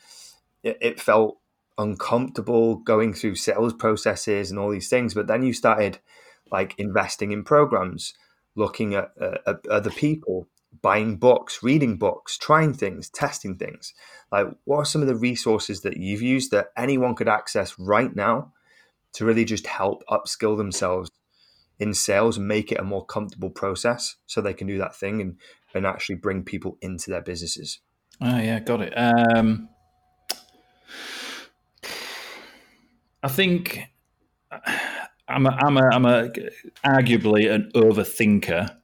it, 0.62 0.78
it 0.80 1.00
felt 1.00 1.38
uncomfortable 1.78 2.76
going 2.76 3.12
through 3.12 3.34
sales 3.34 3.72
processes 3.72 4.50
and 4.50 4.58
all 4.58 4.70
these 4.70 4.88
things. 4.88 5.14
But 5.14 5.26
then 5.26 5.42
you 5.42 5.52
started 5.52 5.98
like 6.51 6.74
investing 6.78 7.32
in 7.32 7.44
programs, 7.44 8.14
looking 8.57 8.94
at, 8.94 9.11
uh, 9.20 9.38
at 9.46 9.66
other 9.68 9.90
people, 9.90 10.48
buying 10.82 11.16
books, 11.16 11.62
reading 11.62 11.96
books, 11.96 12.38
trying 12.38 12.74
things, 12.74 13.09
testing 13.09 13.57
things. 13.57 13.92
Like, 14.30 14.48
what 14.64 14.78
are 14.78 14.84
some 14.84 15.03
of 15.03 15.09
the 15.09 15.16
resources 15.16 15.82
that 15.82 15.96
you've 15.96 16.22
used 16.22 16.51
that 16.53 16.68
anyone 16.76 17.14
could 17.14 17.28
access 17.28 17.78
right 17.78 18.14
now 18.14 18.53
to 19.14 19.24
really 19.24 19.44
just 19.44 19.66
help 19.66 20.03
upskill 20.09 20.57
themselves 20.57 21.11
in 21.78 21.94
sales 21.94 22.36
and 22.36 22.46
make 22.46 22.70
it 22.70 22.78
a 22.78 22.84
more 22.84 23.05
comfortable 23.05 23.51
process 23.51 24.16
so 24.26 24.40
they 24.40 24.55
can 24.55 24.66
do 24.66 24.78
that 24.78 24.94
thing 24.94 25.20
and, 25.20 25.36
and 25.74 25.86
actually 25.86 26.14
bring 26.14 26.44
people 26.44 26.78
into 26.80 27.11
their 27.11 27.22
businesses? 27.22 27.80
Oh, 28.20 28.38
yeah, 28.38 28.61
got 28.61 28.82
it. 28.82 28.92
Um, 28.96 29.68
I 33.22 33.28
think 33.28 33.80
I'm 35.31 35.47
a, 35.47 35.51
I'm 35.51 35.76
a, 35.76 35.89
I'm 35.93 36.05
a 36.05 36.31
arguably 36.85 37.53
an 37.53 37.70
overthinker 37.74 38.76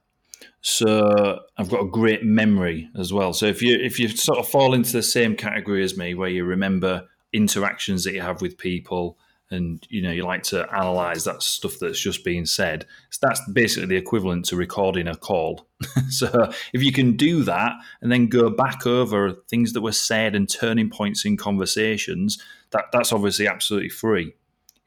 so 0.69 1.39
I've 1.57 1.69
got 1.69 1.81
a 1.81 1.89
great 1.89 2.25
memory 2.25 2.89
as 2.97 3.13
well. 3.13 3.31
So 3.31 3.45
if 3.45 3.61
you 3.61 3.77
if 3.79 3.99
you 3.99 4.09
sort 4.09 4.39
of 4.39 4.49
fall 4.49 4.73
into 4.73 4.91
the 4.91 5.01
same 5.01 5.35
category 5.35 5.81
as 5.81 5.95
me, 5.95 6.13
where 6.13 6.29
you 6.29 6.43
remember 6.43 7.07
interactions 7.31 8.03
that 8.03 8.13
you 8.13 8.19
have 8.19 8.41
with 8.41 8.57
people, 8.57 9.17
and 9.49 9.85
you 9.89 10.01
know 10.01 10.11
you 10.11 10.25
like 10.25 10.43
to 10.43 10.67
analyze 10.75 11.23
that 11.23 11.41
stuff 11.41 11.75
that's 11.79 11.99
just 11.99 12.25
being 12.25 12.45
said, 12.45 12.85
so 13.11 13.25
that's 13.25 13.41
basically 13.53 13.87
the 13.87 13.95
equivalent 13.95 14.43
to 14.45 14.57
recording 14.57 15.07
a 15.07 15.15
call. 15.15 15.69
so 16.09 16.51
if 16.73 16.83
you 16.83 16.91
can 16.91 17.15
do 17.15 17.43
that 17.43 17.71
and 18.01 18.11
then 18.11 18.27
go 18.27 18.49
back 18.49 18.85
over 18.85 19.35
things 19.49 19.71
that 19.71 19.81
were 19.81 19.93
said 19.93 20.35
and 20.35 20.49
turning 20.49 20.89
points 20.89 21.23
in 21.23 21.37
conversations, 21.37 22.43
that 22.71 22.85
that's 22.91 23.13
obviously 23.13 23.47
absolutely 23.47 23.87
free. 23.87 24.33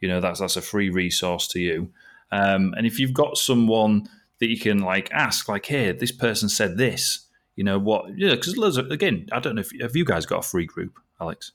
You 0.00 0.08
know 0.08 0.20
that's 0.20 0.40
that's 0.40 0.56
a 0.56 0.62
free 0.62 0.90
resource 0.90 1.46
to 1.48 1.60
you. 1.60 1.92
Um, 2.32 2.74
and 2.76 2.86
if 2.86 2.98
you've 2.98 3.12
got 3.12 3.36
someone 3.36 4.08
that 4.40 4.48
you 4.48 4.58
can 4.58 4.78
like 4.78 5.10
ask, 5.12 5.48
like, 5.48 5.66
hey, 5.66 5.92
this 5.92 6.12
person 6.12 6.48
said 6.48 6.76
this. 6.76 7.26
You 7.56 7.64
know 7.64 7.78
what? 7.78 8.16
Yeah, 8.16 8.34
because 8.34 8.78
again, 8.78 9.26
I 9.32 9.40
don't 9.40 9.56
know 9.56 9.60
if 9.60 9.70
have 9.80 9.94
you 9.94 10.04
guys 10.04 10.24
got 10.24 10.44
a 10.44 10.48
free 10.48 10.66
group, 10.66 10.98
Alex? 11.20 11.52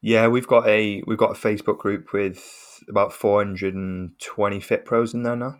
Yeah, 0.00 0.28
we've 0.28 0.46
got 0.46 0.66
a 0.68 1.02
we've 1.06 1.18
got 1.18 1.32
a 1.32 1.34
Facebook 1.34 1.78
group 1.78 2.12
with 2.12 2.80
about 2.88 3.12
420 3.12 4.60
fit 4.60 4.84
pros 4.84 5.14
in 5.14 5.24
there 5.24 5.34
now. 5.34 5.56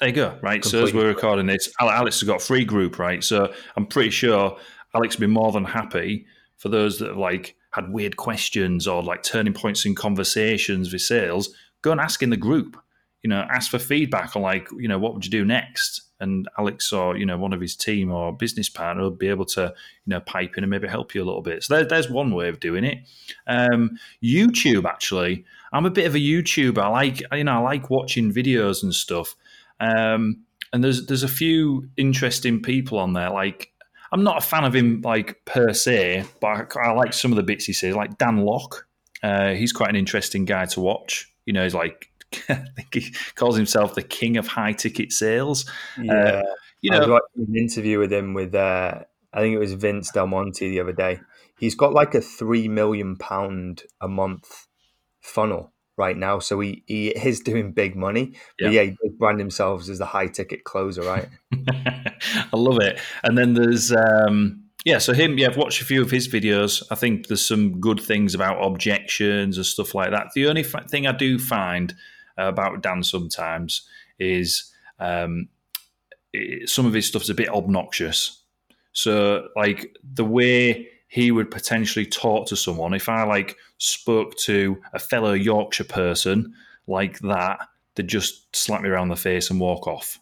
There 0.00 0.08
you 0.08 0.14
go. 0.14 0.38
Right. 0.40 0.62
Completely. 0.62 0.70
So 0.70 0.84
as 0.84 0.94
we're 0.94 1.08
recording 1.08 1.46
this, 1.46 1.70
Alex 1.80 2.20
has 2.20 2.26
got 2.26 2.40
a 2.40 2.44
free 2.44 2.64
group, 2.64 2.98
right? 2.98 3.22
So 3.22 3.52
I'm 3.76 3.86
pretty 3.86 4.10
sure 4.10 4.56
Alex 4.94 5.16
would 5.16 5.26
be 5.26 5.32
more 5.32 5.52
than 5.52 5.64
happy 5.64 6.26
for 6.56 6.68
those 6.68 7.00
that 7.00 7.16
like 7.16 7.56
had 7.84 7.92
weird 7.92 8.16
questions 8.16 8.86
or 8.86 9.02
like 9.02 9.22
turning 9.22 9.54
points 9.54 9.84
in 9.84 9.94
conversations 9.94 10.92
with 10.92 11.02
sales. 11.02 11.50
Go 11.82 11.92
and 11.92 12.00
ask 12.00 12.22
in 12.22 12.30
the 12.30 12.36
group 12.36 12.76
you 13.22 13.30
know, 13.30 13.46
ask 13.50 13.70
for 13.70 13.78
feedback 13.78 14.36
on 14.36 14.42
like, 14.42 14.68
you 14.78 14.88
know, 14.88 14.98
what 14.98 15.14
would 15.14 15.24
you 15.24 15.30
do 15.30 15.44
next? 15.44 16.02
And 16.20 16.48
Alex 16.58 16.92
or, 16.92 17.16
you 17.16 17.26
know, 17.26 17.36
one 17.36 17.52
of 17.52 17.60
his 17.60 17.76
team 17.76 18.10
or 18.10 18.36
business 18.36 18.68
partner 18.68 19.04
will 19.04 19.10
be 19.10 19.28
able 19.28 19.44
to, 19.46 19.62
you 20.04 20.10
know, 20.10 20.20
pipe 20.20 20.56
in 20.56 20.64
and 20.64 20.70
maybe 20.70 20.88
help 20.88 21.14
you 21.14 21.22
a 21.22 21.26
little 21.26 21.42
bit. 21.42 21.64
So 21.64 21.74
there, 21.74 21.84
there's 21.84 22.10
one 22.10 22.32
way 22.32 22.48
of 22.48 22.60
doing 22.60 22.84
it. 22.84 22.98
Um, 23.46 23.98
YouTube, 24.22 24.84
actually, 24.84 25.44
I'm 25.72 25.86
a 25.86 25.90
bit 25.90 26.06
of 26.06 26.14
a 26.14 26.18
YouTuber. 26.18 26.78
I 26.78 26.88
like, 26.88 27.22
you 27.32 27.44
know, 27.44 27.58
I 27.58 27.58
like 27.58 27.90
watching 27.90 28.32
videos 28.32 28.82
and 28.82 28.94
stuff. 28.94 29.34
Um, 29.80 30.44
and 30.72 30.84
there's 30.84 31.06
there's 31.06 31.22
a 31.22 31.28
few 31.28 31.88
interesting 31.96 32.60
people 32.60 32.98
on 32.98 33.14
there. 33.14 33.30
Like, 33.30 33.72
I'm 34.12 34.22
not 34.22 34.38
a 34.38 34.46
fan 34.46 34.64
of 34.64 34.74
him 34.74 35.02
like 35.02 35.44
per 35.44 35.72
se, 35.72 36.24
but 36.40 36.76
I, 36.76 36.88
I 36.88 36.92
like 36.92 37.12
some 37.12 37.32
of 37.32 37.36
the 37.36 37.42
bits 37.42 37.64
he 37.64 37.72
says. 37.72 37.94
Like 37.94 38.18
Dan 38.18 38.38
Lok, 38.38 38.86
uh, 39.22 39.52
he's 39.52 39.72
quite 39.72 39.90
an 39.90 39.96
interesting 39.96 40.44
guy 40.44 40.66
to 40.66 40.80
watch. 40.80 41.32
You 41.44 41.52
know, 41.52 41.62
he's 41.64 41.74
like 41.74 42.10
I 42.48 42.54
think 42.54 42.94
he 42.94 43.14
calls 43.34 43.56
himself 43.56 43.94
the 43.94 44.02
king 44.02 44.36
of 44.36 44.46
high 44.46 44.72
ticket 44.72 45.12
sales. 45.12 45.70
Yeah. 46.00 46.12
Uh, 46.12 46.42
you 46.80 46.90
know, 46.90 47.02
I 47.02 47.20
was 47.34 47.48
an 47.48 47.56
interview 47.56 47.98
with 47.98 48.12
him 48.12 48.34
with 48.34 48.54
uh, 48.54 49.00
I 49.32 49.40
think 49.40 49.54
it 49.54 49.58
was 49.58 49.72
Vince 49.72 50.10
Del 50.10 50.26
Monte 50.26 50.68
the 50.68 50.80
other 50.80 50.92
day. 50.92 51.20
He's 51.58 51.74
got 51.74 51.92
like 51.92 52.14
a 52.14 52.20
three 52.20 52.68
million 52.68 53.16
pound 53.16 53.82
a 54.00 54.08
month 54.08 54.68
funnel 55.20 55.72
right 55.96 56.16
now, 56.16 56.38
so 56.38 56.60
he, 56.60 56.84
he 56.86 57.08
is 57.08 57.40
doing 57.40 57.72
big 57.72 57.96
money. 57.96 58.34
But 58.58 58.72
yeah, 58.72 58.82
yeah 58.82 58.92
he 59.02 59.08
brand 59.18 59.40
himself 59.40 59.88
as 59.88 59.98
the 59.98 60.06
high 60.06 60.28
ticket 60.28 60.64
closer, 60.64 61.02
right? 61.02 61.28
I 62.52 62.56
love 62.56 62.80
it. 62.80 63.00
And 63.22 63.36
then 63.36 63.54
there's 63.54 63.92
um, 63.92 64.68
yeah, 64.84 64.98
so 64.98 65.12
him, 65.12 65.38
yeah, 65.38 65.48
I've 65.48 65.56
watched 65.56 65.82
a 65.82 65.84
few 65.84 66.00
of 66.00 66.10
his 66.10 66.28
videos. 66.28 66.82
I 66.90 66.94
think 66.94 67.26
there's 67.26 67.46
some 67.46 67.80
good 67.80 68.00
things 68.00 68.34
about 68.34 68.64
objections 68.64 69.56
and 69.56 69.66
stuff 69.66 69.94
like 69.94 70.10
that. 70.12 70.28
The 70.34 70.46
only 70.46 70.62
thing 70.62 71.06
I 71.06 71.12
do 71.12 71.38
find 71.38 71.94
about 72.36 72.82
Dan 72.82 73.02
sometimes 73.02 73.86
is 74.18 74.72
um, 75.00 75.48
it, 76.32 76.68
some 76.68 76.86
of 76.86 76.94
his 76.94 77.06
stuff's 77.06 77.28
a 77.28 77.34
bit 77.34 77.48
obnoxious. 77.48 78.42
So, 78.92 79.48
like 79.56 79.96
the 80.02 80.24
way 80.24 80.88
he 81.08 81.30
would 81.32 81.50
potentially 81.50 82.06
talk 82.06 82.46
to 82.48 82.56
someone, 82.56 82.94
if 82.94 83.08
I 83.08 83.24
like 83.24 83.56
spoke 83.78 84.36
to 84.36 84.80
a 84.92 84.98
fellow 84.98 85.32
Yorkshire 85.32 85.84
person 85.84 86.54
like 86.86 87.18
that, 87.20 87.60
they'd 87.94 88.08
just 88.08 88.54
slap 88.54 88.82
me 88.82 88.88
around 88.88 89.08
the 89.08 89.16
face 89.16 89.50
and 89.50 89.60
walk 89.60 89.86
off. 89.86 90.18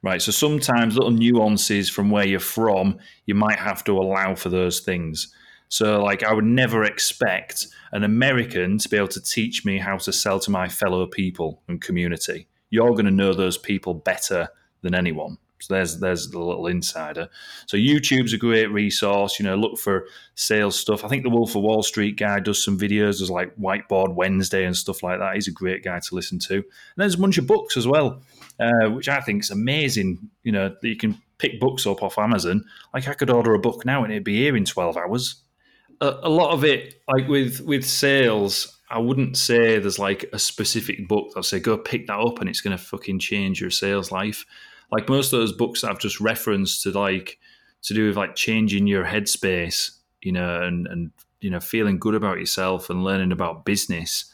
Right. 0.00 0.22
So 0.22 0.30
sometimes 0.30 0.94
little 0.94 1.10
nuances 1.10 1.90
from 1.90 2.10
where 2.10 2.26
you're 2.26 2.38
from, 2.38 2.98
you 3.26 3.34
might 3.34 3.58
have 3.58 3.82
to 3.84 3.98
allow 3.98 4.36
for 4.36 4.48
those 4.48 4.80
things. 4.80 5.34
So, 5.70 6.02
like, 6.02 6.22
I 6.22 6.32
would 6.32 6.44
never 6.44 6.84
expect 6.84 7.66
an 7.92 8.04
American 8.04 8.78
to 8.78 8.88
be 8.88 8.96
able 8.96 9.08
to 9.08 9.20
teach 9.20 9.64
me 9.64 9.78
how 9.78 9.98
to 9.98 10.12
sell 10.12 10.40
to 10.40 10.50
my 10.50 10.68
fellow 10.68 11.06
people 11.06 11.62
and 11.68 11.80
community. 11.80 12.48
You're 12.70 12.92
going 12.92 13.04
to 13.04 13.10
know 13.10 13.34
those 13.34 13.58
people 13.58 13.92
better 13.92 14.48
than 14.82 14.94
anyone. 14.94 15.36
So 15.60 15.74
there's 15.74 15.98
there's 15.98 16.30
the 16.30 16.38
little 16.38 16.66
insider. 16.66 17.28
So 17.66 17.76
YouTube's 17.76 18.32
a 18.32 18.38
great 18.38 18.70
resource. 18.70 19.38
You 19.38 19.46
know, 19.46 19.56
look 19.56 19.78
for 19.78 20.06
sales 20.34 20.78
stuff. 20.78 21.04
I 21.04 21.08
think 21.08 21.22
the 21.22 21.30
Wolf 21.30 21.56
of 21.56 21.62
Wall 21.62 21.82
Street 21.82 22.16
guy 22.16 22.40
does 22.40 22.62
some 22.62 22.78
videos. 22.78 23.18
There's 23.18 23.30
like 23.30 23.56
Whiteboard 23.56 24.14
Wednesday 24.14 24.64
and 24.64 24.76
stuff 24.76 25.02
like 25.02 25.18
that. 25.18 25.34
He's 25.34 25.48
a 25.48 25.52
great 25.52 25.82
guy 25.82 25.98
to 25.98 26.14
listen 26.14 26.38
to. 26.40 26.54
And 26.54 26.64
there's 26.96 27.14
a 27.14 27.18
bunch 27.18 27.38
of 27.38 27.46
books 27.46 27.76
as 27.76 27.86
well, 27.86 28.22
uh, 28.60 28.88
which 28.90 29.08
I 29.08 29.20
think 29.20 29.42
is 29.42 29.50
amazing. 29.50 30.30
You 30.42 30.52
know, 30.52 30.68
that 30.68 30.88
you 30.88 30.96
can 30.96 31.20
pick 31.38 31.60
books 31.60 31.86
up 31.86 32.02
off 32.02 32.18
Amazon. 32.18 32.64
Like 32.92 33.08
I 33.08 33.14
could 33.14 33.30
order 33.30 33.54
a 33.54 33.58
book 33.58 33.84
now 33.84 34.04
and 34.04 34.12
it'd 34.12 34.24
be 34.24 34.36
here 34.36 34.56
in 34.56 34.64
12 34.64 34.96
hours 34.96 35.42
a, 36.00 36.20
a 36.22 36.28
lot 36.28 36.52
of 36.52 36.64
it, 36.64 37.02
like 37.08 37.28
with 37.28 37.60
with 37.60 37.84
sales, 37.84 38.78
I 38.90 38.98
wouldn't 38.98 39.36
say 39.36 39.78
there's 39.78 39.98
like 39.98 40.28
a 40.32 40.38
specific 40.38 41.08
book 41.08 41.32
I'll 41.36 41.42
say 41.42 41.60
go 41.60 41.76
pick 41.76 42.06
that 42.06 42.18
up 42.18 42.40
and 42.40 42.48
it's 42.48 42.60
going 42.60 42.76
to 42.76 42.82
fucking 42.82 43.18
change 43.18 43.60
your 43.60 43.70
sales 43.70 44.12
life. 44.12 44.44
Like 44.90 45.08
most 45.08 45.32
of 45.32 45.40
those 45.40 45.52
books 45.52 45.82
that 45.82 45.90
I've 45.90 45.98
just 45.98 46.20
referenced 46.20 46.82
to 46.82 46.90
like 46.90 47.38
to 47.82 47.94
do 47.94 48.08
with 48.08 48.16
like 48.16 48.34
changing 48.34 48.86
your 48.86 49.04
headspace, 49.04 49.90
you 50.22 50.32
know, 50.32 50.62
and 50.62 50.86
and 50.86 51.10
you 51.40 51.50
know 51.50 51.60
feeling 51.60 51.98
good 51.98 52.14
about 52.14 52.38
yourself 52.38 52.90
and 52.90 53.04
learning 53.04 53.32
about 53.32 53.64
business. 53.64 54.32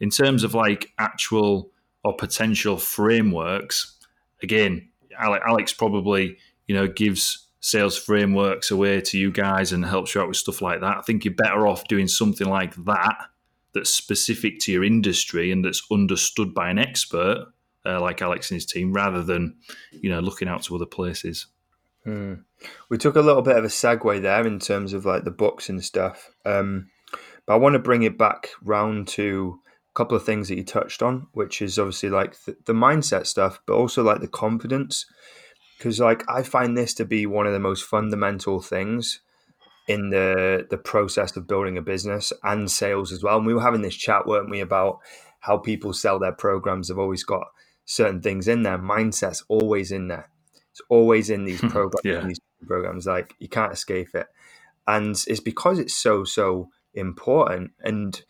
In 0.00 0.10
terms 0.10 0.44
of 0.44 0.54
like 0.54 0.92
actual 0.98 1.70
or 2.04 2.14
potential 2.16 2.76
frameworks, 2.76 3.96
again, 4.42 4.88
Alex 5.18 5.72
probably 5.72 6.38
you 6.66 6.74
know 6.74 6.86
gives 6.86 7.46
sales 7.60 7.98
frameworks 7.98 8.70
away 8.70 9.00
to 9.00 9.18
you 9.18 9.32
guys 9.32 9.72
and 9.72 9.84
helps 9.84 10.14
you 10.14 10.20
out 10.20 10.28
with 10.28 10.36
stuff 10.36 10.62
like 10.62 10.80
that. 10.80 10.98
I 10.98 11.02
think 11.02 11.24
you're 11.24 11.34
better 11.34 11.66
off 11.66 11.88
doing 11.88 12.06
something 12.06 12.48
like 12.48 12.76
that 12.84 13.16
that's 13.74 13.90
specific 13.90 14.60
to 14.60 14.72
your 14.72 14.84
industry 14.84 15.50
and 15.50 15.64
that's 15.64 15.82
understood 15.90 16.54
by 16.54 16.70
an 16.70 16.78
expert 16.78 17.46
uh, 17.86 18.00
like 18.00 18.22
Alex 18.22 18.50
and 18.50 18.56
his 18.56 18.66
team 18.66 18.92
rather 18.92 19.22
than 19.22 19.56
you 19.92 20.10
know 20.10 20.20
looking 20.20 20.48
out 20.48 20.62
to 20.64 20.74
other 20.74 20.86
places. 20.86 21.46
Hmm. 22.04 22.34
We 22.88 22.98
took 22.98 23.16
a 23.16 23.20
little 23.20 23.42
bit 23.42 23.56
of 23.56 23.64
a 23.64 23.68
segue 23.68 24.22
there 24.22 24.46
in 24.46 24.58
terms 24.58 24.92
of 24.92 25.04
like 25.04 25.24
the 25.24 25.30
books 25.30 25.68
and 25.68 25.82
stuff, 25.82 26.30
um, 26.44 26.88
but 27.46 27.54
I 27.54 27.56
want 27.56 27.74
to 27.74 27.80
bring 27.80 28.02
it 28.02 28.18
back 28.18 28.50
round 28.62 29.08
to 29.08 29.60
a 29.90 29.94
couple 29.94 30.16
of 30.16 30.24
things 30.24 30.48
that 30.48 30.56
you 30.56 30.64
touched 30.64 31.02
on, 31.02 31.26
which 31.32 31.60
is 31.60 31.78
obviously 31.78 32.10
like 32.10 32.38
the, 32.44 32.56
the 32.66 32.72
mindset 32.72 33.26
stuff, 33.26 33.60
but 33.66 33.74
also 33.74 34.02
like 34.02 34.20
the 34.20 34.28
confidence 34.28 35.06
because 35.76 36.00
like 36.00 36.22
I 36.28 36.42
find 36.42 36.76
this 36.76 36.94
to 36.94 37.04
be 37.04 37.26
one 37.26 37.46
of 37.46 37.52
the 37.52 37.58
most 37.58 37.84
fundamental 37.84 38.60
things 38.60 39.20
in 39.88 40.10
the 40.10 40.66
the 40.68 40.78
process 40.78 41.36
of 41.36 41.46
building 41.46 41.78
a 41.78 41.82
business 41.82 42.32
and 42.42 42.70
sales 42.70 43.12
as 43.12 43.22
well. 43.22 43.36
And 43.36 43.46
we 43.46 43.54
were 43.54 43.62
having 43.62 43.82
this 43.82 43.96
chat, 43.96 44.26
weren't 44.26 44.50
we, 44.50 44.60
about 44.60 44.98
how 45.40 45.58
people 45.58 45.92
sell 45.92 46.18
their 46.18 46.32
programs 46.32 46.88
They've 46.88 46.98
always 46.98 47.24
got 47.24 47.46
certain 47.86 48.20
things 48.20 48.46
in 48.48 48.62
there. 48.62 48.78
Mindset's 48.78 49.42
always 49.48 49.90
in 49.90 50.08
there. 50.08 50.28
It's 50.70 50.82
always 50.90 51.30
in 51.30 51.44
these 51.44 51.60
programs. 51.70 52.04
yeah. 52.04 52.26
these 52.26 52.40
programs, 52.66 53.06
like 53.06 53.34
you 53.38 53.48
can't 53.48 53.72
escape 53.72 54.14
it. 54.14 54.26
And 54.86 55.16
it's 55.26 55.40
because 55.40 55.78
it's 55.78 55.94
so 55.94 56.24
so 56.24 56.68
important. 56.92 57.70
And 57.80 58.22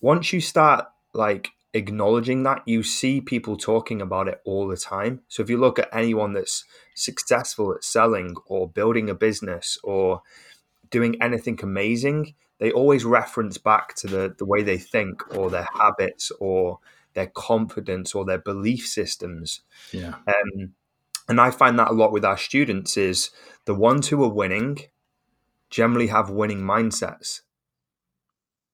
once 0.00 0.32
you 0.32 0.40
start 0.40 0.86
like 1.12 1.50
acknowledging 1.74 2.44
that. 2.44 2.62
You 2.64 2.82
see 2.82 3.20
people 3.20 3.56
talking 3.56 4.00
about 4.00 4.28
it 4.28 4.40
all 4.44 4.66
the 4.68 4.76
time. 4.76 5.20
So 5.28 5.42
if 5.42 5.50
you 5.50 5.58
look 5.58 5.78
at 5.78 5.88
anyone 5.92 6.32
that's 6.32 6.64
successful 6.94 7.74
at 7.74 7.84
selling 7.84 8.36
or 8.46 8.68
building 8.68 9.10
a 9.10 9.14
business 9.14 9.76
or 9.82 10.22
doing 10.90 11.20
anything 11.20 11.58
amazing, 11.62 12.34
they 12.58 12.70
always 12.70 13.04
reference 13.04 13.58
back 13.58 13.94
to 13.96 14.06
the, 14.06 14.34
the 14.38 14.46
way 14.46 14.62
they 14.62 14.78
think 14.78 15.36
or 15.36 15.50
their 15.50 15.68
habits 15.74 16.30
or 16.38 16.78
their 17.14 17.28
confidence 17.28 18.14
or 18.14 18.24
their 18.24 18.38
belief 18.38 18.86
systems. 18.86 19.60
Yeah. 19.92 20.14
Um, 20.26 20.74
and 21.28 21.40
I 21.40 21.50
find 21.50 21.78
that 21.78 21.90
a 21.90 21.94
lot 21.94 22.12
with 22.12 22.24
our 22.24 22.36
students 22.36 22.96
is 22.96 23.30
the 23.64 23.74
ones 23.74 24.08
who 24.08 24.22
are 24.22 24.32
winning 24.32 24.78
generally 25.70 26.08
have 26.08 26.30
winning 26.30 26.60
mindsets. 26.60 27.40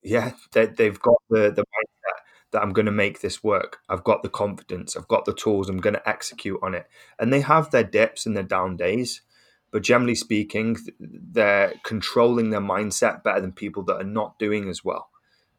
Yeah, 0.02 0.32
they, 0.52 0.66
they've 0.66 1.00
got 1.00 1.16
the, 1.28 1.50
the 1.50 1.62
mindset 1.62 2.20
that 2.52 2.62
I'm 2.62 2.72
going 2.72 2.86
to 2.86 2.92
make 2.92 3.20
this 3.20 3.44
work. 3.44 3.78
I've 3.88 4.04
got 4.04 4.22
the 4.22 4.28
confidence. 4.28 4.96
I've 4.96 5.08
got 5.08 5.24
the 5.24 5.34
tools. 5.34 5.68
I'm 5.68 5.78
going 5.78 5.94
to 5.94 6.08
execute 6.08 6.58
on 6.62 6.74
it. 6.74 6.86
And 7.18 7.32
they 7.32 7.40
have 7.40 7.70
their 7.70 7.84
dips 7.84 8.26
and 8.26 8.36
their 8.36 8.42
down 8.42 8.76
days. 8.76 9.22
But 9.70 9.82
generally 9.82 10.16
speaking, 10.16 10.76
they're 10.98 11.74
controlling 11.84 12.50
their 12.50 12.60
mindset 12.60 13.22
better 13.22 13.40
than 13.40 13.52
people 13.52 13.84
that 13.84 14.00
are 14.00 14.04
not 14.04 14.38
doing 14.38 14.68
as 14.68 14.84
well. 14.84 15.10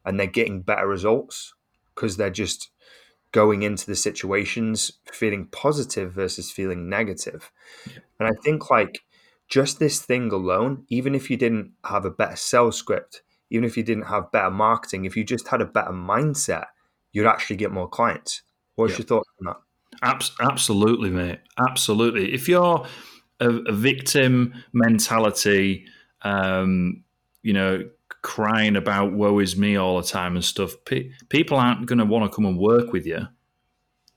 And 0.04 0.18
they're 0.20 0.26
getting 0.26 0.60
better 0.60 0.86
results 0.86 1.54
because 1.94 2.16
they're 2.16 2.30
just 2.30 2.70
going 3.32 3.62
into 3.62 3.86
the 3.86 3.96
situations 3.96 4.92
feeling 5.10 5.46
positive 5.46 6.12
versus 6.12 6.50
feeling 6.50 6.88
negative. 6.88 7.50
Yeah. 7.86 8.00
And 8.20 8.28
I 8.28 8.32
think 8.44 8.70
like 8.70 9.00
just 9.48 9.78
this 9.78 10.00
thing 10.00 10.30
alone, 10.30 10.84
even 10.88 11.14
if 11.14 11.30
you 11.30 11.36
didn't 11.36 11.72
have 11.84 12.04
a 12.04 12.10
better 12.10 12.36
sales 12.36 12.76
script, 12.76 13.22
even 13.50 13.64
if 13.64 13.76
you 13.76 13.82
didn't 13.82 14.06
have 14.06 14.32
better 14.32 14.50
marketing, 14.50 15.04
if 15.04 15.16
you 15.16 15.24
just 15.24 15.48
had 15.48 15.60
a 15.60 15.66
better 15.66 15.92
mindset, 15.92 16.66
you'd 17.12 17.26
actually 17.26 17.56
get 17.56 17.70
more 17.70 17.88
clients. 17.88 18.42
What's 18.76 18.92
yeah. 18.92 18.98
your 18.98 19.06
thoughts 19.06 19.28
on 19.40 19.46
that? 19.46 19.56
Absolutely, 20.40 21.10
mate. 21.10 21.40
Absolutely. 21.68 22.32
If 22.32 22.48
you're 22.48 22.86
a, 23.40 23.50
a 23.50 23.72
victim 23.72 24.54
mentality, 24.72 25.84
um, 26.22 27.04
you 27.42 27.52
know, 27.52 27.88
crying 28.22 28.76
about 28.76 29.12
woe 29.12 29.40
is 29.40 29.56
me 29.56 29.76
all 29.76 30.00
the 30.00 30.06
time 30.06 30.36
and 30.36 30.44
stuff, 30.44 30.74
pe- 30.84 31.10
people 31.28 31.58
aren't 31.58 31.86
going 31.86 31.98
to 31.98 32.04
want 32.04 32.24
to 32.24 32.34
come 32.34 32.46
and 32.46 32.58
work 32.58 32.92
with 32.92 33.04
you. 33.04 33.26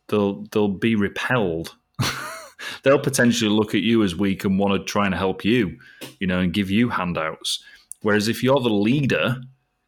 They'll 0.08 0.43
they'll 0.51 0.68
be 0.68 0.95
repelled. 0.95 1.76
they'll 2.84 2.99
potentially 2.99 3.49
look 3.49 3.74
at 3.74 3.82
you 3.82 4.03
as 4.03 4.16
weak 4.16 4.45
and 4.45 4.60
want 4.60 4.74
to 4.74 4.86
try 4.86 5.06
and 5.06 5.16
help 5.16 5.43
you, 5.43 5.78
you 6.20 6.28
know, 6.28 6.39
and 6.39 6.53
give 6.53 6.70
you 6.70 6.89
handouts. 6.89 7.64
Whereas 8.01 8.28
if 8.28 8.43
you're 8.43 8.60
the 8.60 8.70
leader, 8.70 9.38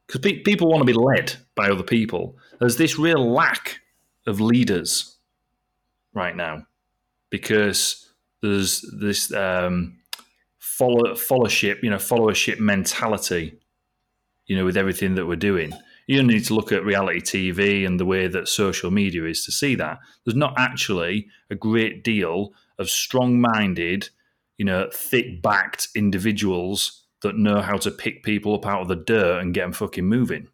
because 0.08 0.22
pe- 0.22 0.40
people 0.40 0.70
want 0.70 0.82
to 0.82 0.92
be 0.92 0.94
led 0.94 1.36
by 1.56 1.70
other 1.70 1.84
people, 1.84 2.36
there's 2.60 2.78
this 2.78 2.98
real 2.98 3.32
lack 3.32 3.80
of 4.26 4.42
leaders 4.42 5.18
right 6.14 6.36
now 6.36 6.66
because 7.30 8.10
there's 8.42 8.82
this 9.00 9.32
um, 9.34 10.00
follow 10.58 11.14
followership, 11.14 11.84
you 11.84 11.92
know, 11.92 11.98
followership 11.98 12.60
mentality 12.60 13.60
you 14.48 14.58
know, 14.58 14.66
with 14.66 14.78
everything 14.78 15.16
that 15.16 15.28
we're 15.28 15.36
doing. 15.36 15.74
You 16.08 16.24
need 16.24 16.46
to 16.46 16.56
look 16.56 16.72
at 16.72 16.86
reality 16.86 17.22
TV 17.22 17.86
and 17.86 18.00
the 18.00 18.06
way 18.06 18.28
that 18.28 18.48
social 18.48 18.92
media 18.92 19.26
is 19.26 19.44
to 19.46 19.52
see 19.52 19.76
that. 19.76 20.00
There's 20.24 20.38
not 20.38 20.54
actually 20.58 21.28
a 21.50 21.56
great 21.56 22.04
deal 22.04 22.54
of 22.80 22.90
strong 22.90 23.42
minded, 23.42 24.10
you 24.58 24.66
know, 24.66 24.90
thick 24.94 25.42
backed 25.42 25.90
individuals 25.96 27.04
that 27.22 27.38
know 27.38 27.62
how 27.62 27.78
to 27.78 27.92
pick 27.92 28.24
people 28.24 28.56
up 28.56 28.66
out 28.66 28.82
of 28.82 28.88
the 28.88 28.96
dirt 28.96 29.42
and 29.42 29.54
get 29.54 29.62
them 29.62 29.74
fucking 29.74 30.06
moving. 30.06 30.48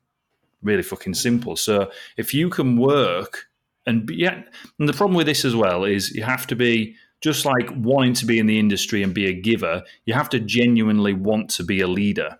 Really 0.64 0.82
fucking 0.82 1.14
simple. 1.14 1.56
So 1.56 1.92
if 2.18 2.34
you 2.34 2.50
can 2.50 2.78
work 2.78 3.48
and 3.86 4.10
yeah, 4.10 4.42
and 4.80 4.90
the 4.90 4.94
problem 4.94 5.16
with 5.16 5.28
this 5.28 5.46
as 5.46 5.56
well 5.56 5.84
is 5.84 6.16
you 6.16 6.24
have 6.24 6.48
to 6.48 6.56
be 6.56 6.96
just 7.22 7.46
like 7.46 7.70
wanting 7.76 8.14
to 8.14 8.26
be 8.26 8.40
in 8.40 8.48
the 8.48 8.60
industry 8.60 9.04
and 9.04 9.14
be 9.14 9.28
a 9.28 9.34
giver, 9.34 9.84
you 10.06 10.14
have 10.14 10.30
to 10.30 10.40
genuinely 10.40 11.14
want 11.14 11.50
to 11.52 11.64
be 11.64 11.82
a 11.82 11.88
leader 11.88 12.40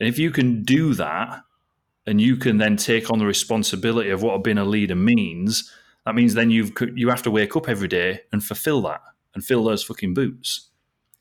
and 0.00 0.08
if 0.08 0.18
you 0.18 0.30
can 0.30 0.62
do 0.62 0.94
that, 0.94 1.42
and 2.06 2.20
you 2.20 2.36
can 2.36 2.56
then 2.56 2.76
take 2.76 3.10
on 3.10 3.18
the 3.18 3.26
responsibility 3.26 4.10
of 4.10 4.22
what 4.22 4.42
being 4.42 4.58
a 4.58 4.64
leader 4.64 4.96
means, 4.96 5.72
that 6.04 6.14
means 6.14 6.34
then 6.34 6.50
you've 6.50 6.72
you 6.94 7.08
have 7.08 7.22
to 7.22 7.30
wake 7.30 7.56
up 7.56 7.68
every 7.68 7.88
day 7.88 8.22
and 8.32 8.42
fulfill 8.42 8.82
that 8.82 9.00
and 9.34 9.44
fill 9.44 9.62
those 9.62 9.84
fucking 9.84 10.14
boots. 10.14 10.70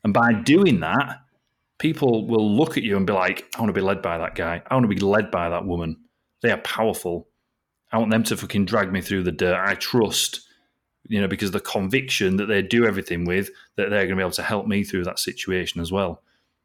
And 0.04 0.14
by 0.14 0.34
doing 0.34 0.80
that, 0.80 1.22
people 1.78 2.26
will 2.26 2.56
look 2.56 2.78
at 2.78 2.84
you 2.84 2.98
and 2.98 3.06
be 3.06 3.14
like, 3.14 3.46
I 3.56 3.60
want 3.60 3.70
to 3.70 3.80
be 3.80 3.86
led 3.86 4.02
by 4.02 4.18
that 4.18 4.36
guy. 4.36 4.62
I 4.66 4.74
want 4.74 4.86
to 4.86 4.96
be 4.96 5.02
led 5.02 5.30
by 5.30 5.50
that 5.50 5.66
woman. 5.66 5.98
They 6.42 6.52
are 6.52 6.62
powerful. 6.62 7.28
I 7.92 7.98
want 7.98 8.12
them 8.12 8.24
to 8.24 8.38
fucking 8.38 8.66
drag 8.66 8.92
me 8.92 9.02
through 9.02 9.24
the 9.24 9.32
dirt. 9.32 9.60
I 9.60 9.76
trust, 9.76 10.42
you 11.08 11.20
know, 11.20 11.28
because 11.28 11.52
the 11.52 11.60
conviction 11.60 12.38
that 12.38 12.46
they 12.46 12.62
do 12.62 12.86
everything 12.86 13.26
with, 13.26 13.50
that 13.76 13.90
they're 13.90 14.06
going 14.06 14.10
to 14.10 14.16
be 14.16 14.22
able 14.22 14.32
to 14.32 14.44
help 14.44 14.68
me 14.68 14.84
through 14.84 15.04
that 15.04 15.20
situation 15.20 15.82
as 15.82 15.92
well. 15.92 16.24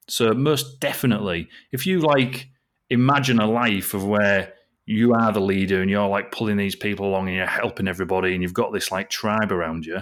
So 0.09 0.33
most 0.35 0.81
definitely, 0.81 1.49
if 1.73 1.87
you 1.87 2.01
like 2.01 2.49
imagine 2.91 3.41
a 3.41 3.51
life 3.51 3.95
of 3.95 4.07
where 4.07 4.53
you 4.87 5.15
are 5.15 5.33
the 5.33 5.41
leader 5.41 5.81
and 5.81 5.91
you're 5.91 6.07
like 6.07 6.31
pulling 6.31 6.59
these 6.59 6.77
people 6.77 7.07
along 7.07 7.29
and 7.29 7.37
you're 7.37 7.47
helping 7.47 7.89
everybody 7.89 8.35
and 8.35 8.43
you've 8.43 8.53
got 8.53 8.73
this 8.73 8.93
like 8.93 9.09
tribe 9.09 9.51
around 9.51 9.87
you, 9.87 10.01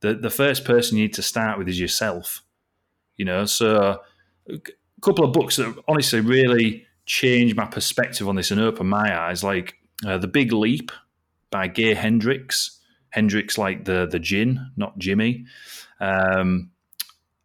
the 0.00 0.14
the 0.14 0.30
first 0.30 0.64
person 0.64 0.96
you 0.96 1.04
need 1.04 1.14
to 1.14 1.22
start 1.22 1.58
with 1.58 1.68
is 1.68 1.80
yourself. 1.80 2.42
You 3.16 3.24
know, 3.24 3.44
so 3.44 4.00
a 4.48 4.58
couple 5.00 5.24
of 5.24 5.32
books 5.32 5.56
that 5.56 5.74
honestly 5.88 6.20
really 6.20 6.86
changed 7.04 7.56
my 7.56 7.66
perspective 7.66 8.28
on 8.28 8.36
this 8.36 8.50
and 8.50 8.60
opened 8.60 8.88
my 8.88 9.18
eyes, 9.18 9.44
like 9.44 9.74
uh, 10.06 10.18
The 10.18 10.28
Big 10.28 10.52
Leap 10.52 10.90
by 11.50 11.68
Gay 11.68 11.94
Hendricks. 11.94 12.78
Hendricks 13.10 13.58
like 13.58 13.84
the 13.84 14.06
the 14.10 14.18
gin, 14.18 14.70
not 14.76 14.98
Jimmy. 14.98 15.44
Um, 16.00 16.71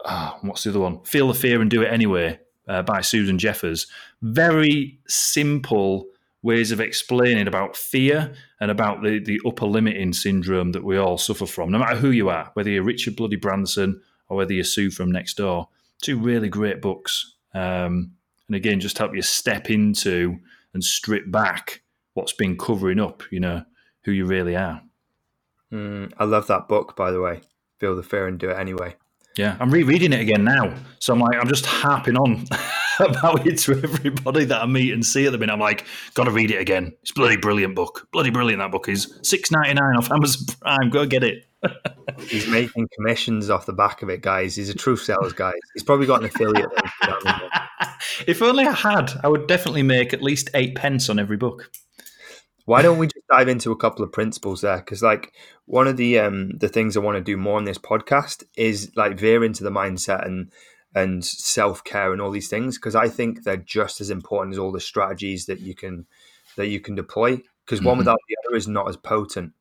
oh, 0.07 0.37
what's 0.41 0.63
the 0.63 0.71
other 0.71 0.79
one? 0.79 1.03
Feel 1.03 1.27
the 1.27 1.33
Fear 1.33 1.61
and 1.61 1.69
Do 1.69 1.81
It 1.81 1.91
Anyway 1.91 2.39
uh, 2.67 2.81
by 2.81 3.01
Susan 3.01 3.37
Jeffers. 3.37 3.87
Very 4.21 4.99
simple 5.07 6.07
ways 6.41 6.71
of 6.71 6.79
explaining 6.79 7.47
about 7.47 7.75
fear 7.75 8.33
and 8.59 8.71
about 8.71 9.03
the, 9.03 9.19
the 9.19 9.39
upper 9.45 9.65
limiting 9.65 10.13
syndrome 10.13 10.71
that 10.71 10.83
we 10.83 10.97
all 10.97 11.17
suffer 11.17 11.45
from, 11.45 11.71
no 11.71 11.79
matter 11.79 11.97
who 11.97 12.11
you 12.11 12.29
are, 12.29 12.49
whether 12.53 12.69
you're 12.69 12.83
Richard 12.83 13.15
Bloody 13.15 13.35
Branson 13.35 14.01
or 14.29 14.37
whether 14.37 14.53
you're 14.53 14.63
Sue 14.63 14.89
from 14.89 15.11
next 15.11 15.37
door. 15.37 15.67
Two 16.01 16.17
really 16.17 16.49
great 16.49 16.81
books. 16.81 17.35
Um, 17.53 18.13
and 18.47 18.55
again, 18.55 18.79
just 18.79 18.97
help 18.97 19.15
you 19.15 19.21
step 19.21 19.69
into 19.69 20.37
and 20.73 20.83
strip 20.83 21.29
back 21.29 21.81
what's 22.13 22.33
been 22.33 22.57
covering 22.57 22.99
up, 22.99 23.23
you 23.31 23.39
know, 23.39 23.63
who 24.03 24.11
you 24.11 24.25
really 24.25 24.55
are. 24.55 24.81
Mm, 25.71 26.13
I 26.17 26.23
love 26.23 26.47
that 26.47 26.67
book, 26.67 26.95
by 26.95 27.11
the 27.11 27.21
way. 27.21 27.41
Feel 27.79 27.95
the 27.95 28.03
fear 28.03 28.27
and 28.27 28.39
do 28.39 28.49
it 28.49 28.57
anyway. 28.57 28.95
Yeah, 29.37 29.55
I'm 29.59 29.69
rereading 29.69 30.13
it 30.13 30.19
again 30.19 30.43
now. 30.43 30.73
So 30.99 31.13
I'm 31.13 31.19
like, 31.19 31.37
I'm 31.39 31.47
just 31.47 31.65
harping 31.65 32.17
on 32.17 32.45
about 32.99 33.45
it 33.45 33.59
to 33.59 33.73
everybody 33.73 34.45
that 34.45 34.61
I 34.63 34.65
meet 34.65 34.91
and 34.93 35.05
see 35.05 35.25
at 35.27 35.31
the 35.31 35.37
minute. 35.37 35.53
I'm 35.53 35.59
like, 35.59 35.85
gotta 36.15 36.31
read 36.31 36.49
it 36.49 36.59
again. 36.59 36.93
It's 37.03 37.11
bloody 37.11 37.37
brilliant 37.37 37.75
book. 37.75 38.07
Bloody 38.11 38.31
brilliant 38.31 38.59
that 38.61 38.71
book 38.71 38.89
is. 38.89 39.19
Six 39.21 39.51
ninety 39.51 39.75
nine 39.75 39.95
off 39.95 40.11
Amazon 40.11 40.55
Prime. 40.61 40.89
Go 40.89 41.05
get 41.05 41.23
it. 41.23 41.45
He's 42.27 42.47
making 42.47 42.87
commissions 42.95 43.49
off 43.49 43.65
the 43.65 43.73
back 43.73 44.01
of 44.01 44.09
it, 44.09 44.21
guys. 44.21 44.55
He's 44.55 44.69
a 44.69 44.75
true 44.75 44.97
sales 44.97 45.33
guy. 45.33 45.53
He's 45.73 45.83
probably 45.83 46.07
got 46.07 46.21
an 46.21 46.25
affiliate. 46.27 46.69
if 48.27 48.41
only 48.41 48.65
I 48.65 48.73
had, 48.73 49.11
I 49.23 49.27
would 49.27 49.47
definitely 49.47 49.83
make 49.83 50.13
at 50.13 50.21
least 50.21 50.49
eight 50.53 50.75
pence 50.75 51.09
on 51.09 51.19
every 51.19 51.37
book. 51.37 51.71
Why 52.67 52.81
don't 52.81 52.97
we 52.97 53.07
just 53.07 53.25
dive 53.29 53.47
into 53.47 53.71
a 53.71 53.77
couple 53.77 54.03
of 54.03 54.11
principles 54.11 54.59
there? 54.59 54.75
Because 54.75 55.01
like 55.01 55.31
one 55.67 55.87
of 55.87 55.95
the 55.95 56.19
um 56.19 56.49
the 56.49 56.67
things 56.67 56.97
I 56.97 56.99
want 56.99 57.15
to 57.15 57.23
do 57.23 57.37
more 57.37 57.55
on 57.55 57.63
this 57.63 57.77
podcast 57.77 58.43
is 58.57 58.91
like 58.97 59.17
veer 59.17 59.41
into 59.45 59.63
the 59.63 59.69
mindset 59.69 60.25
and 60.25 60.51
and 60.93 61.23
self 61.23 61.81
care 61.85 62.11
and 62.11 62.21
all 62.21 62.29
these 62.29 62.49
things 62.49 62.77
because 62.77 62.93
I 62.93 63.07
think 63.07 63.43
they're 63.43 63.55
just 63.55 64.01
as 64.01 64.09
important 64.09 64.53
as 64.53 64.59
all 64.59 64.73
the 64.73 64.81
strategies 64.81 65.45
that 65.45 65.61
you 65.61 65.75
can 65.75 66.07
that 66.57 66.67
you 66.67 66.81
can 66.81 66.93
deploy. 66.93 67.41
Because 67.63 67.79
mm-hmm. 67.79 67.87
one 67.87 67.97
without 67.99 68.19
the 68.27 68.35
other 68.45 68.57
is 68.57 68.67
not 68.67 68.89
as 68.89 68.97
potent. 68.97 69.53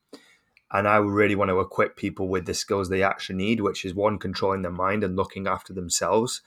And 0.73 0.89
I 0.89 0.97
really 0.97 1.37
want 1.37 1.51
to 1.51 1.61
equip 1.61 1.97
people 1.97 2.27
with 2.27 2.47
the 2.47 2.55
skills 2.55 2.89
they 2.89 3.05
actually 3.05 3.37
need, 3.37 3.61
which 3.61 3.85
is 3.85 3.95
one, 3.95 4.19
controlling 4.19 4.63
their 4.63 4.73
mind 4.73 5.05
and 5.05 5.15
looking 5.15 5.47
after 5.47 5.73
themselves, 5.73 6.43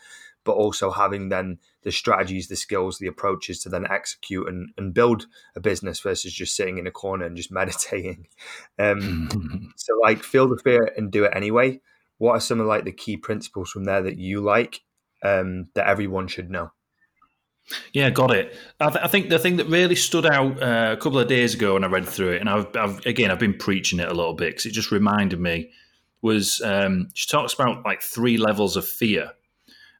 but 0.50 0.56
also 0.56 0.90
having 0.90 1.30
then 1.30 1.60
the 1.84 1.92
strategies, 1.92 2.48
the 2.48 2.56
skills, 2.56 2.98
the 2.98 3.06
approaches 3.06 3.62
to 3.62 3.70
then 3.70 3.86
execute 3.88 4.48
and, 4.48 4.72
and 4.78 4.96
build 4.96 5.28
a 5.56 5.60
business 5.60 6.00
versus 6.00 6.34
just 6.34 6.56
sitting 6.56 6.80
in 6.80 6.88
a 6.88 6.92
corner 6.92 7.24
and 7.24 7.38
just 7.38 7.52
meditating. 7.62 8.26
Um, 8.80 9.72
so, 9.76 9.94
like, 10.02 10.24
feel 10.24 10.48
the 10.50 10.58
fear 10.58 10.92
and 10.98 11.12
do 11.12 11.24
it 11.26 11.34
anyway. 11.36 11.82
What 12.18 12.32
are 12.32 12.40
some 12.40 12.60
of 12.60 12.66
like 12.66 12.84
the 12.84 12.92
key 12.92 13.16
principles 13.16 13.70
from 13.70 13.84
there 13.84 14.02
that 14.02 14.18
you 14.18 14.42
like 14.42 14.82
um, 15.22 15.68
that 15.76 15.88
everyone 15.88 16.28
should 16.28 16.50
know? 16.50 16.72
Yeah, 17.94 18.10
got 18.10 18.34
it. 18.34 18.56
I, 18.80 18.90
th- 18.90 19.06
I, 19.06 19.08
think 19.08 19.30
the 19.30 19.38
thing 19.38 19.58
that 19.58 19.68
really 19.68 19.94
stood 19.94 20.26
out 20.26 20.64
uh, 20.64 20.96
a 20.98 21.00
couple 21.00 21.20
of 21.20 21.28
days 21.28 21.54
ago 21.54 21.76
when 21.76 21.84
I 21.84 21.88
read 21.90 22.08
through 22.08 22.32
it, 22.32 22.42
and 22.42 22.50
I've, 22.50 22.76
I've 22.76 23.06
again 23.06 23.30
I've 23.30 23.38
been 23.38 23.54
preaching 23.54 24.00
it 24.00 24.10
a 24.10 24.16
little 24.16 24.34
bit 24.34 24.50
because 24.50 24.66
it 24.66 24.72
just 24.72 24.92
reminded 24.92 25.40
me 25.40 25.70
was 26.24 26.60
um, 26.66 27.10
she 27.14 27.30
talks 27.30 27.54
about 27.54 27.86
like 27.86 28.02
three 28.02 28.38
levels 28.38 28.76
of 28.76 28.88
fear 28.88 29.34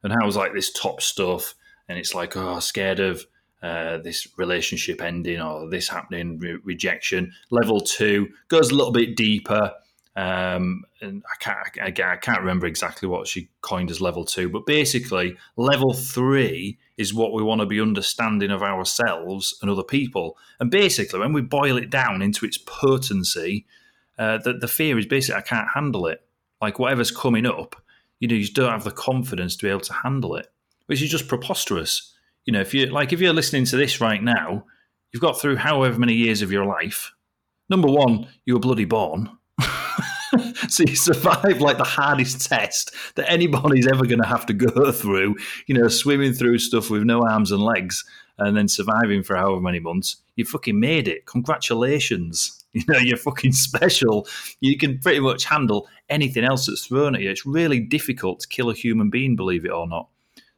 and 0.02 0.12
how 0.12 0.20
it 0.22 0.26
was 0.26 0.36
like 0.36 0.54
this 0.54 0.72
top 0.72 1.00
stuff, 1.00 1.54
and 1.88 1.98
it's 1.98 2.14
like 2.14 2.36
oh, 2.36 2.58
scared 2.60 3.00
of 3.00 3.24
uh, 3.62 3.98
this 3.98 4.26
relationship 4.38 5.02
ending 5.02 5.40
or 5.40 5.68
this 5.68 5.88
happening, 5.88 6.38
re- 6.38 6.58
rejection. 6.64 7.32
Level 7.50 7.80
two 7.80 8.28
goes 8.48 8.70
a 8.70 8.74
little 8.74 8.92
bit 8.92 9.16
deeper. 9.16 9.72
Um, 10.16 10.84
and 11.00 11.22
I 11.24 11.36
can't, 11.38 11.58
I, 11.80 12.12
I 12.12 12.16
can't 12.16 12.40
remember 12.40 12.66
exactly 12.66 13.08
what 13.08 13.28
she 13.28 13.48
coined 13.60 13.90
as 13.90 14.00
level 14.00 14.24
two, 14.24 14.48
but 14.48 14.66
basically, 14.66 15.36
level 15.56 15.94
three 15.94 16.78
is 16.96 17.14
what 17.14 17.32
we 17.32 17.42
want 17.42 17.60
to 17.60 17.66
be 17.66 17.80
understanding 17.80 18.50
of 18.50 18.62
ourselves 18.62 19.56
and 19.62 19.70
other 19.70 19.84
people. 19.84 20.36
And 20.58 20.70
basically, 20.70 21.20
when 21.20 21.32
we 21.32 21.42
boil 21.42 21.76
it 21.76 21.90
down 21.90 22.22
into 22.22 22.44
its 22.44 22.58
potency, 22.58 23.66
uh, 24.18 24.38
the, 24.38 24.54
the 24.54 24.68
fear 24.68 24.98
is 24.98 25.06
basically 25.06 25.38
I 25.38 25.42
can't 25.42 25.68
handle 25.74 26.06
it. 26.06 26.22
Like 26.60 26.78
whatever's 26.78 27.10
coming 27.10 27.46
up, 27.46 27.76
you 28.20 28.28
know, 28.28 28.34
you 28.34 28.42
just 28.42 28.54
don't 28.54 28.70
have 28.70 28.84
the 28.84 28.90
confidence 28.90 29.56
to 29.56 29.64
be 29.64 29.70
able 29.70 29.80
to 29.80 29.92
handle 29.92 30.36
it, 30.36 30.46
which 30.86 31.02
is 31.02 31.10
just 31.10 31.26
preposterous. 31.26 32.14
You 32.44 32.52
know, 32.52 32.60
if 32.60 32.72
you 32.72 32.86
like, 32.86 33.12
if 33.12 33.20
you're 33.20 33.32
listening 33.32 33.64
to 33.66 33.76
this 33.76 34.00
right 34.00 34.22
now, 34.22 34.64
you've 35.12 35.22
got 35.22 35.40
through 35.40 35.56
however 35.56 35.98
many 35.98 36.14
years 36.14 36.42
of 36.42 36.52
your 36.52 36.66
life. 36.66 37.12
Number 37.68 37.88
one, 37.88 38.28
you 38.44 38.54
were 38.54 38.60
bloody 38.60 38.84
born. 38.84 39.30
so 40.68 40.84
you 40.86 40.96
survived 40.96 41.60
like 41.60 41.78
the 41.78 41.84
hardest 41.84 42.46
test 42.48 42.94
that 43.14 43.30
anybody's 43.30 43.86
ever 43.86 44.04
going 44.06 44.20
to 44.20 44.26
have 44.26 44.46
to 44.46 44.52
go 44.52 44.92
through. 44.92 45.36
You 45.66 45.76
know, 45.76 45.88
swimming 45.88 46.32
through 46.32 46.58
stuff 46.58 46.90
with 46.90 47.02
no 47.04 47.22
arms 47.22 47.52
and 47.52 47.62
legs, 47.62 48.04
and 48.38 48.56
then 48.56 48.68
surviving 48.68 49.22
for 49.22 49.36
however 49.36 49.60
many 49.60 49.80
months. 49.80 50.16
You 50.36 50.44
fucking 50.44 50.78
made 50.78 51.08
it. 51.08 51.26
Congratulations. 51.26 52.59
You 52.74 52.84
know, 52.86 52.98
you're 52.98 53.16
fucking 53.16 53.50
special. 53.50 54.28
You 54.60 54.78
can 54.78 55.00
pretty 55.00 55.18
much 55.18 55.44
handle 55.44 55.88
anything 56.08 56.44
else 56.44 56.66
that's 56.66 56.86
thrown 56.86 57.16
at 57.16 57.20
you. 57.20 57.28
It's 57.28 57.44
really 57.44 57.80
difficult 57.80 58.38
to 58.40 58.48
kill 58.48 58.70
a 58.70 58.74
human 58.74 59.10
being, 59.10 59.34
believe 59.34 59.64
it 59.64 59.72
or 59.72 59.88
not. 59.88 60.08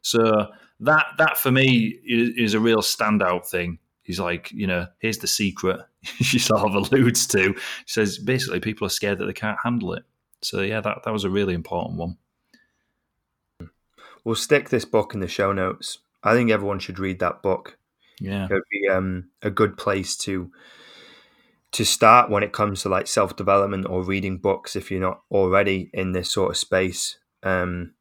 So 0.03 0.47
that 0.81 1.05
that 1.17 1.37
for 1.37 1.51
me 1.51 1.99
is, 2.05 2.29
is 2.37 2.53
a 2.53 2.59
real 2.59 2.81
standout 2.81 3.47
thing. 3.49 3.79
He's 4.03 4.19
like, 4.19 4.51
you 4.51 4.67
know, 4.67 4.87
here's 4.99 5.19
the 5.19 5.27
secret. 5.27 5.79
she 6.03 6.37
sort 6.37 6.61
of 6.61 6.75
alludes 6.75 7.25
to. 7.27 7.55
She 7.85 7.93
says 7.93 8.19
basically 8.19 8.59
people 8.59 8.85
are 8.85 8.91
scared 8.91 9.17
that 9.19 9.25
they 9.25 9.33
can't 9.33 9.57
handle 9.63 9.93
it. 9.93 10.03
So 10.41 10.61
yeah, 10.61 10.81
that 10.81 11.03
that 11.05 11.13
was 11.13 11.23
a 11.23 11.29
really 11.29 11.53
important 11.53 11.97
one. 11.97 12.17
We'll 14.25 14.35
stick 14.35 14.69
this 14.69 14.85
book 14.85 15.13
in 15.13 15.19
the 15.19 15.27
show 15.27 15.51
notes. 15.51 15.99
I 16.23 16.33
think 16.33 16.51
everyone 16.51 16.79
should 16.79 16.99
read 16.99 17.19
that 17.19 17.41
book. 17.41 17.77
Yeah, 18.19 18.45
it'd 18.45 18.63
be 18.69 18.87
um, 18.89 19.29
a 19.41 19.49
good 19.49 19.77
place 19.77 20.15
to 20.17 20.51
to 21.73 21.83
start 21.83 22.29
when 22.29 22.43
it 22.43 22.53
comes 22.53 22.81
to 22.83 22.89
like 22.89 23.07
self 23.07 23.35
development 23.35 23.87
or 23.89 24.03
reading 24.03 24.37
books 24.37 24.75
if 24.75 24.89
you're 24.89 25.01
not 25.01 25.21
already 25.31 25.89
in 25.93 26.13
this 26.13 26.31
sort 26.31 26.51
of 26.51 26.57
space. 26.57 27.17
Um, 27.41 27.93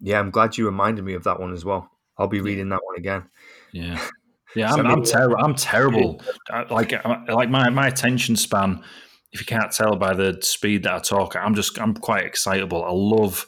yeah, 0.00 0.18
I'm 0.18 0.30
glad 0.30 0.58
you 0.58 0.66
reminded 0.66 1.04
me 1.04 1.14
of 1.14 1.24
that 1.24 1.40
one 1.40 1.52
as 1.52 1.64
well. 1.64 1.90
I'll 2.18 2.28
be 2.28 2.40
reading 2.40 2.68
that 2.68 2.84
one 2.84 2.96
again. 2.96 3.24
Yeah. 3.72 4.00
Yeah, 4.56 4.72
I'm, 4.72 4.86
I'm 4.86 5.02
terrible. 5.02 5.36
I'm 5.40 5.56
terrible. 5.56 6.22
like, 6.70 6.92
like 7.26 7.50
my, 7.50 7.70
my 7.70 7.88
attention 7.88 8.36
span. 8.36 8.84
If 9.32 9.40
you 9.40 9.46
can't 9.46 9.72
tell 9.72 9.96
by 9.96 10.14
the 10.14 10.38
speed 10.42 10.84
that 10.84 10.92
I 10.92 10.98
talk, 11.00 11.34
I'm 11.34 11.56
just 11.56 11.76
I'm 11.80 11.92
quite 11.92 12.24
excitable. 12.24 12.84
I 12.84 12.92
love 12.92 13.46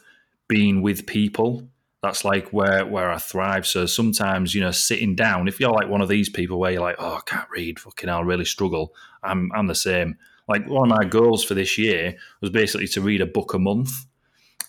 being 0.49 0.83
with 0.83 1.07
people. 1.07 1.69
That's 2.07 2.25
like 2.25 2.53
where 2.53 2.87
where 2.87 3.11
I 3.11 3.19
thrive. 3.19 3.67
So 3.67 3.85
sometimes 3.85 4.55
you 4.55 4.61
know, 4.61 4.71
sitting 4.71 5.17
down. 5.17 5.49
If 5.49 5.59
you're 5.59 5.73
like 5.73 5.89
one 5.89 6.03
of 6.03 6.09
these 6.09 6.29
people 6.29 6.61
where 6.61 6.71
you're 6.71 6.81
like, 6.81 6.97
oh, 7.01 7.17
I 7.17 7.21
can't 7.27 7.51
read, 7.51 7.81
fucking, 7.81 8.09
I'll 8.09 8.23
really 8.23 8.45
struggle. 8.45 8.95
I'm 9.25 9.51
I'm 9.53 9.67
the 9.67 9.75
same. 9.75 10.17
Like 10.47 10.69
one 10.69 10.93
of 10.93 10.97
my 10.97 11.05
goals 11.05 11.43
for 11.43 11.55
this 11.55 11.77
year 11.77 12.17
was 12.41 12.51
basically 12.51 12.87
to 12.89 13.01
read 13.01 13.21
a 13.21 13.27
book 13.27 13.55
a 13.55 13.59
month. 13.59 14.07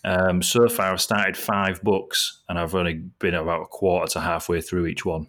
Um, 0.03 0.41
so 0.41 0.67
far, 0.67 0.91
I've 0.91 1.01
started 1.01 1.37
five 1.37 1.83
books, 1.83 2.41
and 2.49 2.57
I've 2.57 2.73
only 2.73 2.95
been 3.19 3.35
about 3.35 3.61
a 3.61 3.65
quarter 3.65 4.11
to 4.13 4.21
halfway 4.21 4.61
through 4.61 4.87
each 4.87 5.05
one. 5.05 5.27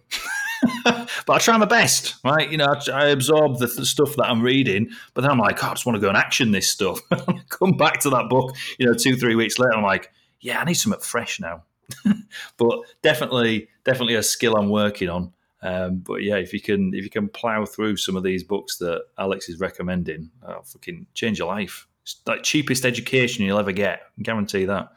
but 0.83 1.29
I 1.29 1.37
try 1.37 1.57
my 1.57 1.65
best, 1.65 2.15
right? 2.23 2.49
You 2.49 2.57
know, 2.57 2.73
I, 2.73 2.91
I 2.91 3.05
absorb 3.09 3.59
the, 3.59 3.67
stuff 3.67 4.15
that 4.15 4.25
I'm 4.25 4.41
reading, 4.41 4.89
but 5.13 5.21
then 5.21 5.29
I'm 5.29 5.37
like, 5.37 5.63
oh, 5.63 5.67
I 5.67 5.73
just 5.73 5.85
want 5.85 5.97
to 5.97 6.01
go 6.01 6.09
and 6.09 6.17
action 6.17 6.51
this 6.51 6.71
stuff. 6.71 7.01
Come 7.49 7.77
back 7.77 7.99
to 7.99 8.09
that 8.09 8.29
book, 8.29 8.55
you 8.79 8.87
know, 8.87 8.95
two, 8.95 9.15
three 9.15 9.35
weeks 9.35 9.59
later, 9.59 9.75
I'm 9.75 9.83
like, 9.83 10.11
yeah, 10.41 10.59
I 10.59 10.65
need 10.65 10.75
something 10.75 11.01
fresh 11.01 11.39
now. 11.39 11.63
but 12.57 12.79
definitely, 13.01 13.69
definitely 13.83 14.15
a 14.15 14.23
skill 14.23 14.55
I'm 14.55 14.69
working 14.69 15.09
on. 15.09 15.33
Um, 15.61 15.97
but 15.97 16.23
yeah, 16.23 16.35
if 16.35 16.53
you 16.53 16.61
can, 16.61 16.93
if 16.93 17.03
you 17.03 17.09
can 17.09 17.27
plow 17.27 17.65
through 17.65 17.97
some 17.97 18.15
of 18.15 18.23
these 18.23 18.43
books 18.43 18.77
that 18.77 19.03
Alex 19.17 19.49
is 19.49 19.59
recommending, 19.59 20.31
I'll 20.47 20.63
fucking 20.63 21.07
change 21.13 21.39
your 21.39 21.47
life. 21.47 21.87
It's 22.03 22.21
like 22.25 22.43
cheapest 22.43 22.85
education 22.85 23.45
you'll 23.45 23.59
ever 23.59 23.71
get. 23.71 24.01
I 24.17 24.21
guarantee 24.21 24.65
that. 24.65 24.89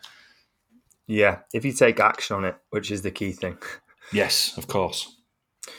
Yeah, 1.07 1.41
if 1.53 1.65
you 1.65 1.73
take 1.73 2.01
action 2.01 2.37
on 2.37 2.45
it, 2.45 2.57
which 2.71 2.91
is 2.91 3.03
the 3.03 3.11
key 3.11 3.33
thing. 3.33 3.59
Yes, 4.13 4.59
of 4.59 4.67
course. 4.67 5.17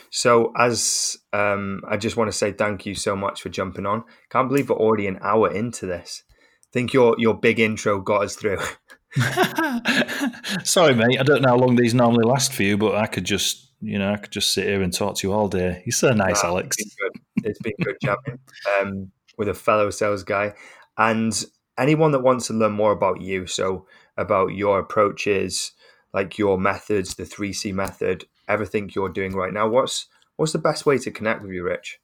So, 0.09 0.53
as 0.57 1.17
um, 1.33 1.81
I 1.87 1.97
just 1.97 2.17
want 2.17 2.31
to 2.31 2.37
say 2.37 2.51
thank 2.51 2.85
you 2.85 2.95
so 2.95 3.15
much 3.15 3.41
for 3.41 3.49
jumping 3.49 3.85
on. 3.85 4.05
Can't 4.29 4.47
believe 4.47 4.69
we're 4.69 4.77
already 4.77 5.07
an 5.07 5.19
hour 5.21 5.51
into 5.51 5.85
this. 5.85 6.23
I 6.31 6.71
think 6.71 6.93
your 6.93 7.15
your 7.19 7.35
big 7.35 7.59
intro 7.59 7.99
got 7.99 8.23
us 8.23 8.35
through. 8.35 8.57
Sorry, 10.63 10.95
mate. 10.95 11.19
I 11.19 11.23
don't 11.23 11.41
know 11.41 11.49
how 11.49 11.57
long 11.57 11.75
these 11.75 11.93
normally 11.93 12.25
last 12.25 12.53
for 12.53 12.63
you, 12.63 12.77
but 12.77 12.95
I 12.95 13.05
could 13.05 13.25
just, 13.25 13.71
you 13.81 13.99
know, 13.99 14.11
I 14.11 14.17
could 14.17 14.31
just 14.31 14.53
sit 14.53 14.65
here 14.65 14.81
and 14.81 14.93
talk 14.93 15.17
to 15.17 15.27
you 15.27 15.33
all 15.33 15.47
day. 15.47 15.83
You're 15.85 15.93
so 15.93 16.11
nice, 16.11 16.43
Alex. 16.43 16.77
It's 16.79 16.95
been 16.95 17.09
good, 17.09 17.49
it's 17.49 17.59
been 17.59 17.73
good 17.83 17.97
chatting 18.01 18.39
um, 18.79 19.11
with 19.37 19.49
a 19.49 19.53
fellow 19.53 19.89
sales 19.89 20.23
guy. 20.23 20.53
And 20.97 21.33
anyone 21.77 22.11
that 22.11 22.21
wants 22.21 22.47
to 22.47 22.53
learn 22.53 22.73
more 22.73 22.91
about 22.91 23.21
you, 23.21 23.45
so 23.45 23.85
about 24.17 24.53
your 24.53 24.79
approaches, 24.79 25.73
like 26.13 26.37
your 26.37 26.57
methods, 26.57 27.15
the 27.15 27.23
3C 27.23 27.73
method, 27.73 28.25
everything 28.47 28.89
you're 28.95 29.09
doing 29.09 29.33
right 29.33 29.53
now, 29.53 29.67
what's 29.67 30.07
what's 30.37 30.53
the 30.53 30.59
best 30.59 30.85
way 30.85 30.97
to 30.97 31.11
connect 31.11 31.41
with 31.41 31.51
you, 31.51 31.63
Rich? 31.63 31.99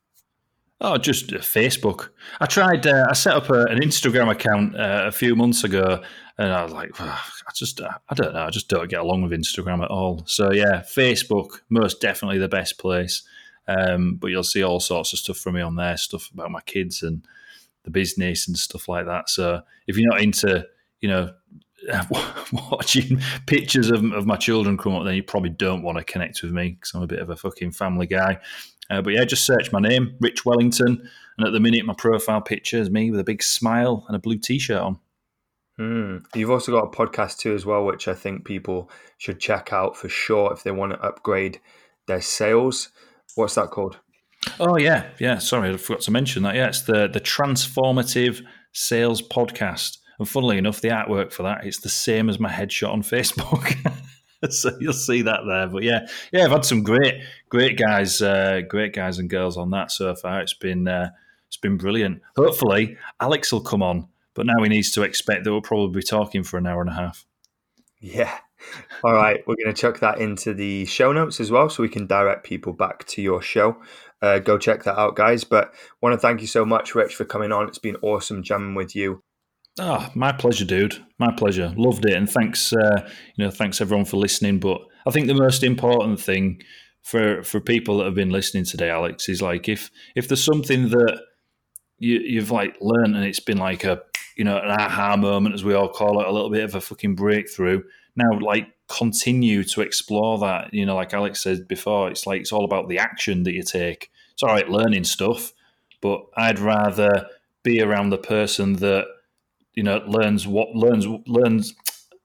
Oh, 0.81 0.97
just 0.97 1.33
uh, 1.33 1.37
Facebook. 1.37 2.09
I 2.39 2.45
tried. 2.45 2.87
Uh, 2.87 3.07
I 3.09 3.13
set 3.13 3.33
up 3.33 3.49
a, 3.49 3.65
an 3.65 3.79
Instagram 3.79 4.31
account 4.31 4.75
uh, 4.75 5.03
a 5.07 5.11
few 5.11 5.35
months 5.35 5.63
ago, 5.63 6.01
and 6.39 6.53
I 6.53 6.63
was 6.63 6.71
like, 6.71 6.89
I 7.01 7.19
just, 7.53 7.81
uh, 7.81 7.91
I 8.07 8.15
don't 8.15 8.33
know, 8.33 8.43
I 8.43 8.49
just 8.49 8.69
don't 8.69 8.89
get 8.89 9.01
along 9.01 9.23
with 9.23 9.33
Instagram 9.33 9.83
at 9.83 9.91
all. 9.91 10.23
So 10.25 10.53
yeah, 10.53 10.83
Facebook, 10.83 11.59
most 11.67 11.99
definitely 11.99 12.37
the 12.37 12.47
best 12.47 12.77
place. 12.79 13.23
Um, 13.67 14.15
but 14.15 14.27
you'll 14.27 14.43
see 14.43 14.63
all 14.63 14.79
sorts 14.79 15.11
of 15.11 15.19
stuff 15.19 15.37
from 15.37 15.55
me 15.55 15.61
on 15.61 15.75
there, 15.75 15.97
stuff 15.97 16.31
about 16.33 16.49
my 16.49 16.61
kids 16.61 17.03
and 17.03 17.27
the 17.83 17.91
business 17.91 18.47
and 18.47 18.57
stuff 18.57 18.87
like 18.87 19.05
that. 19.05 19.29
So 19.29 19.63
if 19.85 19.97
you're 19.97 20.09
not 20.09 20.21
into, 20.21 20.65
you 21.01 21.09
know, 21.09 21.33
watching 22.71 23.21
pictures 23.45 23.91
of, 23.91 24.01
of 24.13 24.25
my 24.25 24.37
children 24.37 24.77
come 24.77 24.95
up, 24.95 25.03
then 25.03 25.15
you 25.15 25.23
probably 25.23 25.49
don't 25.49 25.83
want 25.83 25.97
to 25.97 26.05
connect 26.05 26.41
with 26.41 26.53
me 26.53 26.69
because 26.69 26.93
I'm 26.93 27.03
a 27.03 27.07
bit 27.07 27.19
of 27.19 27.29
a 27.29 27.35
fucking 27.35 27.73
family 27.73 28.07
guy. 28.07 28.39
Uh, 28.89 29.01
but 29.01 29.13
yeah, 29.13 29.25
just 29.25 29.45
search 29.45 29.73
my 29.73 29.79
name, 29.79 30.15
Rich 30.21 30.45
Wellington, 30.45 31.09
and 31.37 31.47
at 31.47 31.51
the 31.51 31.59
minute 31.59 31.85
my 31.85 31.93
profile 31.97 32.41
picture 32.41 32.77
is 32.77 32.89
me 32.89 33.11
with 33.11 33.19
a 33.19 33.25
big 33.25 33.43
smile 33.43 34.05
and 34.07 34.15
a 34.15 34.19
blue 34.19 34.37
t-shirt 34.37 34.81
on. 34.81 34.99
Mm. 35.79 36.25
You've 36.35 36.51
also 36.51 36.71
got 36.73 36.93
a 36.93 36.97
podcast 36.97 37.37
too, 37.37 37.53
as 37.53 37.65
well, 37.65 37.85
which 37.85 38.07
I 38.07 38.13
think 38.13 38.45
people 38.45 38.91
should 39.17 39.39
check 39.39 39.71
out 39.71 39.95
for 39.95 40.09
sure 40.09 40.51
if 40.51 40.63
they 40.63 40.71
want 40.71 40.91
to 40.91 41.01
upgrade 41.01 41.61
their 42.07 42.21
sales. 42.21 42.89
What's 43.35 43.55
that 43.55 43.71
called? 43.71 43.99
Oh 44.59 44.77
yeah, 44.77 45.07
yeah. 45.19 45.37
Sorry, 45.37 45.69
I 45.69 45.77
forgot 45.77 46.01
to 46.01 46.11
mention 46.11 46.43
that. 46.43 46.55
Yeah, 46.55 46.67
it's 46.67 46.81
the 46.81 47.07
the 47.07 47.21
Transformative 47.21 48.43
Sales 48.73 49.21
Podcast. 49.21 49.97
And 50.17 50.27
funnily 50.27 50.57
enough, 50.57 50.81
the 50.81 50.89
artwork 50.89 51.31
for 51.31 51.43
that 51.43 51.65
it's 51.65 51.79
the 51.79 51.89
same 51.89 52.29
as 52.29 52.39
my 52.39 52.49
headshot 52.49 52.91
on 52.91 53.01
Facebook. 53.03 53.73
so 54.49 54.71
you'll 54.79 54.93
see 54.93 55.21
that 55.21 55.41
there. 55.47 55.67
But 55.67 55.83
yeah, 55.83 56.07
yeah, 56.33 56.45
I've 56.45 56.51
had 56.51 56.65
some 56.65 56.83
great, 56.83 57.21
great 57.49 57.77
guys, 57.77 58.21
uh, 58.21 58.61
great 58.67 58.93
guys 58.93 59.17
and 59.17 59.29
girls 59.29 59.57
on 59.57 59.71
that 59.71 59.91
so 59.91 60.13
far. 60.15 60.41
It's 60.41 60.53
been 60.53 60.87
uh, 60.87 61.11
it's 61.47 61.57
been 61.57 61.77
brilliant. 61.77 62.21
Hopefully, 62.35 62.97
Alex 63.19 63.51
will 63.51 63.61
come 63.61 63.81
on, 63.81 64.07
but 64.39 64.45
now 64.45 64.63
he 64.63 64.69
needs 64.69 64.89
to 64.91 65.01
expect 65.01 65.43
that 65.43 65.51
we'll 65.51 65.59
probably 65.59 65.99
be 65.99 66.01
talking 66.01 66.43
for 66.43 66.57
an 66.57 66.65
hour 66.65 66.79
and 66.79 66.89
a 66.89 66.93
half. 66.93 67.25
Yeah. 67.99 68.37
All 69.03 69.11
right, 69.11 69.45
we're 69.45 69.57
going 69.57 69.75
to 69.75 69.81
chuck 69.81 69.99
that 69.99 70.21
into 70.21 70.53
the 70.53 70.85
show 70.85 71.11
notes 71.11 71.41
as 71.41 71.51
well, 71.51 71.69
so 71.69 71.83
we 71.83 71.89
can 71.89 72.07
direct 72.07 72.45
people 72.45 72.71
back 72.71 73.05
to 73.07 73.21
your 73.21 73.41
show. 73.41 73.75
Uh, 74.21 74.39
go 74.39 74.57
check 74.57 74.85
that 74.85 74.97
out, 74.97 75.17
guys. 75.17 75.43
But 75.43 75.73
want 76.01 76.13
to 76.13 76.17
thank 76.17 76.39
you 76.39 76.47
so 76.47 76.63
much, 76.63 76.95
Rich, 76.95 77.15
for 77.15 77.25
coming 77.25 77.51
on. 77.51 77.67
It's 77.67 77.79
been 77.79 77.97
awesome 78.01 78.41
jamming 78.41 78.75
with 78.75 78.95
you. 78.95 79.21
Oh, 79.77 80.09
my 80.15 80.31
pleasure, 80.31 80.63
dude. 80.63 80.95
My 81.17 81.33
pleasure. 81.33 81.73
Loved 81.75 82.05
it, 82.05 82.13
and 82.13 82.29
thanks, 82.29 82.71
uh, 82.71 83.09
you 83.35 83.43
know, 83.43 83.51
thanks 83.51 83.81
everyone 83.81 84.05
for 84.05 84.15
listening. 84.15 84.61
But 84.61 84.79
I 85.05 85.11
think 85.11 85.27
the 85.27 85.33
most 85.33 85.63
important 85.63 86.21
thing 86.21 86.61
for 87.01 87.43
for 87.43 87.59
people 87.59 87.97
that 87.97 88.05
have 88.05 88.15
been 88.15 88.29
listening 88.29 88.63
today, 88.63 88.89
Alex, 88.89 89.27
is 89.27 89.41
like 89.41 89.67
if 89.67 89.91
if 90.15 90.29
there's 90.29 90.41
something 90.41 90.87
that 90.91 91.23
you, 91.99 92.19
you've 92.19 92.51
like 92.51 92.75
learned 92.81 93.15
and 93.15 93.25
it's 93.25 93.39
been 93.39 93.57
like 93.57 93.83
a 93.83 94.01
you 94.39 94.45
know 94.45 94.57
an 94.57 94.71
aha 94.71 95.17
moment, 95.17 95.53
as 95.53 95.65
we 95.65 95.73
all 95.73 95.89
call 95.89 96.21
it, 96.21 96.27
a 96.27 96.31
little 96.31 96.49
bit 96.49 96.63
of 96.63 96.73
a 96.73 96.79
fucking 96.79 97.15
breakthrough. 97.15 97.83
Now, 98.15 98.39
like 98.39 98.69
continue 98.87 99.65
to 99.65 99.81
explore 99.81 100.39
that. 100.39 100.73
You 100.73 100.85
know, 100.85 100.95
like 100.95 101.13
Alex 101.13 101.43
said 101.43 101.67
before, 101.67 102.09
it's 102.09 102.25
like 102.25 102.39
it's 102.39 102.53
all 102.53 102.63
about 102.63 102.87
the 102.87 102.99
action 102.99 103.43
that 103.43 103.51
you 103.51 103.63
take. 103.63 104.09
It's 104.31 104.41
all 104.41 104.53
right 104.53 104.69
learning 104.69 105.03
stuff, 105.03 105.51
but 105.99 106.21
I'd 106.37 106.57
rather 106.57 107.27
be 107.63 107.81
around 107.81 108.11
the 108.11 108.17
person 108.17 108.77
that 108.77 109.07
you 109.73 109.83
know 109.83 110.01
learns 110.07 110.47
what 110.47 110.73
learns 110.73 111.05
learns 111.27 111.75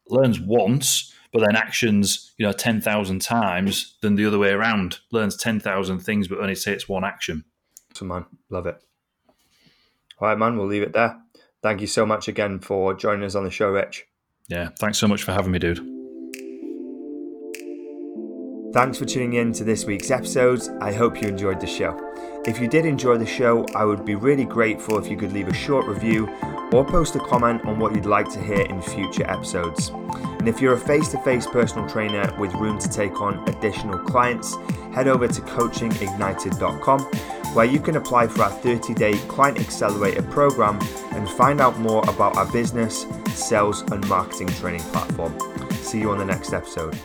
learns 0.08 0.38
once 0.38 1.12
but 1.32 1.40
then 1.40 1.56
actions 1.56 2.32
you 2.38 2.46
know 2.46 2.52
10,000 2.52 3.20
times 3.20 3.96
than 4.00 4.14
the 4.14 4.24
other 4.24 4.38
way 4.38 4.50
around 4.50 5.00
learns 5.10 5.36
10,000 5.36 5.98
things 5.98 6.28
but 6.28 6.38
only 6.38 6.54
takes 6.54 6.88
one 6.88 7.04
action 7.04 7.44
so 7.94 8.04
man 8.04 8.24
love 8.50 8.66
it 8.66 8.76
all 10.18 10.28
right 10.28 10.38
man 10.38 10.56
we'll 10.56 10.68
leave 10.68 10.82
it 10.82 10.92
there 10.92 11.23
thank 11.64 11.80
you 11.80 11.88
so 11.88 12.06
much 12.06 12.28
again 12.28 12.60
for 12.60 12.94
joining 12.94 13.24
us 13.24 13.34
on 13.34 13.42
the 13.42 13.50
show 13.50 13.70
rich 13.70 14.06
yeah 14.48 14.68
thanks 14.78 14.98
so 14.98 15.08
much 15.08 15.24
for 15.24 15.32
having 15.32 15.50
me 15.50 15.58
dude 15.58 15.94
Thanks 18.74 18.98
for 18.98 19.04
tuning 19.04 19.34
in 19.34 19.52
to 19.52 19.62
this 19.62 19.84
week's 19.84 20.10
episodes. 20.10 20.68
I 20.80 20.92
hope 20.92 21.22
you 21.22 21.28
enjoyed 21.28 21.60
the 21.60 21.66
show. 21.68 21.96
If 22.44 22.58
you 22.58 22.66
did 22.66 22.84
enjoy 22.84 23.18
the 23.18 23.24
show, 23.24 23.64
I 23.72 23.84
would 23.84 24.04
be 24.04 24.16
really 24.16 24.44
grateful 24.44 24.98
if 24.98 25.08
you 25.08 25.16
could 25.16 25.32
leave 25.32 25.46
a 25.46 25.54
short 25.54 25.86
review 25.86 26.28
or 26.72 26.84
post 26.84 27.14
a 27.14 27.20
comment 27.20 27.64
on 27.66 27.78
what 27.78 27.94
you'd 27.94 28.04
like 28.04 28.28
to 28.32 28.42
hear 28.42 28.62
in 28.62 28.82
future 28.82 29.30
episodes. 29.30 29.90
And 29.90 30.48
if 30.48 30.60
you're 30.60 30.74
a 30.74 30.80
face 30.80 31.06
to 31.10 31.22
face 31.22 31.46
personal 31.46 31.88
trainer 31.88 32.34
with 32.36 32.52
room 32.54 32.80
to 32.80 32.88
take 32.88 33.20
on 33.20 33.48
additional 33.48 34.00
clients, 34.00 34.56
head 34.92 35.06
over 35.06 35.28
to 35.28 35.40
coachingignited.com 35.40 37.43
where 37.54 37.64
you 37.64 37.80
can 37.80 37.96
apply 37.96 38.26
for 38.26 38.42
our 38.42 38.50
30 38.50 38.94
day 38.94 39.12
Client 39.28 39.58
Accelerator 39.58 40.22
program 40.22 40.78
and 41.12 41.28
find 41.28 41.60
out 41.60 41.78
more 41.78 42.02
about 42.08 42.36
our 42.36 42.50
business, 42.52 43.06
sales, 43.28 43.82
and 43.92 44.06
marketing 44.08 44.48
training 44.48 44.82
platform. 44.92 45.38
See 45.72 46.00
you 46.00 46.10
on 46.10 46.18
the 46.18 46.24
next 46.24 46.52
episode. 46.52 46.98